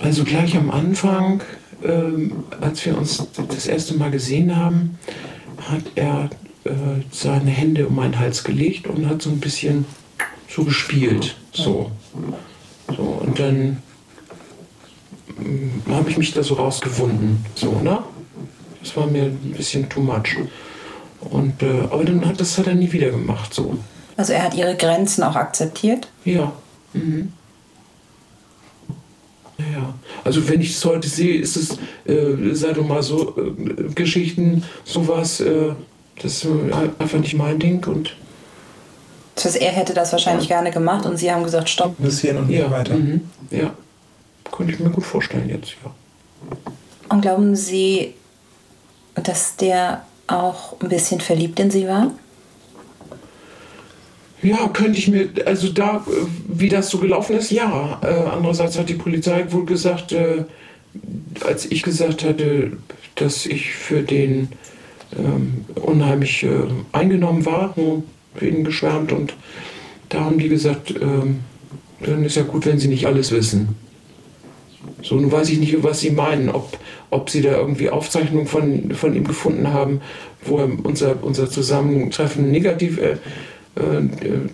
Also 0.00 0.24
gleich 0.24 0.56
am 0.56 0.70
Anfang, 0.70 1.40
ähm, 1.82 2.44
als 2.60 2.84
wir 2.84 2.96
uns 2.96 3.26
das 3.48 3.66
erste 3.66 3.94
Mal 3.94 4.10
gesehen 4.10 4.56
haben, 4.56 4.98
hat 5.70 5.82
er 5.94 6.30
äh, 6.64 6.70
seine 7.10 7.50
Hände 7.50 7.86
um 7.86 7.94
meinen 7.94 8.18
Hals 8.18 8.44
gelegt 8.44 8.86
und 8.86 9.08
hat 9.08 9.22
so 9.22 9.30
ein 9.30 9.40
bisschen 9.40 9.84
so 10.48 10.64
gespielt. 10.64 11.36
So. 11.52 11.90
so 12.94 13.02
und 13.02 13.38
dann 13.38 13.82
mm, 15.38 15.90
habe 15.92 16.10
ich 16.10 16.18
mich 16.18 16.32
da 16.32 16.42
so 16.42 16.54
rausgewunden. 16.54 17.44
So, 17.54 17.80
ne? 17.80 17.98
Das 18.82 18.96
war 18.96 19.06
mir 19.06 19.24
ein 19.24 19.54
bisschen 19.56 19.88
too 19.88 20.00
much. 20.00 20.36
Und, 21.20 21.62
äh, 21.62 21.80
aber 21.90 22.04
dann 22.04 22.24
hat 22.26 22.40
das 22.40 22.58
hat 22.58 22.66
er 22.66 22.74
nie 22.74 22.92
wieder 22.92 23.10
gemacht. 23.10 23.52
So. 23.52 23.76
Also 24.16 24.32
er 24.32 24.42
hat 24.42 24.54
Ihre 24.54 24.76
Grenzen 24.76 25.22
auch 25.22 25.36
akzeptiert? 25.36 26.08
Ja. 26.24 26.52
Mhm. 26.92 27.32
Ja, 29.58 29.94
also 30.22 30.46
wenn 30.48 30.60
ich 30.60 30.72
es 30.72 30.84
heute 30.84 31.08
sehe, 31.08 31.40
ist 31.40 31.56
es, 31.56 31.78
äh, 32.04 32.54
sei 32.54 32.72
doch 32.72 32.86
mal 32.86 33.02
so, 33.02 33.34
äh, 33.38 33.92
Geschichten, 33.94 34.64
sowas, 34.84 35.40
äh, 35.40 35.72
das 36.20 36.44
ist 36.44 36.44
äh, 36.44 36.72
einfach 36.98 37.18
nicht 37.18 37.34
mein 37.34 37.58
Ding 37.58 37.86
und 37.86 38.14
Das 39.34 39.46
heißt, 39.46 39.56
er 39.56 39.72
hätte 39.72 39.94
das 39.94 40.12
wahrscheinlich 40.12 40.48
gerne 40.48 40.70
gemacht 40.70 41.06
und 41.06 41.16
Sie 41.16 41.32
haben 41.32 41.42
gesagt, 41.42 41.70
stopp. 41.70 41.94
Bis 41.98 42.20
hierhin 42.20 42.42
und 42.42 42.48
nie 42.48 42.56
ja, 42.56 42.70
weiter. 42.70 42.94
Mhm, 42.94 43.22
ja, 43.50 43.72
könnte 44.52 44.74
ich 44.74 44.78
mir 44.78 44.90
gut 44.90 45.04
vorstellen 45.04 45.48
jetzt, 45.48 45.74
ja. 45.82 45.90
Und 47.08 47.22
glauben 47.22 47.56
Sie, 47.56 48.12
dass 49.14 49.56
der 49.56 50.04
auch 50.26 50.80
ein 50.80 50.88
bisschen 50.88 51.20
verliebt 51.20 51.58
in 51.60 51.70
Sie 51.70 51.86
war? 51.86 52.12
Ja, 54.42 54.68
könnte 54.68 54.98
ich 54.98 55.08
mir, 55.08 55.28
also 55.44 55.68
da, 55.68 56.06
wie 56.46 56.68
das 56.68 56.88
so 56.88 56.98
gelaufen 56.98 57.36
ist, 57.36 57.50
ja. 57.50 58.00
Äh, 58.02 58.30
andererseits 58.30 58.78
hat 58.78 58.88
die 58.88 58.94
Polizei 58.94 59.44
wohl 59.50 59.64
gesagt, 59.64 60.12
äh, 60.12 60.44
als 61.44 61.70
ich 61.70 61.82
gesagt 61.82 62.24
hatte, 62.24 62.76
dass 63.14 63.46
ich 63.46 63.72
für 63.72 64.02
den 64.02 64.48
ähm, 65.18 65.64
unheimlich 65.74 66.42
äh, 66.42 66.48
eingenommen 66.92 67.46
war, 67.46 67.74
ihn 68.40 68.64
geschwärmt 68.64 69.12
und 69.12 69.34
da 70.08 70.20
haben 70.20 70.38
die 70.38 70.48
gesagt, 70.48 70.94
ähm, 71.00 71.40
dann 72.00 72.24
ist 72.24 72.36
ja 72.36 72.42
gut, 72.42 72.66
wenn 72.66 72.78
sie 72.78 72.88
nicht 72.88 73.06
alles 73.06 73.32
wissen. 73.32 73.74
So, 75.02 75.16
nun 75.16 75.32
weiß 75.32 75.50
ich 75.50 75.58
nicht, 75.58 75.82
was 75.82 76.00
sie 76.00 76.10
meinen, 76.10 76.48
ob, 76.48 76.78
ob 77.10 77.30
sie 77.30 77.42
da 77.42 77.52
irgendwie 77.52 77.90
Aufzeichnungen 77.90 78.46
von, 78.46 78.92
von 78.92 79.14
ihm 79.14 79.24
gefunden 79.24 79.72
haben, 79.72 80.00
wo 80.44 80.58
er 80.58 80.68
unser, 80.82 81.22
unser 81.22 81.48
Zusammentreffen 81.48 82.50
negativ 82.50 82.98
äh, 82.98 83.16
äh, 83.76 84.08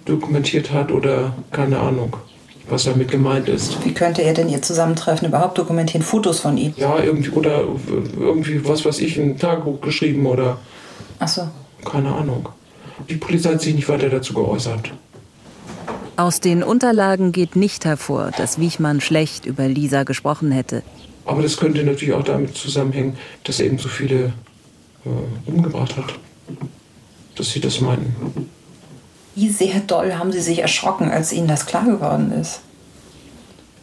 dokumentiert 0.05 0.73
hat 0.73 0.91
oder 0.91 1.35
keine 1.51 1.79
Ahnung, 1.79 2.17
was 2.69 2.85
damit 2.85 3.11
gemeint 3.11 3.49
ist. 3.49 3.85
Wie 3.85 3.95
könnte 3.95 4.23
er 4.23 4.35
denn 4.35 4.49
Ihr 4.49 4.63
Zusammentreffen 4.63 5.29
überhaupt 5.29 5.59
dokumentieren? 5.59 6.03
Fotos 6.03 6.41
von 6.41 6.57
ihm? 6.57 6.75
Ja, 6.77 6.99
irgendwie, 6.99 7.31
oder 7.31 7.65
irgendwie, 8.19 8.67
was 8.67 8.85
weiß 8.85 8.99
ich, 9.01 9.19
ein 9.19 9.39
Tagebuch 9.39 9.81
geschrieben 9.81 10.27
oder 10.27 10.59
Ach 11.19 11.29
so. 11.29 11.49
keine 11.85 12.13
Ahnung. 12.13 12.49
Die 13.09 13.17
Polizei 13.17 13.51
hat 13.51 13.61
sich 13.61 13.75
nicht 13.75 13.89
weiter 13.89 14.09
dazu 14.09 14.35
geäußert. 14.35 14.93
Aus 16.17 16.41
den 16.41 16.63
Unterlagen 16.63 17.33
geht 17.33 17.57
nicht 17.57 17.85
hervor, 17.85 18.31
dass 18.37 18.59
Wichmann 18.59 19.01
schlecht 19.01 19.47
über 19.47 19.67
Lisa 19.67 20.03
gesprochen 20.03 20.53
hätte. 20.53 20.83
Aber 21.25 21.43
das 21.43 21.57
könnte 21.57 21.85
natürlich 21.85 22.15
auch 22.15 22.25
damit 22.25 22.57
zusammenhängen, 22.57 23.17
dass 23.45 23.61
er 23.61 23.67
eben 23.67 23.79
so 23.79 23.89
viele 23.89 24.33
äh, 25.05 25.51
umgebracht 25.51 25.97
hat. 25.97 26.15
Dass 27.37 27.51
sie 27.51 27.61
das 27.61 27.81
meinen. 27.81 28.51
Wie 29.35 29.49
sehr 29.49 29.81
doll 29.81 30.15
haben 30.15 30.33
Sie 30.33 30.41
sich 30.41 30.59
erschrocken, 30.59 31.11
als 31.11 31.33
Ihnen 31.33 31.49
das 31.49 31.65
klar 31.65 31.85
geworden 31.85 32.33
ist? 32.33 32.61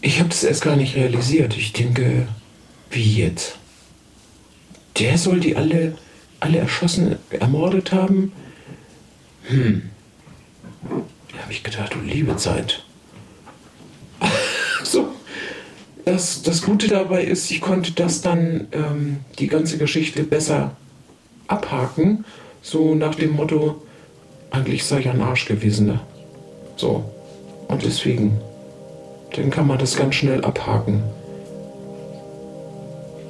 Ich 0.01 0.19
habe 0.19 0.29
das 0.29 0.43
erst 0.43 0.61
gar 0.61 0.75
nicht 0.75 0.95
realisiert. 0.95 1.57
Ich 1.57 1.73
denke, 1.73 2.27
wie 2.91 3.15
jetzt? 3.15 3.55
Der 4.99 5.17
soll 5.17 5.39
die 5.39 5.55
alle, 5.55 5.97
alle 6.39 6.59
erschossen, 6.59 7.15
ermordet 7.31 7.91
haben? 7.91 8.31
Hm. 9.43 9.89
Da 10.83 11.41
habe 11.41 11.51
ich 11.51 11.63
gedacht, 11.63 11.93
du 11.93 11.99
liebe 11.99 12.35
Zeit. 12.37 12.83
so. 14.83 15.13
Das, 16.09 16.41
das 16.41 16.63
Gute 16.63 16.87
dabei 16.87 17.23
ist, 17.23 17.51
ich 17.51 17.61
konnte 17.61 17.91
das 17.91 18.23
dann, 18.23 18.67
ähm, 18.71 19.17
die 19.37 19.45
ganze 19.45 19.77
Geschichte 19.77 20.23
besser 20.23 20.71
abhaken. 21.47 22.25
So 22.63 22.95
nach 22.95 23.13
dem 23.13 23.35
Motto, 23.35 23.83
eigentlich 24.49 24.85
sei 24.85 25.01
ich 25.01 25.09
ein 25.09 25.21
Arsch 25.21 25.45
gewesen. 25.45 25.85
Ne? 25.85 25.99
So. 26.77 27.03
Und 27.67 27.85
deswegen, 27.85 28.39
dann 29.35 29.51
kann 29.51 29.67
man 29.67 29.77
das 29.77 29.95
ganz 29.95 30.15
schnell 30.15 30.43
abhaken. 30.43 31.03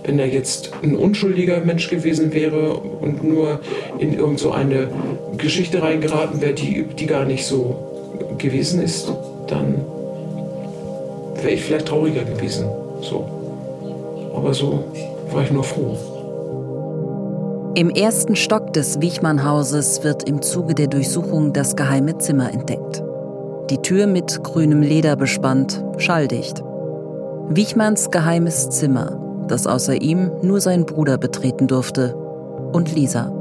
Wenn 0.05 0.17
er 0.17 0.27
jetzt 0.27 0.71
ein 0.81 0.95
unschuldiger 0.95 1.59
Mensch 1.59 1.89
gewesen 1.89 2.31
wäre 2.31 2.75
und 2.75 3.25
nur 3.25 3.59
in 3.99 4.13
irgend 4.13 4.39
so 4.39 4.51
eine 4.51 4.87
Geschichte 5.37 5.81
reingeraten 5.81 6.39
wäre, 6.39 6.53
die, 6.53 6.85
die 6.97 7.07
gar 7.07 7.25
nicht 7.25 7.45
so 7.45 8.37
gewesen 8.37 8.81
ist, 8.81 9.11
dann 9.47 9.83
wäre 11.43 11.53
ich 11.53 11.63
vielleicht 11.63 11.87
trauriger 11.87 12.23
gewesen. 12.23 12.67
So. 13.01 13.25
Aber 14.35 14.53
so 14.53 14.83
war 15.31 15.43
ich 15.43 15.51
nur 15.51 15.63
froh. 15.63 15.97
Im 17.75 17.89
ersten 17.91 18.35
Stock 18.35 18.73
des 18.73 18.99
Wichmann-Hauses 18.99 20.03
wird 20.03 20.27
im 20.27 20.41
Zuge 20.41 20.73
der 20.73 20.87
Durchsuchung 20.87 21.53
das 21.53 21.75
geheime 21.75 22.17
Zimmer 22.17 22.51
entdeckt. 22.51 23.03
Die 23.69 23.77
Tür 23.77 24.07
mit 24.07 24.43
grünem 24.43 24.81
Leder 24.81 25.15
bespannt, 25.15 25.83
schalldicht. 25.97 26.63
Wichmanns 27.49 28.09
geheimes 28.09 28.69
Zimmer, 28.69 29.45
das 29.47 29.67
außer 29.67 30.01
ihm 30.01 30.31
nur 30.41 30.61
sein 30.61 30.85
Bruder 30.85 31.17
betreten 31.17 31.67
durfte 31.67 32.15
und 32.73 32.95
Lisa. 32.95 33.31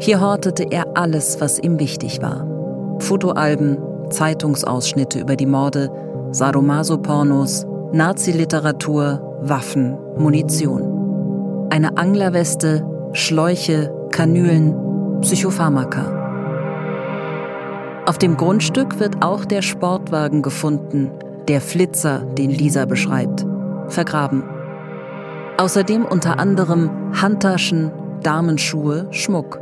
Hier 0.00 0.20
hortete 0.20 0.66
er 0.70 0.96
alles, 0.96 1.40
was 1.40 1.60
ihm 1.60 1.78
wichtig 1.78 2.20
war. 2.22 2.46
Fotoalben, 2.98 3.78
Zeitungsausschnitte 4.10 5.20
über 5.20 5.36
die 5.36 5.46
Morde, 5.46 5.90
Sadomaso-Pornos, 6.32 7.66
Nazi-Literatur, 7.92 9.38
Waffen, 9.42 9.98
Munition. 10.16 11.68
Eine 11.70 11.98
Anglerweste, 11.98 12.86
Schläuche, 13.12 13.92
Kanülen, 14.10 14.74
Psychopharmaka. 15.20 16.20
Auf 18.06 18.16
dem 18.16 18.38
Grundstück 18.38 18.98
wird 18.98 19.22
auch 19.22 19.44
der 19.44 19.60
Sportwagen 19.60 20.40
gefunden, 20.40 21.10
der 21.48 21.60
Flitzer, 21.60 22.20
den 22.38 22.50
Lisa 22.50 22.86
beschreibt, 22.86 23.44
vergraben. 23.88 24.42
Außerdem 25.58 26.06
unter 26.06 26.38
anderem 26.38 26.90
Handtaschen, 27.12 27.92
Damenschuhe, 28.22 29.06
Schmuck. 29.10 29.60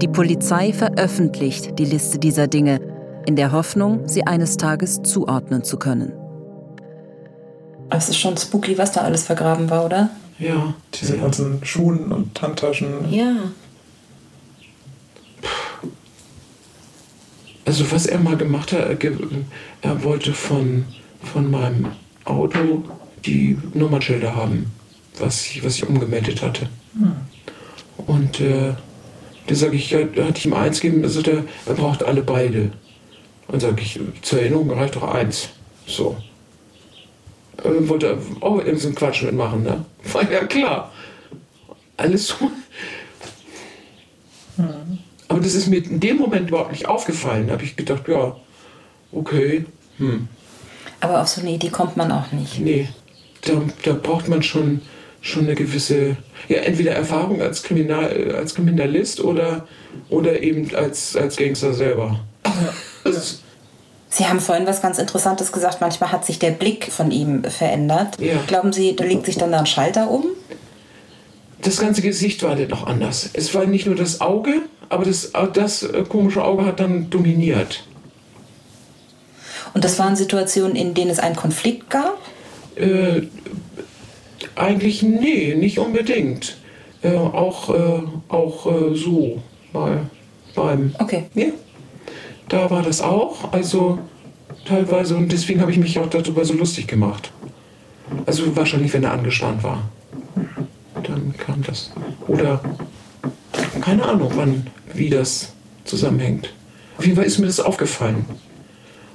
Die 0.00 0.08
Polizei 0.08 0.72
veröffentlicht 0.72 1.78
die 1.78 1.84
Liste 1.84 2.18
dieser 2.18 2.46
Dinge, 2.46 2.80
in 3.26 3.36
der 3.36 3.52
Hoffnung, 3.52 4.08
sie 4.08 4.26
eines 4.26 4.56
Tages 4.56 5.02
zuordnen 5.02 5.64
zu 5.64 5.78
können. 5.78 6.12
Es 7.90 8.08
ist 8.08 8.16
schon 8.18 8.36
spooky, 8.36 8.78
was 8.78 8.92
da 8.92 9.02
alles 9.02 9.24
vergraben 9.24 9.68
war, 9.68 9.84
oder? 9.84 10.10
Ja. 10.38 10.74
Diese 10.94 11.18
ganzen 11.18 11.64
Schuhen 11.64 12.10
und 12.10 12.40
Handtaschen. 12.40 13.10
Ja. 13.10 13.36
Also 17.64 17.90
was 17.92 18.06
er 18.06 18.18
mal 18.18 18.36
gemacht 18.36 18.72
hat, 18.72 19.04
er, 19.82 20.02
wollte 20.02 20.32
von, 20.32 20.84
von 21.22 21.50
meinem 21.50 21.92
Auto 22.24 22.82
die 23.24 23.56
Nummernschilder 23.72 24.34
haben, 24.34 24.72
was 25.18 25.46
ich, 25.46 25.64
was 25.64 25.76
ich 25.76 25.88
umgemeldet 25.88 26.42
hatte. 26.42 26.68
Und 28.06 28.40
äh, 28.40 28.74
da 29.46 29.54
sage 29.54 29.76
ich, 29.76 29.90
ja, 29.90 30.00
hatte 30.00 30.38
ich 30.38 30.46
ihm 30.46 30.54
eins 30.54 30.80
gegeben, 30.80 31.02
da 31.02 31.08
sagt 31.08 31.28
er, 31.28 31.44
er 31.66 31.74
braucht 31.74 32.02
alle 32.02 32.22
beide. 32.22 32.72
Und 33.52 33.60
sage 33.60 33.80
ich, 33.82 34.00
zur 34.22 34.40
Erinnerung 34.40 34.70
reicht 34.70 34.96
doch 34.96 35.04
eins. 35.04 35.50
So. 35.86 36.16
Äh, 37.58 37.88
wollte 37.88 38.06
er 38.06 38.18
auch 38.40 38.58
irgendeinen 38.58 38.94
Quatsch 38.94 39.22
mitmachen, 39.22 39.62
ne? 39.62 39.84
War 40.12 40.28
ja 40.30 40.44
klar. 40.44 40.90
Alles 41.96 42.28
so. 42.28 42.50
Aber 45.28 45.40
das 45.40 45.54
ist 45.54 45.68
mir 45.68 45.84
in 45.84 46.00
dem 46.00 46.16
Moment 46.16 46.48
überhaupt 46.48 46.72
nicht 46.72 46.86
aufgefallen. 46.86 47.46
Da 47.46 47.54
habe 47.54 47.64
ich 47.64 47.76
gedacht, 47.76 48.08
ja, 48.08 48.36
okay, 49.12 49.64
hm, 49.98 50.28
Aber 51.00 51.22
auf 51.22 51.28
so 51.28 51.40
eine 51.40 51.50
Idee 51.50 51.68
kommt 51.68 51.96
man 51.96 52.10
auch 52.10 52.32
nicht. 52.32 52.58
nee. 52.58 52.88
Da, 53.44 53.60
da 53.82 53.92
braucht 53.94 54.28
man 54.28 54.40
schon, 54.44 54.82
schon 55.20 55.46
eine 55.46 55.56
gewisse, 55.56 56.16
ja, 56.48 56.58
entweder 56.58 56.92
Erfahrung 56.92 57.42
als, 57.42 57.64
Kriminal, 57.64 58.36
als 58.36 58.54
Kriminalist 58.54 59.20
oder, 59.20 59.66
oder 60.10 60.40
eben 60.40 60.72
als, 60.76 61.16
als 61.16 61.36
Gangster 61.36 61.74
selber. 61.74 62.20
Das, 63.02 63.41
Sie 64.12 64.26
haben 64.26 64.40
vorhin 64.40 64.66
was 64.66 64.82
ganz 64.82 64.98
Interessantes 64.98 65.52
gesagt. 65.52 65.80
Manchmal 65.80 66.12
hat 66.12 66.26
sich 66.26 66.38
der 66.38 66.50
Blick 66.50 66.92
von 66.92 67.10
ihm 67.10 67.44
verändert. 67.44 68.20
Ja. 68.20 68.34
Glauben 68.46 68.72
Sie, 68.72 68.94
da 68.94 69.04
legt 69.04 69.24
sich 69.24 69.38
dann 69.38 69.52
da 69.52 69.60
ein 69.60 69.66
Schalter 69.66 70.10
um? 70.10 70.24
das 71.62 71.78
ganze 71.78 72.02
Gesicht 72.02 72.42
war 72.42 72.56
dann 72.56 72.68
noch 72.68 72.86
anders. 72.86 73.30
Es 73.32 73.54
war 73.54 73.66
nicht 73.66 73.86
nur 73.86 73.94
das 73.94 74.20
Auge, 74.20 74.62
aber 74.88 75.04
das, 75.04 75.32
das 75.54 75.82
äh, 75.82 76.04
komische 76.08 76.44
Auge 76.44 76.66
hat 76.66 76.80
dann 76.80 77.08
dominiert. 77.08 77.84
Und 79.74 79.84
das 79.84 79.98
waren 79.98 80.16
Situationen, 80.16 80.76
in 80.76 80.92
denen 80.92 81.10
es 81.10 81.18
einen 81.18 81.36
Konflikt 81.36 81.88
gab? 81.88 82.18
Äh, 82.76 83.22
eigentlich 84.56 85.02
nee, 85.02 85.54
nicht 85.54 85.78
unbedingt. 85.78 86.56
Äh, 87.02 87.14
auch 87.14 87.70
äh, 87.70 88.02
auch 88.28 88.66
äh, 88.66 88.94
so 88.94 89.40
mal 89.72 90.10
beim. 90.54 90.94
Okay. 90.98 91.24
Ja, 91.34 91.46
da 92.48 92.70
war 92.70 92.82
das 92.82 93.00
auch. 93.00 93.52
Also 93.52 93.98
teilweise 94.64 95.16
und 95.16 95.32
deswegen 95.32 95.60
habe 95.60 95.70
ich 95.70 95.78
mich 95.78 95.98
auch 95.98 96.08
darüber 96.08 96.44
so 96.44 96.54
lustig 96.54 96.86
gemacht. 96.86 97.30
Also 98.26 98.54
wahrscheinlich, 98.56 98.92
wenn 98.92 99.04
er 99.04 99.12
angespannt 99.12 99.62
war. 99.62 99.82
Dann 101.02 101.34
kam 101.36 101.62
das. 101.62 101.90
Oder 102.28 102.60
keine 103.80 104.04
Ahnung, 104.04 104.30
wann, 104.36 104.66
wie 104.94 105.10
das 105.10 105.52
zusammenhängt. 105.84 106.52
Auf 106.98 107.04
jeden 107.04 107.16
Fall 107.16 107.26
ist 107.26 107.38
mir 107.38 107.46
das 107.46 107.60
aufgefallen. 107.60 108.24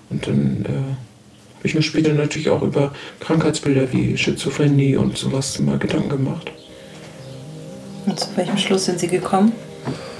Und 0.09 0.27
dann 0.27 0.65
äh, 0.65 0.69
habe 0.69 1.67
ich 1.67 1.75
mir 1.75 1.81
später 1.81 2.13
natürlich 2.13 2.49
auch 2.49 2.61
über 2.61 2.93
Krankheitsbilder 3.19 3.91
wie 3.93 4.17
Schizophrenie 4.17 4.95
und 4.95 5.17
sowas 5.17 5.59
mal 5.59 5.77
Gedanken 5.77 6.09
gemacht. 6.09 6.51
Und 8.05 8.19
zu 8.19 8.27
welchem 8.35 8.57
Schluss 8.57 8.85
sind 8.85 8.99
Sie 8.99 9.07
gekommen? 9.07 9.51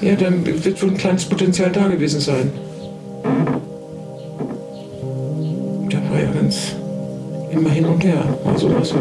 Ja, 0.02 0.16
dann 0.16 0.46
wird 0.46 0.82
wohl 0.82 0.92
ein 0.92 0.98
kleines 0.98 1.26
Potenzial 1.26 1.72
da 1.72 1.88
gewesen 1.88 2.20
sein. 2.20 2.52
Der 5.92 6.10
war 6.10 6.20
ja 6.20 6.32
ganz 6.32 6.76
immer 7.52 7.70
hin 7.70 7.86
und 7.86 8.04
her, 8.04 8.24
mal 8.44 8.58
so, 8.58 8.70
mal 8.70 8.84
so. 8.84 8.96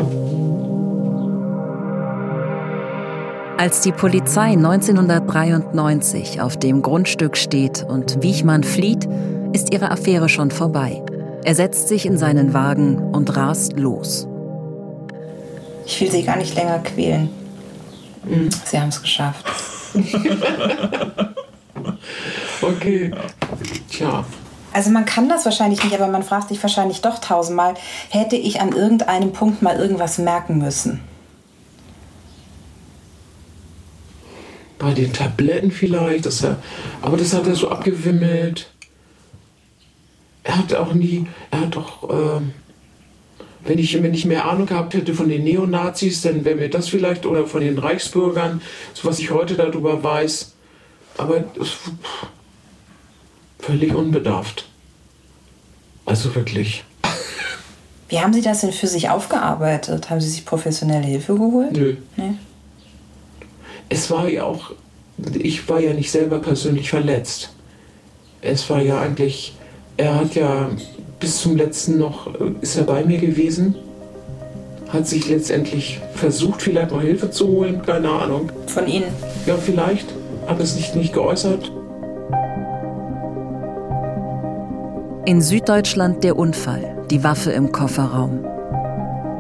Als 3.59 3.81
die 3.81 3.93
Polizei 3.93 4.53
1993 4.53 6.41
auf 6.41 6.59
dem 6.59 6.83
Grundstück 6.83 7.37
steht 7.37 7.85
und 7.89 8.22
Wiechmann 8.22 8.62
flieht, 8.62 9.09
ist 9.53 9.72
ihre 9.72 9.91
Affäre 9.91 10.29
schon 10.29 10.51
vorbei. 10.51 11.03
Er 11.43 11.55
setzt 11.55 11.89
sich 11.89 12.07
in 12.07 12.18
seinen 12.18 12.53
Wagen 12.53 12.99
und 13.14 13.35
rast 13.37 13.79
los. 13.79 14.29
Ich 15.87 16.01
will 16.01 16.11
Sie 16.11 16.22
gar 16.22 16.37
nicht 16.37 16.55
länger 16.55 16.81
quälen. 16.81 17.31
Sie 18.64 18.79
haben 18.79 18.89
es 18.89 19.01
geschafft. 19.01 19.47
Okay. 22.62 23.11
Tja, 23.90 24.24
Also 24.72 24.90
man 24.90 25.04
kann 25.04 25.28
das 25.28 25.44
wahrscheinlich 25.44 25.82
nicht, 25.82 25.94
aber 25.94 26.09
man 26.09 26.22
fragt 26.22 26.48
sich 26.48 26.62
wahrscheinlich 26.62 27.00
doch 27.00 27.18
tausendmal, 27.18 27.74
hätte 28.11 28.36
ich 28.36 28.61
an 28.61 28.72
irgendeinem 28.72 29.32
Punkt 29.32 29.62
mal 29.62 29.76
irgendwas 29.76 30.18
merken 30.18 30.59
müssen? 30.59 31.00
bei 34.78 34.92
den 34.92 35.12
Tabletten 35.12 35.70
vielleicht, 35.70 36.26
dass 36.26 36.42
er, 36.42 36.59
aber 37.02 37.16
das 37.16 37.32
hat 37.32 37.46
er 37.46 37.54
so 37.54 37.68
abgewimmelt. 37.70 38.70
Er 40.44 40.59
hat 40.59 40.74
auch 40.74 40.92
nie, 40.92 41.26
er 41.50 41.62
hat 41.62 41.76
doch, 41.76 42.09
ähm, 42.11 42.52
wenn 43.64 43.78
ich, 43.78 44.00
wenn 44.00 44.14
ich 44.14 44.26
mehr 44.26 44.44
Ahnung 44.46 44.66
gehabt 44.66 44.94
hätte 44.94 45.14
von 45.14 45.28
den 45.28 45.44
Neonazis, 45.44 46.22
dann 46.22 46.44
wäre 46.44 46.57
mir 46.57 46.70
das 46.70 46.88
vielleicht, 46.88 47.26
oder 47.26 47.46
von 47.46 47.62
den 47.62 47.78
Reichsbürgern, 47.78 48.61
so 48.94 49.09
was 49.09 49.18
ich 49.18 49.30
heute 49.30 49.54
darüber 49.54 50.02
weiß. 50.02 50.54
Aber 51.18 51.44
es, 51.61 51.78
völlig 53.66 53.94
unbedarft. 53.94 54.68
Also 56.04 56.34
wirklich. 56.34 56.84
Wie 58.08 58.20
haben 58.20 58.32
Sie 58.32 58.42
das 58.42 58.60
denn 58.60 58.72
für 58.72 58.86
sich 58.86 59.10
aufgearbeitet? 59.10 60.08
Haben 60.08 60.20
Sie 60.20 60.30
sich 60.30 60.44
professionelle 60.44 61.04
Hilfe 61.04 61.34
geholt? 61.34 61.72
Nö. 61.72 61.96
Nee. 62.16 62.34
Es 63.88 64.10
war 64.10 64.28
ja 64.28 64.44
auch, 64.44 64.72
ich 65.34 65.68
war 65.68 65.80
ja 65.80 65.92
nicht 65.92 66.10
selber 66.10 66.38
persönlich 66.38 66.90
verletzt. 66.90 67.50
Es 68.40 68.70
war 68.70 68.80
ja 68.80 69.00
eigentlich, 69.00 69.54
er 69.96 70.14
hat 70.14 70.36
ja 70.36 70.70
bis 71.18 71.40
zum 71.40 71.56
letzten 71.56 71.98
noch, 71.98 72.32
ist 72.60 72.76
er 72.76 72.84
bei 72.84 73.04
mir 73.04 73.18
gewesen, 73.18 73.74
hat 74.88 75.08
sich 75.08 75.28
letztendlich 75.28 76.00
versucht, 76.14 76.62
vielleicht 76.62 76.92
noch 76.92 77.00
Hilfe 77.00 77.30
zu 77.30 77.48
holen, 77.48 77.82
keine 77.82 78.10
Ahnung. 78.10 78.50
Von 78.68 78.86
Ihnen? 78.86 79.08
Ja, 79.46 79.56
vielleicht, 79.56 80.06
hat 80.46 80.60
es 80.60 80.76
nicht, 80.76 80.94
nicht 80.94 81.12
geäußert. 81.12 81.72
In 85.27 85.43
Süddeutschland 85.43 86.22
der 86.22 86.37
Unfall, 86.37 87.05
die 87.11 87.24
Waffe 87.24 87.51
im 87.51 87.72
Kofferraum. 87.72 88.45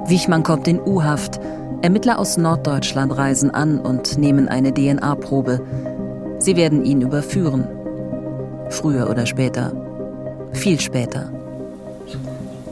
Wichmann 0.08 0.42
kommt 0.42 0.66
in 0.66 0.80
U-Haft. 0.80 1.38
Ermittler 1.80 2.18
aus 2.18 2.36
Norddeutschland 2.36 3.16
reisen 3.16 3.52
an 3.52 3.78
und 3.78 4.18
nehmen 4.18 4.48
eine 4.48 4.74
DNA-Probe. 4.74 5.64
Sie 6.40 6.56
werden 6.56 6.84
ihn 6.84 7.02
überführen. 7.02 7.68
Früher 8.68 9.08
oder 9.08 9.26
später. 9.26 9.72
Viel 10.54 10.80
später. 10.80 11.30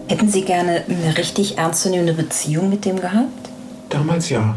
Hätten 0.09 0.29
Sie 0.29 0.43
gerne 0.43 0.83
eine 0.89 1.17
richtig 1.17 1.57
ernstzunehmende 1.57 2.15
Beziehung 2.15 2.69
mit 2.69 2.85
dem 2.85 3.01
gehabt? 3.01 3.49
Damals 3.91 4.29
ja. 4.29 4.57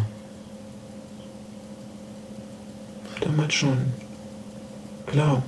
Damals 3.22 3.54
schon. 3.54 3.78
Klar, 5.06 5.44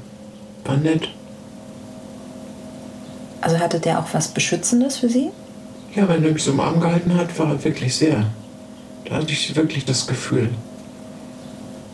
war 0.63 0.77
nett. 0.77 1.09
Also 3.41 3.59
hatte 3.59 3.79
der 3.79 3.99
auch 3.99 4.07
was 4.13 4.27
Beschützendes 4.29 4.97
für 4.97 5.09
Sie? 5.09 5.31
Ja, 5.95 6.07
wenn 6.07 6.23
er 6.23 6.31
mich 6.31 6.43
so 6.43 6.51
im 6.51 6.59
Arm 6.59 6.79
gehalten 6.79 7.15
hat, 7.15 7.37
war 7.39 7.49
er 7.51 7.63
wirklich 7.63 7.95
sehr. 7.95 8.25
Da 9.05 9.15
hatte 9.15 9.31
ich 9.31 9.55
wirklich 9.55 9.85
das 9.85 10.05
Gefühl. 10.05 10.49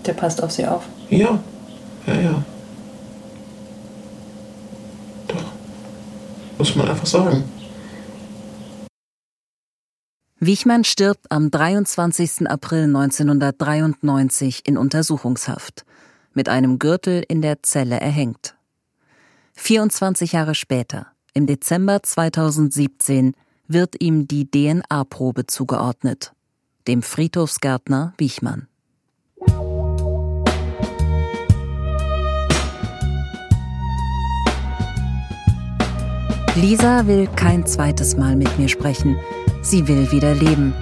Der 0.05 0.13
passt 0.13 0.43
auf 0.43 0.51
Sie 0.51 0.65
auf. 0.65 0.83
Ja, 1.09 1.39
ja, 2.07 2.13
ja. 2.13 2.43
Doch. 5.27 5.43
Muss 6.57 6.75
man 6.75 6.89
einfach 6.89 7.05
sagen. 7.05 7.43
Wichmann 10.39 10.83
stirbt 10.83 11.31
am 11.31 11.49
23. 11.49 12.47
April 12.47 12.83
1993 12.83 14.67
in 14.67 14.77
Untersuchungshaft, 14.77 15.85
mit 16.33 16.49
einem 16.49 16.77
Gürtel 16.77 17.23
in 17.27 17.41
der 17.41 17.63
Zelle 17.63 17.99
erhängt. 17.99 18.55
24 19.53 20.33
Jahre 20.33 20.53
später, 20.53 21.07
im 21.35 21.45
Dezember 21.45 22.01
2017, 22.01 23.33
wird 23.67 24.01
ihm 24.01 24.27
die 24.27 24.49
DNA-Probe 24.49 25.45
zugeordnet, 25.45 26.33
dem 26.87 27.03
Friedhofsgärtner 27.03 28.13
Wichmann. 28.17 28.67
Lisa 36.55 37.05
will 37.05 37.27
kein 37.35 37.65
zweites 37.65 38.15
Mal 38.15 38.37
mit 38.37 38.57
mir 38.57 38.69
sprechen. 38.69 39.17
Sie 39.61 39.89
will 39.89 40.09
wieder 40.11 40.33
leben. 40.33 40.73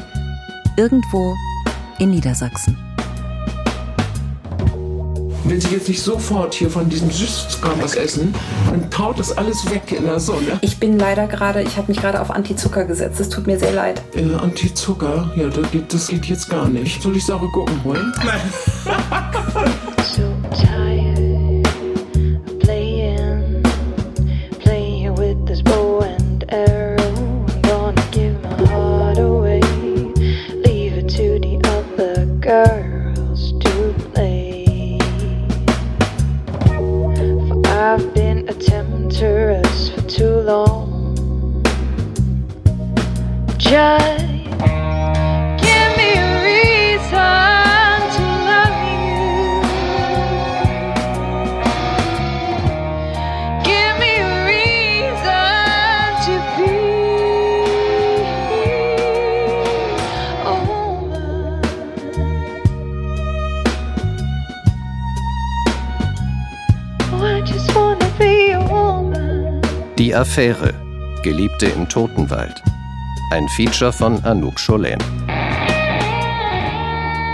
Irgendwo 0.77 1.35
in 1.97 2.11
Niedersachsen. 2.11 2.77
Wenn 5.45 5.59
Sie 5.59 5.69
jetzt 5.69 5.89
nicht 5.89 6.01
sofort 6.01 6.53
hier 6.53 6.69
von 6.69 6.89
diesem 6.89 7.11
Süßkram 7.11 7.81
was 7.81 7.95
essen, 7.95 8.33
dann 8.69 8.89
taut 8.89 9.19
das 9.19 9.37
alles 9.37 9.69
weg 9.69 9.91
in 9.91 10.05
der 10.05 10.19
Sonne. 10.19 10.59
Ich 10.61 10.79
bin 10.79 10.97
leider 10.97 11.27
gerade, 11.27 11.61
ich 11.61 11.77
habe 11.77 11.91
mich 11.91 11.99
gerade 11.99 12.21
auf 12.21 12.31
Antizucker 12.31 12.85
gesetzt. 12.85 13.19
Es 13.19 13.29
tut 13.29 13.45
mir 13.45 13.59
sehr 13.59 13.73
leid. 13.73 14.01
Äh, 14.15 14.33
Antizucker, 14.35 15.31
ja, 15.35 15.49
das 15.49 15.71
geht, 15.71 15.93
das 15.93 16.07
geht 16.07 16.25
jetzt 16.25 16.49
gar 16.49 16.69
nicht. 16.69 17.01
Soll 17.01 17.17
ich 17.17 17.25
saure 17.25 17.47
Gurken 17.49 17.83
holen? 17.83 18.13
So 20.15 20.21
tired 20.53 21.13
temptress 39.13 39.89
for 39.89 40.01
too 40.09 40.39
long. 40.41 41.63
Just 43.57 44.32
Die 70.13 70.19
Affäre. 70.19 70.75
Geliebte 71.23 71.65
im 71.65 71.89
Totenwald. 71.89 72.61
Ein 73.31 73.49
Feature 73.49 73.91
von 73.91 74.23
Anouk 74.23 74.59
Scholen. 74.59 74.99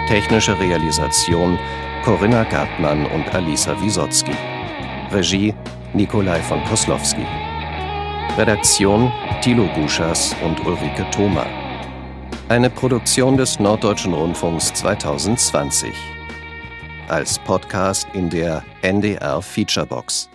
Technische 0.07 0.57
Realisation 0.57 1.59
Corinna 2.05 2.45
Gartmann 2.45 3.05
und 3.07 3.35
Alisa 3.35 3.75
Wisotzki. 3.81 4.31
Regie 5.11 5.53
Nikolai 5.93 6.39
von 6.39 6.63
Koslowski. 6.63 7.25
Redaktion 8.37 9.11
Thilo 9.41 9.67
Guschas 9.75 10.33
und 10.45 10.65
Ulrike 10.65 11.05
Thoma. 11.11 11.45
Eine 12.47 12.69
Produktion 12.69 13.35
des 13.35 13.59
Norddeutschen 13.59 14.13
Rundfunks 14.13 14.73
2020. 14.75 15.93
Als 17.09 17.39
Podcast 17.39 18.07
in 18.13 18.29
der 18.29 18.63
NDR 18.83 19.41
Featurebox. 19.41 20.29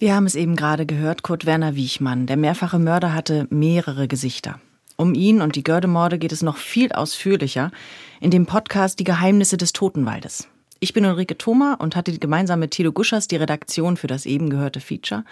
Wir 0.00 0.14
haben 0.14 0.24
es 0.24 0.34
eben 0.34 0.56
gerade 0.56 0.86
gehört, 0.86 1.22
Kurt 1.22 1.44
Werner 1.44 1.76
Wiechmann, 1.76 2.26
der 2.26 2.38
mehrfache 2.38 2.78
Mörder, 2.78 3.12
hatte 3.12 3.46
mehrere 3.50 4.08
Gesichter. 4.08 4.58
Um 4.96 5.12
ihn 5.12 5.42
und 5.42 5.56
die 5.56 5.62
Gördemorde 5.62 6.18
geht 6.18 6.32
es 6.32 6.42
noch 6.42 6.56
viel 6.56 6.90
ausführlicher 6.92 7.70
in 8.18 8.30
dem 8.30 8.46
Podcast 8.46 8.98
Die 8.98 9.04
Geheimnisse 9.04 9.58
des 9.58 9.74
Totenwaldes. 9.74 10.48
Ich 10.78 10.94
bin 10.94 11.04
Ulrike 11.04 11.36
Thoma 11.36 11.74
und 11.74 11.96
hatte 11.96 12.18
gemeinsam 12.18 12.60
mit 12.60 12.70
Thilo 12.70 12.92
Guschers 12.92 13.28
die 13.28 13.36
Redaktion 13.36 13.98
für 13.98 14.06
das 14.06 14.24
eben 14.24 14.48
gehörte 14.48 14.80
Feature. 14.80 15.22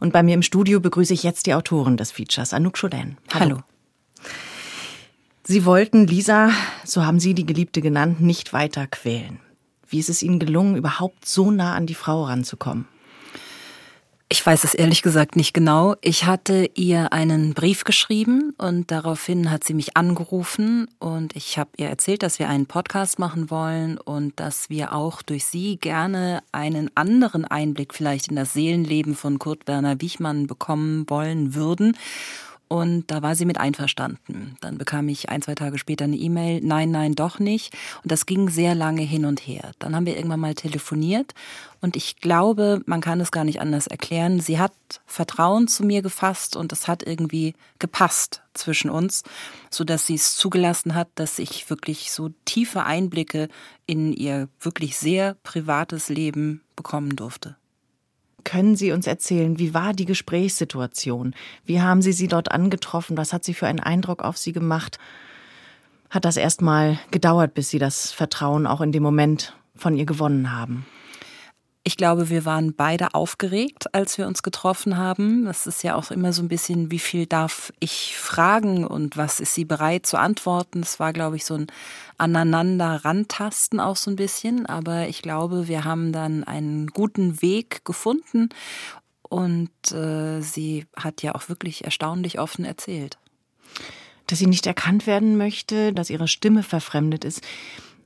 Und 0.00 0.12
bei 0.12 0.22
mir 0.22 0.34
im 0.34 0.42
Studio 0.42 0.80
begrüße 0.80 1.14
ich 1.14 1.22
jetzt 1.22 1.46
die 1.46 1.54
Autorin 1.54 1.96
des 1.96 2.12
Features, 2.12 2.52
Anouk 2.52 2.76
Scholen. 2.76 3.16
Hallo. 3.32 3.60
Sie 5.44 5.64
wollten 5.64 6.06
Lisa, 6.06 6.50
so 6.84 7.06
haben 7.06 7.20
Sie 7.20 7.32
die 7.32 7.46
Geliebte 7.46 7.80
genannt, 7.80 8.20
nicht 8.20 8.52
weiter 8.52 8.86
quälen. 8.86 9.40
Wie 9.88 9.98
ist 9.98 10.10
es 10.10 10.22
Ihnen 10.22 10.38
gelungen, 10.38 10.76
überhaupt 10.76 11.24
so 11.24 11.50
nah 11.50 11.74
an 11.74 11.86
die 11.86 11.94
Frau 11.94 12.24
ranzukommen? 12.24 12.84
Ich 14.32 14.46
weiß 14.46 14.62
es 14.62 14.74
ehrlich 14.74 15.02
gesagt 15.02 15.34
nicht 15.34 15.54
genau. 15.54 15.96
Ich 16.02 16.24
hatte 16.24 16.70
ihr 16.74 17.12
einen 17.12 17.52
Brief 17.52 17.82
geschrieben 17.82 18.54
und 18.58 18.92
daraufhin 18.92 19.50
hat 19.50 19.64
sie 19.64 19.74
mich 19.74 19.96
angerufen 19.96 20.86
und 21.00 21.34
ich 21.34 21.58
habe 21.58 21.70
ihr 21.78 21.88
erzählt, 21.88 22.22
dass 22.22 22.38
wir 22.38 22.48
einen 22.48 22.66
Podcast 22.66 23.18
machen 23.18 23.50
wollen 23.50 23.98
und 23.98 24.38
dass 24.38 24.70
wir 24.70 24.92
auch 24.92 25.22
durch 25.22 25.46
sie 25.46 25.78
gerne 25.78 26.44
einen 26.52 26.92
anderen 26.94 27.44
Einblick 27.44 27.92
vielleicht 27.92 28.28
in 28.28 28.36
das 28.36 28.52
Seelenleben 28.52 29.16
von 29.16 29.40
Kurt 29.40 29.66
Werner 29.66 30.00
Wichmann 30.00 30.46
bekommen 30.46 31.10
wollen 31.10 31.56
würden. 31.56 31.96
Und 32.72 33.10
da 33.10 33.20
war 33.20 33.34
sie 33.34 33.46
mit 33.46 33.58
einverstanden. 33.58 34.56
Dann 34.60 34.78
bekam 34.78 35.08
ich 35.08 35.28
ein, 35.28 35.42
zwei 35.42 35.56
Tage 35.56 35.76
später 35.76 36.04
eine 36.04 36.16
E-Mail, 36.16 36.60
nein, 36.62 36.92
nein, 36.92 37.16
doch 37.16 37.40
nicht. 37.40 37.74
Und 38.04 38.12
das 38.12 38.26
ging 38.26 38.48
sehr 38.48 38.76
lange 38.76 39.02
hin 39.02 39.24
und 39.24 39.40
her. 39.40 39.72
Dann 39.80 39.96
haben 39.96 40.06
wir 40.06 40.14
irgendwann 40.16 40.38
mal 40.38 40.54
telefoniert 40.54 41.34
und 41.80 41.96
ich 41.96 42.20
glaube, 42.20 42.80
man 42.86 43.00
kann 43.00 43.20
es 43.20 43.32
gar 43.32 43.42
nicht 43.42 43.60
anders 43.60 43.88
erklären. 43.88 44.38
Sie 44.38 44.60
hat 44.60 44.72
Vertrauen 45.04 45.66
zu 45.66 45.84
mir 45.84 46.00
gefasst 46.00 46.54
und 46.54 46.72
es 46.72 46.86
hat 46.86 47.02
irgendwie 47.02 47.54
gepasst 47.80 48.42
zwischen 48.54 48.88
uns, 48.88 49.24
so 49.68 49.82
dass 49.82 50.06
sie 50.06 50.14
es 50.14 50.36
zugelassen 50.36 50.94
hat, 50.94 51.08
dass 51.16 51.40
ich 51.40 51.70
wirklich 51.70 52.12
so 52.12 52.30
tiefe 52.44 52.84
Einblicke 52.84 53.48
in 53.86 54.12
ihr 54.12 54.48
wirklich 54.60 54.96
sehr 54.96 55.34
privates 55.42 56.08
Leben 56.08 56.62
bekommen 56.76 57.16
durfte. 57.16 57.56
Können 58.44 58.76
Sie 58.76 58.92
uns 58.92 59.06
erzählen, 59.06 59.58
wie 59.58 59.74
war 59.74 59.92
die 59.92 60.04
Gesprächssituation? 60.04 61.34
Wie 61.64 61.80
haben 61.80 62.02
Sie 62.02 62.12
sie 62.12 62.28
dort 62.28 62.50
angetroffen? 62.50 63.16
Was 63.16 63.32
hat 63.32 63.44
sie 63.44 63.54
für 63.54 63.66
einen 63.66 63.80
Eindruck 63.80 64.22
auf 64.22 64.36
Sie 64.36 64.52
gemacht? 64.52 64.98
Hat 66.10 66.24
das 66.24 66.36
erstmal 66.36 66.98
gedauert, 67.10 67.54
bis 67.54 67.70
Sie 67.70 67.78
das 67.78 68.10
Vertrauen 68.12 68.66
auch 68.66 68.80
in 68.80 68.92
dem 68.92 69.02
Moment 69.02 69.56
von 69.76 69.96
ihr 69.96 70.06
gewonnen 70.06 70.52
haben? 70.52 70.86
Ich 71.82 71.96
glaube, 71.96 72.28
wir 72.28 72.44
waren 72.44 72.74
beide 72.74 73.14
aufgeregt, 73.14 73.94
als 73.94 74.18
wir 74.18 74.26
uns 74.26 74.42
getroffen 74.42 74.98
haben. 74.98 75.46
Das 75.46 75.66
ist 75.66 75.82
ja 75.82 75.94
auch 75.94 76.10
immer 76.10 76.34
so 76.34 76.42
ein 76.42 76.48
bisschen, 76.48 76.90
wie 76.90 76.98
viel 76.98 77.24
darf 77.24 77.72
ich 77.80 78.18
fragen 78.18 78.86
und 78.86 79.16
was 79.16 79.40
ist 79.40 79.54
sie 79.54 79.64
bereit 79.64 80.04
zu 80.04 80.18
antworten. 80.18 80.80
Es 80.80 81.00
war, 81.00 81.14
glaube 81.14 81.36
ich, 81.36 81.46
so 81.46 81.54
ein 81.54 81.68
aneinander 82.18 83.02
rantasten 83.02 83.80
auch 83.80 83.96
so 83.96 84.10
ein 84.10 84.16
bisschen. 84.16 84.66
Aber 84.66 85.08
ich 85.08 85.22
glaube, 85.22 85.68
wir 85.68 85.84
haben 85.84 86.12
dann 86.12 86.44
einen 86.44 86.88
guten 86.88 87.40
Weg 87.40 87.82
gefunden 87.86 88.50
und 89.22 89.70
äh, 89.92 90.42
sie 90.42 90.86
hat 90.96 91.22
ja 91.22 91.34
auch 91.34 91.48
wirklich 91.48 91.84
erstaunlich 91.84 92.38
offen 92.38 92.66
erzählt. 92.66 93.16
Dass 94.26 94.38
sie 94.38 94.46
nicht 94.46 94.66
erkannt 94.66 95.06
werden 95.06 95.38
möchte, 95.38 95.94
dass 95.94 96.10
ihre 96.10 96.28
Stimme 96.28 96.62
verfremdet 96.62 97.24
ist. 97.24 97.40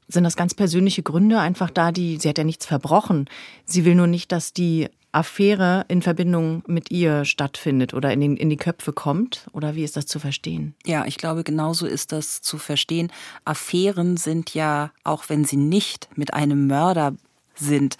Sind 0.08 0.24
das 0.24 0.36
ganz 0.36 0.54
persönliche 0.54 1.02
Gründe 1.02 1.40
einfach 1.40 1.70
da, 1.70 1.92
die, 1.92 2.18
sie 2.18 2.28
hat 2.28 2.38
ja 2.38 2.44
nichts 2.44 2.66
verbrochen. 2.66 3.28
Sie 3.64 3.84
will 3.84 3.94
nur 3.94 4.06
nicht, 4.06 4.32
dass 4.32 4.52
die 4.52 4.88
Affäre 5.14 5.84
in 5.88 6.02
Verbindung 6.02 6.64
mit 6.66 6.90
ihr 6.90 7.24
stattfindet 7.24 7.94
oder 7.94 8.12
in, 8.12 8.20
den, 8.20 8.36
in 8.36 8.50
die 8.50 8.56
Köpfe 8.56 8.92
kommt? 8.92 9.46
Oder 9.52 9.76
wie 9.76 9.84
ist 9.84 9.96
das 9.96 10.06
zu 10.06 10.18
verstehen? 10.18 10.74
Ja, 10.84 11.06
ich 11.06 11.18
glaube, 11.18 11.44
genauso 11.44 11.86
ist 11.86 12.10
das 12.10 12.42
zu 12.42 12.58
verstehen. 12.58 13.12
Affären 13.44 14.16
sind 14.16 14.54
ja, 14.54 14.90
auch 15.04 15.28
wenn 15.28 15.44
sie 15.44 15.56
nicht 15.56 16.08
mit 16.16 16.34
einem 16.34 16.66
Mörder 16.66 17.14
sind, 17.54 17.96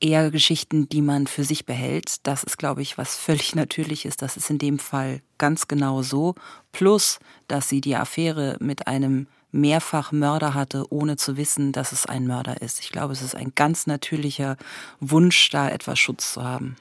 eher 0.00 0.30
Geschichten, 0.30 0.88
die 0.88 1.02
man 1.02 1.26
für 1.26 1.44
sich 1.44 1.66
behält. 1.66 2.26
Das 2.26 2.42
ist, 2.42 2.56
glaube 2.56 2.80
ich, 2.80 2.96
was 2.96 3.16
völlig 3.16 3.54
natürlich 3.54 4.06
ist. 4.06 4.22
Das 4.22 4.38
ist 4.38 4.48
in 4.48 4.58
dem 4.58 4.78
Fall 4.78 5.20
ganz 5.36 5.68
genau 5.68 6.02
so. 6.02 6.34
Plus, 6.72 7.18
dass 7.48 7.68
sie 7.68 7.82
die 7.82 7.96
Affäre 7.96 8.56
mit 8.60 8.86
einem 8.86 9.26
mehrfach 9.52 10.12
Mörder 10.12 10.54
hatte, 10.54 10.84
ohne 10.90 11.16
zu 11.16 11.36
wissen, 11.36 11.72
dass 11.72 11.92
es 11.92 12.06
ein 12.06 12.26
Mörder 12.26 12.62
ist. 12.62 12.80
Ich 12.80 12.90
glaube, 12.90 13.12
es 13.12 13.22
ist 13.22 13.34
ein 13.34 13.52
ganz 13.54 13.86
natürlicher 13.86 14.56
Wunsch, 15.00 15.50
da 15.50 15.68
etwas 15.68 15.98
Schutz 15.98 16.32
zu 16.34 16.42
haben. 16.42 16.76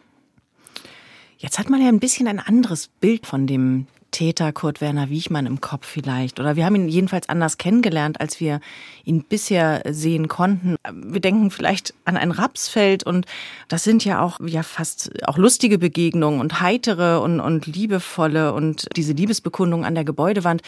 Jetzt 1.37 1.57
hat 1.57 1.69
man 1.69 1.81
ja 1.81 1.87
ein 1.87 1.99
bisschen 2.01 2.27
ein 2.27 2.39
anderes 2.39 2.89
Bild 2.99 3.25
von 3.25 3.47
dem 3.47 3.87
Täter 4.11 4.51
Kurt 4.51 4.81
Werner 4.81 5.09
Wiechmann 5.09 5.45
im 5.45 5.61
Kopf 5.61 5.85
vielleicht. 5.85 6.39
Oder 6.39 6.55
wir 6.55 6.65
haben 6.65 6.75
ihn 6.75 6.89
jedenfalls 6.89 7.29
anders 7.29 7.57
kennengelernt, 7.57 8.19
als 8.19 8.39
wir 8.39 8.59
ihn 9.05 9.23
bisher 9.23 9.83
sehen 9.87 10.27
konnten. 10.27 10.75
Wir 10.91 11.21
denken 11.21 11.51
vielleicht 11.51 11.93
an 12.05 12.17
ein 12.17 12.31
Rapsfeld 12.31 13.03
und 13.03 13.25
das 13.67 13.83
sind 13.83 14.03
ja 14.05 14.21
auch 14.21 14.39
ja 14.45 14.63
fast 14.63 15.11
auch 15.27 15.37
lustige 15.37 15.77
Begegnungen 15.77 16.39
und 16.39 16.59
heitere 16.59 17.19
und, 17.21 17.39
und 17.39 17.67
liebevolle 17.67 18.53
und 18.53 18.87
diese 18.95 19.13
Liebesbekundung 19.13 19.85
an 19.85 19.95
der 19.95 20.03
Gebäudewand. 20.03 20.61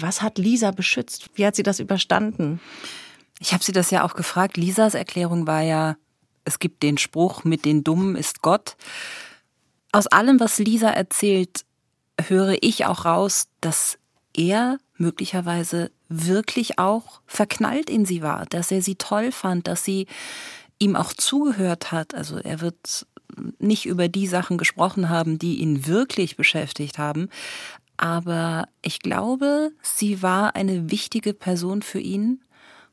Was 0.00 0.22
hat 0.22 0.38
Lisa 0.38 0.70
beschützt? 0.70 1.30
Wie 1.34 1.44
hat 1.44 1.56
sie 1.56 1.62
das 1.62 1.80
überstanden? 1.80 2.60
Ich 3.40 3.52
habe 3.52 3.64
sie 3.64 3.72
das 3.72 3.90
ja 3.90 4.04
auch 4.04 4.14
gefragt. 4.14 4.56
Lisas 4.56 4.94
Erklärung 4.94 5.46
war 5.46 5.62
ja, 5.62 5.96
es 6.44 6.58
gibt 6.58 6.82
den 6.82 6.98
Spruch, 6.98 7.44
mit 7.44 7.64
den 7.64 7.84
Dummen 7.84 8.16
ist 8.16 8.42
Gott. 8.42 8.76
Aus 9.92 10.06
allem, 10.06 10.38
was 10.40 10.58
Lisa 10.58 10.90
erzählt, 10.90 11.64
höre 12.20 12.56
ich 12.62 12.86
auch 12.86 13.04
raus, 13.04 13.48
dass 13.60 13.98
er 14.34 14.78
möglicherweise 14.96 15.90
wirklich 16.08 16.78
auch 16.78 17.20
verknallt 17.26 17.90
in 17.90 18.06
sie 18.06 18.22
war, 18.22 18.46
dass 18.46 18.70
er 18.70 18.82
sie 18.82 18.96
toll 18.96 19.32
fand, 19.32 19.66
dass 19.66 19.84
sie 19.84 20.06
ihm 20.78 20.96
auch 20.96 21.12
zugehört 21.12 21.92
hat. 21.92 22.14
Also 22.14 22.38
er 22.38 22.60
wird 22.60 23.06
nicht 23.58 23.86
über 23.86 24.08
die 24.08 24.26
Sachen 24.26 24.58
gesprochen 24.58 25.08
haben, 25.08 25.38
die 25.38 25.56
ihn 25.56 25.86
wirklich 25.86 26.36
beschäftigt 26.36 26.98
haben, 26.98 27.28
aber 27.98 28.68
ich 28.80 29.00
glaube, 29.00 29.72
sie 29.82 30.22
war 30.22 30.56
eine 30.56 30.90
wichtige 30.90 31.34
Person 31.34 31.82
für 31.82 32.00
ihn 32.00 32.40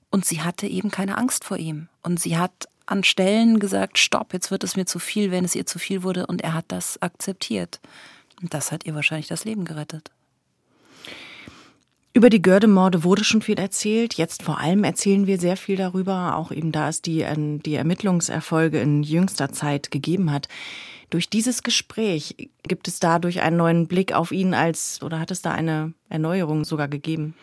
und 0.09 0.25
sie 0.25 0.41
hatte 0.41 0.67
eben 0.67 0.91
keine 0.91 1.17
Angst 1.17 1.45
vor 1.45 1.57
ihm. 1.57 1.87
Und 2.01 2.19
sie 2.19 2.37
hat 2.37 2.67
an 2.85 3.03
Stellen 3.03 3.59
gesagt, 3.59 3.97
stopp, 3.97 4.33
jetzt 4.33 4.51
wird 4.51 4.63
es 4.63 4.75
mir 4.75 4.85
zu 4.85 4.99
viel, 4.99 5.31
wenn 5.31 5.45
es 5.45 5.55
ihr 5.55 5.65
zu 5.65 5.79
viel 5.79 6.03
wurde. 6.03 6.25
Und 6.25 6.41
er 6.41 6.53
hat 6.53 6.65
das 6.69 7.01
akzeptiert. 7.01 7.79
Und 8.41 8.53
das 8.53 8.71
hat 8.71 8.85
ihr 8.85 8.95
wahrscheinlich 8.95 9.27
das 9.27 9.45
Leben 9.45 9.63
gerettet. 9.63 10.11
Über 12.13 12.29
die 12.29 12.41
Gördemorde 12.41 13.03
wurde 13.03 13.25
schon 13.25 13.41
viel 13.41 13.59
erzählt. 13.59 14.13
Jetzt 14.13 14.41
vor 14.41 14.59
allem 14.59 14.85
erzählen 14.85 15.27
wir 15.27 15.37
sehr 15.37 15.57
viel 15.57 15.75
darüber, 15.75 16.37
auch 16.37 16.51
eben 16.51 16.71
da 16.71 16.87
es 16.87 17.01
die, 17.01 17.21
ähm, 17.21 17.61
die 17.61 17.75
Ermittlungserfolge 17.75 18.79
in 18.79 19.03
jüngster 19.03 19.51
Zeit 19.51 19.91
gegeben 19.91 20.31
hat. 20.31 20.47
Durch 21.09 21.29
dieses 21.29 21.63
Gespräch 21.63 22.35
gibt 22.63 22.87
es 22.87 22.99
dadurch 22.99 23.41
einen 23.41 23.57
neuen 23.57 23.87
Blick 23.87 24.13
auf 24.13 24.31
ihn 24.31 24.53
als, 24.53 25.01
oder 25.01 25.19
hat 25.19 25.31
es 25.31 25.41
da 25.41 25.51
eine 25.51 25.93
Erneuerung 26.09 26.65
sogar 26.65 26.87
gegeben? 26.87 27.35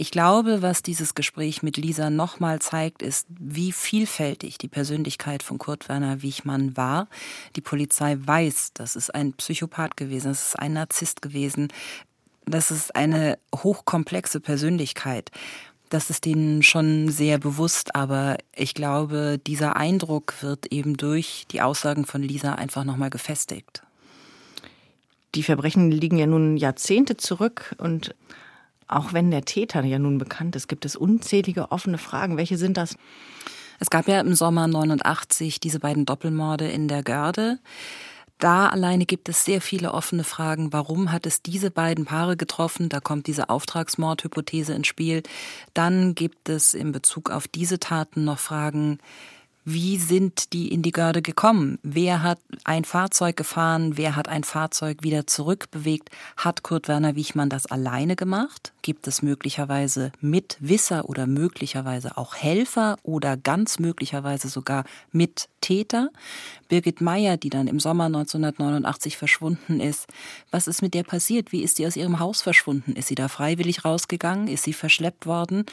Ich 0.00 0.12
glaube, 0.12 0.62
was 0.62 0.82
dieses 0.82 1.16
Gespräch 1.16 1.64
mit 1.64 1.76
Lisa 1.76 2.08
nochmal 2.08 2.60
zeigt, 2.60 3.02
ist, 3.02 3.26
wie 3.28 3.72
vielfältig 3.72 4.56
die 4.56 4.68
Persönlichkeit 4.68 5.42
von 5.42 5.58
Kurt 5.58 5.88
Werner 5.88 6.22
Wiechmann 6.22 6.76
war. 6.76 7.08
Die 7.56 7.60
Polizei 7.60 8.16
weiß, 8.16 8.74
das 8.74 8.94
ist 8.94 9.12
ein 9.12 9.32
Psychopath 9.32 9.96
gewesen, 9.96 10.28
das 10.28 10.50
ist 10.50 10.58
ein 10.58 10.74
Narzisst 10.74 11.20
gewesen, 11.20 11.72
das 12.46 12.70
ist 12.70 12.94
eine 12.94 13.38
hochkomplexe 13.54 14.38
Persönlichkeit. 14.38 15.32
Das 15.88 16.10
ist 16.10 16.26
denen 16.26 16.62
schon 16.62 17.08
sehr 17.08 17.38
bewusst, 17.38 17.94
aber 17.94 18.36
ich 18.54 18.74
glaube, 18.74 19.40
dieser 19.46 19.76
Eindruck 19.76 20.34
wird 20.42 20.66
eben 20.66 20.96
durch 20.96 21.46
die 21.50 21.62
Aussagen 21.62 22.04
von 22.04 22.22
Lisa 22.22 22.54
einfach 22.54 22.84
nochmal 22.84 23.10
gefestigt. 23.10 23.82
Die 25.34 25.42
Verbrechen 25.42 25.90
liegen 25.90 26.18
ja 26.18 26.26
nun 26.26 26.56
Jahrzehnte 26.56 27.16
zurück 27.16 27.74
und 27.78 28.14
auch 28.86 29.12
wenn 29.12 29.30
der 29.30 29.44
Täter 29.44 29.84
ja 29.84 29.98
nun 29.98 30.18
bekannt 30.18 30.56
ist, 30.56 30.68
gibt 30.68 30.84
es 30.84 30.96
unzählige 30.96 31.70
offene 31.70 31.98
Fragen. 31.98 32.36
Welche 32.38 32.56
sind 32.56 32.76
das? 32.76 32.96
Es 33.80 33.90
gab 33.90 34.08
ja 34.08 34.20
im 34.20 34.34
Sommer 34.34 34.66
89 34.66 35.60
diese 35.60 35.78
beiden 35.78 36.04
Doppelmorde 36.04 36.68
in 36.68 36.88
der 36.88 37.02
Görde. 37.02 37.58
Da 38.38 38.68
alleine 38.68 39.04
gibt 39.04 39.28
es 39.28 39.44
sehr 39.44 39.60
viele 39.60 39.92
offene 39.92 40.22
Fragen. 40.22 40.72
Warum 40.72 41.10
hat 41.10 41.26
es 41.26 41.42
diese 41.42 41.72
beiden 41.72 42.04
Paare 42.04 42.36
getroffen? 42.36 42.88
Da 42.88 43.00
kommt 43.00 43.26
diese 43.26 43.50
Auftragsmordhypothese 43.50 44.74
ins 44.74 44.86
Spiel. 44.86 45.24
Dann 45.74 46.14
gibt 46.14 46.48
es 46.48 46.72
in 46.72 46.92
Bezug 46.92 47.30
auf 47.30 47.48
diese 47.48 47.80
Taten 47.80 48.24
noch 48.24 48.38
Fragen, 48.38 48.98
wie 49.64 49.98
sind 49.98 50.52
die 50.54 50.68
in 50.72 50.82
die 50.82 50.92
Görde 50.92 51.20
gekommen? 51.20 51.78
Wer 51.82 52.22
hat 52.22 52.38
ein 52.64 52.84
Fahrzeug 52.84 53.36
gefahren? 53.36 53.98
Wer 53.98 54.16
hat 54.16 54.28
ein 54.28 54.44
Fahrzeug 54.44 55.02
wieder 55.02 55.26
zurückbewegt? 55.26 56.10
Hat 56.36 56.62
Kurt 56.62 56.88
Werner 56.88 57.16
Wichmann 57.16 57.50
das 57.50 57.66
alleine 57.66 58.16
gemacht? 58.16 58.72
Gibt 58.80 59.06
es 59.06 59.20
möglicherweise 59.20 60.12
Mitwisser 60.22 61.08
oder 61.08 61.26
möglicherweise 61.26 62.16
auch 62.16 62.34
Helfer 62.34 62.96
oder 63.02 63.36
ganz 63.36 63.78
möglicherweise 63.78 64.48
sogar 64.48 64.84
Mittäter? 65.12 66.08
Birgit 66.68 67.00
Meyer, 67.00 67.36
die 67.36 67.50
dann 67.50 67.66
im 67.66 67.80
Sommer 67.80 68.04
1989 68.04 69.18
verschwunden 69.18 69.80
ist. 69.80 70.06
Was 70.50 70.66
ist 70.66 70.80
mit 70.80 70.94
der 70.94 71.02
passiert? 71.02 71.52
Wie 71.52 71.62
ist 71.62 71.76
sie 71.76 71.86
aus 71.86 71.96
ihrem 71.96 72.20
Haus 72.20 72.40
verschwunden? 72.40 72.92
Ist 72.92 73.08
sie 73.08 73.14
da 73.14 73.28
freiwillig 73.28 73.84
rausgegangen? 73.84 74.48
Ist 74.48 74.64
sie 74.64 74.72
verschleppt 74.72 75.26
worden? 75.26 75.66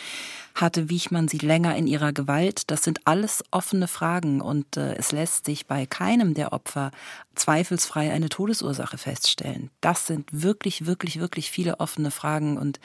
Hatte 0.54 0.90
Wichmann 0.90 1.28
sie 1.28 1.38
länger 1.38 1.76
in 1.76 1.88
ihrer 1.88 2.14
Gewalt? 2.14 2.72
Das 2.72 2.84
sind 2.84 3.02
alles 3.06 3.44
offene 3.52 3.85
Fragen 3.88 4.42
und 4.42 4.78
äh, 4.78 4.96
es 4.96 5.12
lässt 5.12 5.46
sich 5.46 5.68
bei 5.68 5.86
keinem 5.86 6.34
der 6.34 6.54
Opfer 6.54 6.92
zweifelsfrei 7.36 8.12
eine 8.12 8.30
Todesursache 8.30 8.98
feststellen. 8.98 9.70
Das 9.82 10.08
sind 10.08 10.30
wirklich, 10.32 10.86
wirklich, 10.86 11.20
wirklich 11.20 11.52
viele 11.52 11.80
offene 11.80 12.12
Fragen 12.12 12.58
und 12.58 12.80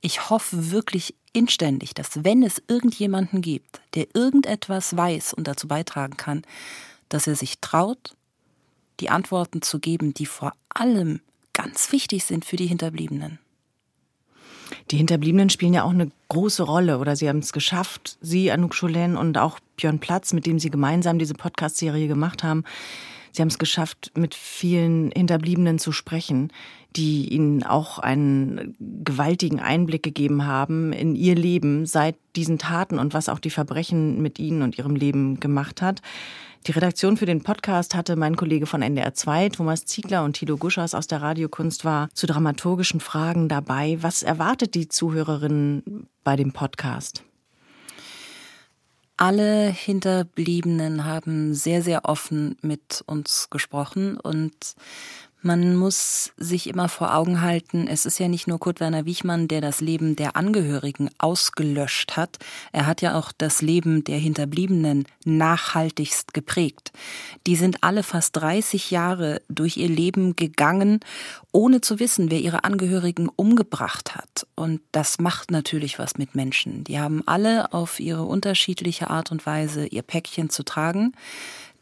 ich 0.00 0.30
hoffe 0.30 0.70
wirklich 0.70 1.14
inständig, 1.32 1.94
dass 1.94 2.24
wenn 2.24 2.42
es 2.42 2.62
irgendjemanden 2.68 3.40
gibt, 3.42 3.80
der 3.94 4.06
irgendetwas 4.14 4.96
weiß 4.96 5.34
und 5.34 5.48
dazu 5.48 5.68
beitragen 5.68 6.16
kann, 6.16 6.42
dass 7.08 7.26
er 7.26 7.36
sich 7.36 7.60
traut, 7.60 8.16
die 9.00 9.10
Antworten 9.10 9.62
zu 9.62 9.80
geben, 9.80 10.14
die 10.14 10.26
vor 10.26 10.52
allem 10.68 11.20
ganz 11.52 11.92
wichtig 11.92 12.24
sind 12.24 12.44
für 12.44 12.56
die 12.56 12.66
Hinterbliebenen. 12.66 13.38
Die 14.90 14.96
Hinterbliebenen 14.96 15.50
spielen 15.50 15.74
ja 15.74 15.84
auch 15.84 15.90
eine 15.90 16.10
große 16.28 16.62
Rolle 16.62 16.98
oder 16.98 17.16
sie 17.16 17.28
haben 17.28 17.38
es 17.38 17.52
geschafft, 17.52 18.18
Sie, 18.20 18.50
Anouk 18.50 18.74
Scholen 18.74 19.16
und 19.16 19.38
auch 19.38 19.60
Björn 19.76 19.98
Platz, 19.98 20.32
mit 20.32 20.46
dem 20.46 20.58
Sie 20.58 20.70
gemeinsam 20.70 21.18
diese 21.18 21.34
Podcast-Serie 21.34 22.08
gemacht 22.08 22.42
haben, 22.42 22.64
Sie 23.34 23.42
haben 23.42 23.48
es 23.48 23.58
geschafft, 23.58 24.12
mit 24.14 24.32
vielen 24.32 25.10
Hinterbliebenen 25.10 25.80
zu 25.80 25.90
sprechen, 25.90 26.52
die 26.94 27.28
Ihnen 27.34 27.64
auch 27.64 27.98
einen 27.98 28.76
gewaltigen 28.78 29.58
Einblick 29.58 30.04
gegeben 30.04 30.46
haben 30.46 30.92
in 30.92 31.16
Ihr 31.16 31.34
Leben 31.34 31.84
seit 31.84 32.14
diesen 32.36 32.58
Taten 32.58 33.00
und 33.00 33.12
was 33.12 33.28
auch 33.28 33.40
die 33.40 33.50
Verbrechen 33.50 34.22
mit 34.22 34.38
Ihnen 34.38 34.62
und 34.62 34.78
Ihrem 34.78 34.94
Leben 34.94 35.40
gemacht 35.40 35.82
hat. 35.82 36.00
Die 36.66 36.72
Redaktion 36.72 37.18
für 37.18 37.26
den 37.26 37.42
Podcast 37.42 37.94
hatte 37.94 38.16
mein 38.16 38.36
Kollege 38.36 38.64
von 38.64 38.80
NDR 38.80 39.12
2, 39.12 39.50
Thomas 39.50 39.84
Ziegler 39.84 40.24
und 40.24 40.32
Thilo 40.32 40.56
Guschers 40.56 40.94
aus 40.94 41.06
der 41.06 41.20
Radiokunst 41.20 41.84
war 41.84 42.08
zu 42.14 42.26
dramaturgischen 42.26 43.00
Fragen 43.00 43.50
dabei. 43.50 43.98
Was 44.00 44.22
erwartet 44.22 44.74
die 44.74 44.88
Zuhörerinnen 44.88 46.08
bei 46.22 46.36
dem 46.36 46.52
Podcast? 46.52 47.22
Alle 49.18 49.68
Hinterbliebenen 49.68 51.04
haben 51.04 51.52
sehr, 51.52 51.82
sehr 51.82 52.06
offen 52.06 52.56
mit 52.62 53.04
uns 53.04 53.50
gesprochen 53.50 54.18
und 54.18 54.74
Man 55.46 55.76
muss 55.76 56.32
sich 56.38 56.66
immer 56.70 56.88
vor 56.88 57.14
Augen 57.14 57.42
halten, 57.42 57.86
es 57.86 58.06
ist 58.06 58.18
ja 58.18 58.28
nicht 58.28 58.46
nur 58.46 58.58
Kurt 58.58 58.80
Werner 58.80 59.04
Wichmann, 59.04 59.46
der 59.46 59.60
das 59.60 59.82
Leben 59.82 60.16
der 60.16 60.36
Angehörigen 60.36 61.10
ausgelöscht 61.18 62.16
hat, 62.16 62.38
er 62.72 62.86
hat 62.86 63.02
ja 63.02 63.14
auch 63.14 63.30
das 63.30 63.60
Leben 63.60 64.04
der 64.04 64.16
Hinterbliebenen 64.16 65.04
nachhaltigst 65.26 66.32
geprägt. 66.32 66.92
Die 67.46 67.56
sind 67.56 67.84
alle 67.84 68.02
fast 68.02 68.34
30 68.36 68.90
Jahre 68.90 69.42
durch 69.50 69.76
ihr 69.76 69.90
Leben 69.90 70.34
gegangen, 70.34 71.00
ohne 71.52 71.82
zu 71.82 72.00
wissen, 72.00 72.30
wer 72.30 72.40
ihre 72.40 72.64
Angehörigen 72.64 73.28
umgebracht 73.28 74.16
hat. 74.16 74.46
Und 74.54 74.80
das 74.92 75.18
macht 75.18 75.50
natürlich 75.50 75.98
was 75.98 76.16
mit 76.16 76.34
Menschen. 76.34 76.84
Die 76.84 76.98
haben 76.98 77.22
alle 77.26 77.74
auf 77.74 78.00
ihre 78.00 78.22
unterschiedliche 78.22 79.10
Art 79.10 79.30
und 79.30 79.44
Weise 79.44 79.84
ihr 79.84 80.02
Päckchen 80.02 80.48
zu 80.48 80.62
tragen. 80.62 81.12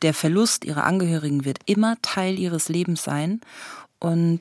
Der 0.03 0.15
Verlust 0.15 0.65
ihrer 0.65 0.85
Angehörigen 0.85 1.45
wird 1.45 1.59
immer 1.67 1.97
Teil 2.03 2.39
ihres 2.39 2.69
Lebens 2.69 3.03
sein. 3.03 3.41
Und 3.99 4.41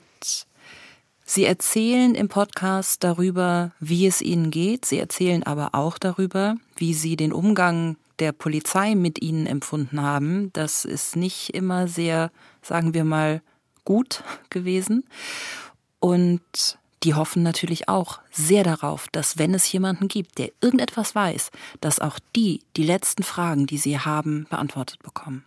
Sie 1.33 1.45
erzählen 1.45 2.13
im 2.13 2.27
Podcast 2.27 3.05
darüber, 3.05 3.71
wie 3.79 4.05
es 4.05 4.21
ihnen 4.21 4.51
geht. 4.51 4.83
Sie 4.83 4.99
erzählen 4.99 5.43
aber 5.43 5.73
auch 5.73 5.97
darüber, 5.97 6.57
wie 6.75 6.93
sie 6.93 7.15
den 7.15 7.31
Umgang 7.31 7.95
der 8.19 8.33
Polizei 8.33 8.95
mit 8.95 9.21
ihnen 9.21 9.45
empfunden 9.45 10.01
haben. 10.01 10.51
Das 10.51 10.83
ist 10.83 11.15
nicht 11.15 11.51
immer 11.51 11.87
sehr, 11.87 12.31
sagen 12.61 12.93
wir 12.93 13.05
mal, 13.05 13.41
gut 13.85 14.25
gewesen. 14.49 15.05
Und 16.01 16.41
die 17.03 17.13
hoffen 17.13 17.43
natürlich 17.43 17.87
auch 17.87 18.19
sehr 18.29 18.65
darauf, 18.65 19.07
dass 19.13 19.37
wenn 19.37 19.53
es 19.53 19.71
jemanden 19.71 20.09
gibt, 20.09 20.37
der 20.37 20.51
irgendetwas 20.59 21.15
weiß, 21.15 21.49
dass 21.79 21.99
auch 21.99 22.19
die 22.35 22.59
die 22.75 22.83
letzten 22.83 23.23
Fragen, 23.23 23.67
die 23.67 23.77
sie 23.77 23.97
haben, 23.97 24.47
beantwortet 24.49 25.01
bekommen. 25.01 25.45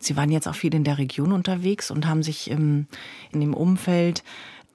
Sie 0.00 0.16
waren 0.16 0.30
jetzt 0.30 0.48
auch 0.48 0.54
viel 0.54 0.74
in 0.74 0.84
der 0.84 0.98
Region 0.98 1.30
unterwegs 1.30 1.90
und 1.90 2.06
haben 2.06 2.22
sich 2.22 2.50
im, 2.50 2.86
in 3.32 3.40
dem 3.40 3.54
Umfeld 3.54 4.24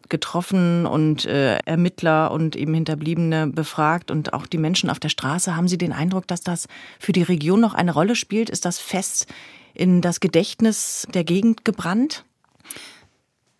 getroffen 0.08 0.86
und 0.86 1.26
äh, 1.26 1.58
Ermittler 1.66 2.32
und 2.32 2.56
eben 2.56 2.76
Hinterbliebene 2.76 3.48
befragt 3.48 4.12
und 4.12 4.34
auch 4.34 4.46
die 4.46 4.60
Menschen 4.60 4.92
auf 4.92 5.00
der 5.00 5.10
Straße. 5.10 5.56
Haben 5.56 5.68
Sie 5.68 5.80
den 5.80 5.94
Eindruck, 5.94 6.28
dass 6.28 6.42
das 6.42 6.68
für 7.00 7.12
die 7.12 7.24
Region 7.24 7.60
noch 7.60 7.74
eine 7.74 7.92
Rolle 7.92 8.16
spielt? 8.16 8.52
Ist 8.52 8.66
das 8.66 8.78
fest 8.78 9.28
in 9.74 10.02
das 10.02 10.20
Gedächtnis 10.20 11.08
der 11.12 11.24
Gegend 11.24 11.66
gebrannt? 11.66 12.24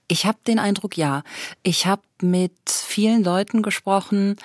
Ich 0.08 0.28
habe 0.28 0.38
den 0.46 0.60
Eindruck, 0.60 0.98
ja. 0.98 1.24
Ich 1.64 1.88
habe 1.88 2.04
mit 2.22 2.54
vielen 2.70 3.24
Leuten 3.24 3.64
gesprochen, 3.64 4.36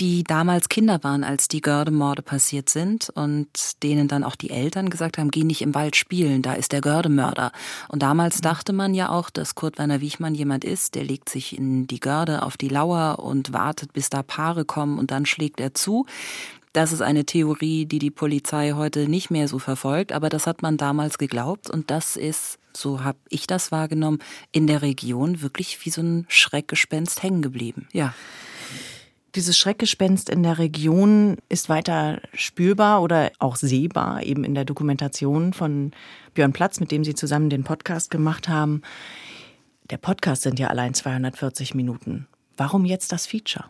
die 0.00 0.24
damals 0.24 0.68
Kinder 0.68 1.04
waren, 1.04 1.22
als 1.22 1.46
die 1.46 1.60
Gördemorde 1.60 2.22
passiert 2.22 2.68
sind 2.68 3.10
und 3.10 3.82
denen 3.82 4.08
dann 4.08 4.24
auch 4.24 4.34
die 4.34 4.50
Eltern 4.50 4.90
gesagt 4.90 5.18
haben, 5.18 5.30
geh 5.30 5.44
nicht 5.44 5.62
im 5.62 5.74
Wald 5.74 5.94
spielen, 5.94 6.42
da 6.42 6.54
ist 6.54 6.72
der 6.72 6.80
Gördemörder. 6.80 7.52
Und 7.88 8.02
damals 8.02 8.40
dachte 8.40 8.72
man 8.72 8.94
ja 8.94 9.10
auch, 9.10 9.30
dass 9.30 9.54
Kurt 9.54 9.78
Werner 9.78 10.00
Wichmann 10.00 10.34
jemand 10.34 10.64
ist, 10.64 10.96
der 10.96 11.04
legt 11.04 11.28
sich 11.28 11.56
in 11.56 11.86
die 11.86 12.00
Görde 12.00 12.42
auf 12.42 12.56
die 12.56 12.68
Lauer 12.68 13.20
und 13.20 13.52
wartet, 13.52 13.92
bis 13.92 14.10
da 14.10 14.22
Paare 14.22 14.64
kommen 14.64 14.98
und 14.98 15.12
dann 15.12 15.26
schlägt 15.26 15.60
er 15.60 15.74
zu. 15.74 16.06
Das 16.72 16.90
ist 16.90 17.02
eine 17.02 17.24
Theorie, 17.24 17.86
die 17.86 18.00
die 18.00 18.10
Polizei 18.10 18.72
heute 18.72 19.08
nicht 19.08 19.30
mehr 19.30 19.46
so 19.46 19.60
verfolgt, 19.60 20.10
aber 20.10 20.28
das 20.28 20.48
hat 20.48 20.60
man 20.60 20.76
damals 20.76 21.18
geglaubt 21.18 21.70
und 21.70 21.92
das 21.92 22.16
ist, 22.16 22.58
so 22.76 23.04
habe 23.04 23.18
ich 23.28 23.46
das 23.46 23.70
wahrgenommen, 23.70 24.18
in 24.50 24.66
der 24.66 24.82
Region 24.82 25.40
wirklich 25.40 25.86
wie 25.86 25.90
so 25.90 26.02
ein 26.02 26.26
Schreckgespenst 26.26 27.22
hängen 27.22 27.42
geblieben. 27.42 27.86
Ja. 27.92 28.12
Dieses 29.34 29.58
Schreckgespenst 29.58 30.30
in 30.30 30.44
der 30.44 30.58
Region 30.58 31.38
ist 31.48 31.68
weiter 31.68 32.20
spürbar 32.34 33.02
oder 33.02 33.32
auch 33.40 33.56
sehbar, 33.56 34.22
eben 34.22 34.44
in 34.44 34.54
der 34.54 34.64
Dokumentation 34.64 35.52
von 35.52 35.90
Björn 36.34 36.52
Platz, 36.52 36.78
mit 36.78 36.92
dem 36.92 37.02
Sie 37.02 37.14
zusammen 37.14 37.50
den 37.50 37.64
Podcast 37.64 38.10
gemacht 38.10 38.48
haben. 38.48 38.82
Der 39.90 39.96
Podcast 39.98 40.42
sind 40.42 40.60
ja 40.60 40.68
allein 40.68 40.94
240 40.94 41.74
Minuten. 41.74 42.28
Warum 42.56 42.84
jetzt 42.84 43.10
das 43.10 43.26
Feature? 43.26 43.64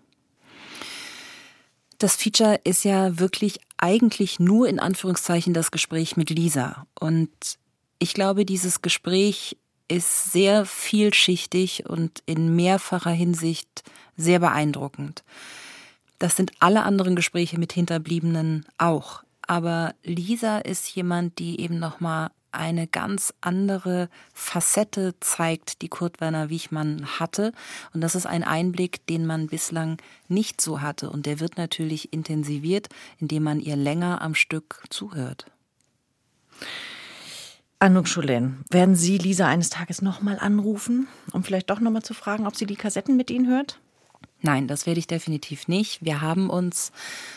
Das 1.98 2.16
Feature 2.16 2.60
ist 2.64 2.84
ja 2.84 3.18
wirklich 3.18 3.60
eigentlich 3.78 4.38
nur 4.38 4.68
in 4.68 4.78
Anführungszeichen 4.78 5.54
das 5.54 5.70
Gespräch 5.70 6.16
mit 6.16 6.28
Lisa. 6.28 6.86
Und 7.00 7.30
ich 7.98 8.12
glaube, 8.12 8.44
dieses 8.44 8.82
Gespräch 8.82 9.56
ist 9.88 10.32
sehr 10.32 10.64
vielschichtig 10.64 11.86
und 11.86 12.22
in 12.26 12.54
mehrfacher 12.56 13.10
Hinsicht 13.10 13.82
sehr 14.16 14.38
beeindruckend. 14.38 15.24
Das 16.18 16.36
sind 16.36 16.52
alle 16.60 16.84
anderen 16.84 17.16
Gespräche 17.16 17.58
mit 17.58 17.72
Hinterbliebenen 17.72 18.66
auch. 18.78 19.22
Aber 19.46 19.94
Lisa 20.02 20.58
ist 20.58 20.94
jemand, 20.94 21.38
die 21.38 21.60
eben 21.60 21.78
nochmal 21.78 22.30
eine 22.54 22.86
ganz 22.86 23.34
andere 23.40 24.08
Facette 24.32 25.14
zeigt, 25.20 25.82
die 25.82 25.88
Kurt 25.88 26.20
Werner 26.20 26.48
Wichmann 26.50 27.04
hatte. 27.18 27.52
Und 27.92 28.00
das 28.00 28.14
ist 28.14 28.26
ein 28.26 28.44
Einblick, 28.44 29.06
den 29.06 29.26
man 29.26 29.48
bislang 29.48 29.98
nicht 30.28 30.60
so 30.60 30.80
hatte. 30.80 31.10
Und 31.10 31.26
der 31.26 31.40
wird 31.40 31.58
natürlich 31.58 32.12
intensiviert, 32.12 32.88
indem 33.18 33.42
man 33.42 33.60
ihr 33.60 33.76
länger 33.76 34.22
am 34.22 34.34
Stück 34.34 34.82
zuhört. 34.88 35.46
Anouk 37.78 38.08
Scholen, 38.08 38.64
werden 38.70 38.94
Sie 38.94 39.18
Lisa 39.18 39.46
eines 39.46 39.70
Tages 39.70 40.00
nochmal 40.00 40.38
anrufen, 40.38 41.08
um 41.32 41.44
vielleicht 41.44 41.70
doch 41.70 41.80
nochmal 41.80 42.02
zu 42.02 42.14
fragen, 42.14 42.46
ob 42.46 42.56
sie 42.56 42.66
die 42.66 42.76
Kassetten 42.76 43.16
mit 43.16 43.30
Ihnen 43.30 43.48
hört? 43.48 43.78
Nein, 44.40 44.68
das 44.68 44.86
werde 44.86 45.00
ich 45.00 45.06
definitiv 45.06 45.68
nicht. 45.68 46.04
Wir 46.04 46.20
haben 46.20 46.50
uns 46.50 46.92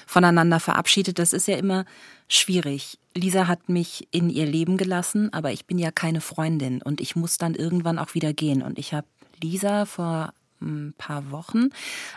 voneinander 0.06 0.60
verabschiedet. 0.60 1.20
Das 1.20 1.32
ist 1.32 1.48
ja 1.48 1.56
immer 1.56 1.86
schwierig. 2.28 3.00
Lisa 3.16 3.48
hat 3.48 3.70
mich 3.70 4.10
in 4.12 4.30
ihr 4.30 4.46
Leben 4.46 4.78
gelassen, 4.78 5.32
aber 5.32 5.54
ich 5.54 5.66
bin 5.66 5.80
ja 5.80 5.90
keine 5.92 6.20
Freundin 6.20 6.82
und 6.82 7.00
ich 7.00 7.16
muss 7.16 7.38
dann 7.38 7.56
irgendwann 7.56 7.98
auch 7.98 8.14
wieder 8.14 8.34
gehen. 8.34 8.62
Und 8.62 8.78
ich 8.78 8.94
habe 8.94 9.08
Lisa 9.42 9.86
vor 9.86 10.34
ein 10.62 10.94
paar 10.98 11.32
Wochen 11.32 11.70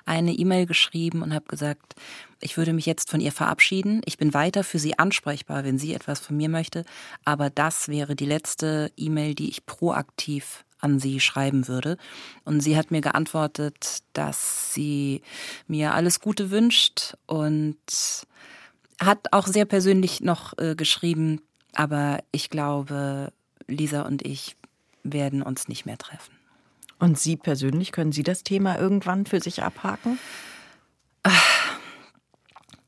eine 0.07 0.32
E-Mail 0.32 0.66
geschrieben 0.66 1.22
und 1.22 1.34
habe 1.34 1.47
gesagt, 1.47 1.95
ich 2.41 2.57
würde 2.57 2.72
mich 2.72 2.86
jetzt 2.86 3.11
von 3.11 3.20
ihr 3.20 3.32
verabschieden. 3.32 4.01
Ich 4.05 4.18
bin 4.18 4.32
weiter 4.32 4.64
für 4.64 4.78
sie 4.78 4.99
ansprechbar, 4.99 5.64
wenn 5.64 5.78
sie 5.78 5.95
etwas 5.95 6.20
von 6.20 6.36
mir 6.36 6.49
möchte. 6.49 6.84
Aber 7.24 7.51
das 7.51 7.88
wäre 7.88 8.16
die 8.16 8.26
letzte 8.26 8.93
E-Mail, 8.97 9.34
die 9.34 9.51
ich 9.51 9.66
proaktiv 9.66 10.64
an 10.80 10.99
sie 10.99 11.20
schreiben 11.20 11.68
würde. 11.68 11.99
Und 12.45 12.61
sie 12.61 12.76
hat 12.76 12.91
mir 12.91 13.03
geantwortet, 13.03 13.99
dass 14.14 14.72
sie 14.72 15.22
mir 15.66 15.95
alles 15.95 16.20
Gute 16.20 16.51
wünscht 16.51 17.14
und 17.26 17.76
hat 18.99 19.32
auch 19.32 19.47
sehr 19.47 19.64
persönlich 19.64 20.20
noch 20.20 20.57
äh, 20.59 20.74
geschrieben, 20.74 21.41
aber 21.74 22.20
ich 22.32 22.51
glaube, 22.51 23.32
Lisa 23.66 24.03
und 24.03 24.22
ich 24.22 24.57
werden 25.03 25.43
uns 25.43 25.68
nicht 25.68 25.86
mehr 25.86 25.99
treffen. 25.99 26.39
Und 27.01 27.18
Sie 27.18 27.36
persönlich, 27.36 27.92
können 27.92 28.12
Sie 28.12 28.22
das 28.22 28.44
Thema 28.44 28.78
irgendwann 28.78 29.26
für 29.26 29.40
sich 29.40 29.62
abhaken? 29.62 30.18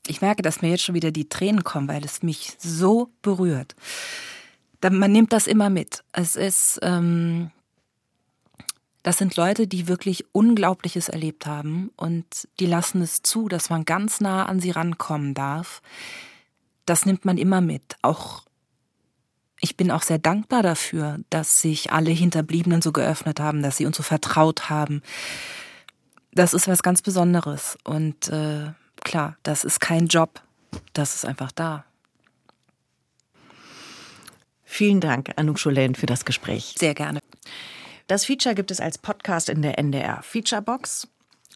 Ich 0.06 0.20
merke, 0.20 0.42
dass 0.42 0.62
mir 0.62 0.68
jetzt 0.68 0.82
schon 0.82 0.94
wieder 0.94 1.10
die 1.10 1.28
Tränen 1.28 1.64
kommen, 1.64 1.88
weil 1.88 2.04
es 2.04 2.22
mich 2.22 2.54
so 2.58 3.10
berührt. 3.22 3.74
Man 4.82 5.12
nimmt 5.12 5.32
das 5.32 5.46
immer 5.46 5.70
mit. 5.70 6.04
Es 6.12 6.36
ist, 6.36 6.78
ähm, 6.82 7.50
das 9.02 9.18
sind 9.18 9.36
Leute, 9.36 9.66
die 9.66 9.88
wirklich 9.88 10.26
Unglaubliches 10.32 11.08
erlebt 11.08 11.46
haben 11.46 11.90
und 11.96 12.26
die 12.60 12.66
lassen 12.66 13.00
es 13.00 13.22
zu, 13.22 13.48
dass 13.48 13.70
man 13.70 13.84
ganz 13.84 14.20
nah 14.20 14.44
an 14.46 14.60
sie 14.60 14.72
rankommen 14.72 15.34
darf. 15.34 15.82
Das 16.84 17.06
nimmt 17.06 17.24
man 17.24 17.38
immer 17.38 17.60
mit. 17.60 17.96
Auch 18.02 18.42
ich 19.62 19.76
bin 19.76 19.90
auch 19.90 20.02
sehr 20.02 20.18
dankbar 20.18 20.62
dafür, 20.62 21.20
dass 21.30 21.60
sich 21.60 21.92
alle 21.92 22.10
Hinterbliebenen 22.10 22.82
so 22.82 22.92
geöffnet 22.92 23.38
haben, 23.38 23.62
dass 23.62 23.76
sie 23.76 23.86
uns 23.86 23.96
so 23.96 24.02
vertraut 24.02 24.68
haben. 24.68 25.02
Das 26.32 26.52
ist 26.52 26.66
was 26.66 26.82
ganz 26.82 27.00
Besonderes. 27.00 27.78
Und 27.84 28.28
äh, 28.28 28.72
klar, 29.02 29.36
das 29.44 29.64
ist 29.64 29.80
kein 29.80 30.08
Job. 30.08 30.42
Das 30.94 31.14
ist 31.14 31.24
einfach 31.24 31.52
da. 31.52 31.84
Vielen 34.64 35.00
Dank, 35.00 35.30
Anouk 35.36 35.60
Scholen, 35.60 35.94
für 35.94 36.06
das 36.06 36.24
Gespräch. 36.24 36.74
Sehr 36.76 36.94
gerne. 36.94 37.20
Das 38.08 38.24
Feature 38.24 38.56
gibt 38.56 38.72
es 38.72 38.80
als 38.80 38.98
Podcast 38.98 39.48
in 39.48 39.62
der 39.62 39.78
NDR 39.78 40.22
Featurebox. 40.22 41.06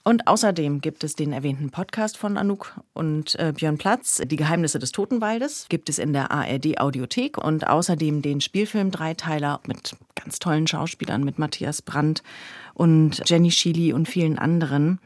Und 0.07 0.29
außerdem 0.29 0.81
gibt 0.83 1.03
es 1.03 1.17
den 1.17 1.33
erwähnten 1.33 1.71
Podcast 1.71 2.17
von 2.17 2.37
Anouk 2.37 2.81
und 2.95 3.35
äh, 3.41 3.53
Björn 3.53 3.77
Platz, 3.77 4.23
Die 4.25 4.37
Geheimnisse 4.37 4.79
des 4.79 4.93
Totenwaldes, 4.93 5.67
gibt 5.69 5.89
es 5.89 5.99
in 5.99 6.13
der 6.13 6.31
ARD 6.31 6.79
Audiothek 6.79 7.37
und 7.37 7.67
außerdem 7.67 8.23
den 8.23 8.41
Spielfilm 8.41 8.93
Dreiteiler 8.93 9.59
mit 9.67 9.97
ganz 10.15 10.39
tollen 10.39 10.69
Schauspielern, 10.69 11.25
mit 11.25 11.41
Matthias 11.41 11.83
Brandt 11.83 12.23
und 12.73 13.29
Jenny 13.29 13.51
Schili 13.51 13.93
und 13.93 14.07
vielen 14.07 14.39
anderen. 14.39 15.01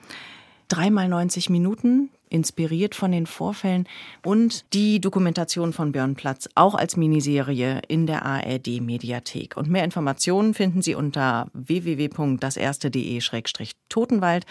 Dreimal 0.69 1.09
90 1.09 1.49
Minuten, 1.49 2.11
inspiriert 2.29 2.95
von 2.95 3.11
den 3.11 3.25
Vorfällen 3.27 3.89
und 4.23 4.67
die 4.75 5.01
Dokumentation 5.01 5.73
von 5.73 5.93
Björn 5.93 6.15
Platz 6.15 6.47
auch 6.55 6.75
als 6.75 6.99
Miniserie 6.99 7.81
in 7.89 8.07
der 8.07 8.27
ARD 8.27 8.83
Mediathek. 8.83 9.57
Und 9.57 9.71
mehr 9.71 9.85
Informationen 9.85 10.53
finden 10.53 10.83
Sie 10.83 10.95
unter 10.95 11.47
www.daserste.de-totenwald 11.55 14.45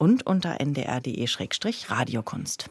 und 0.00 0.26
unter 0.26 0.60
ndr.de-radiokunst. 0.60 2.70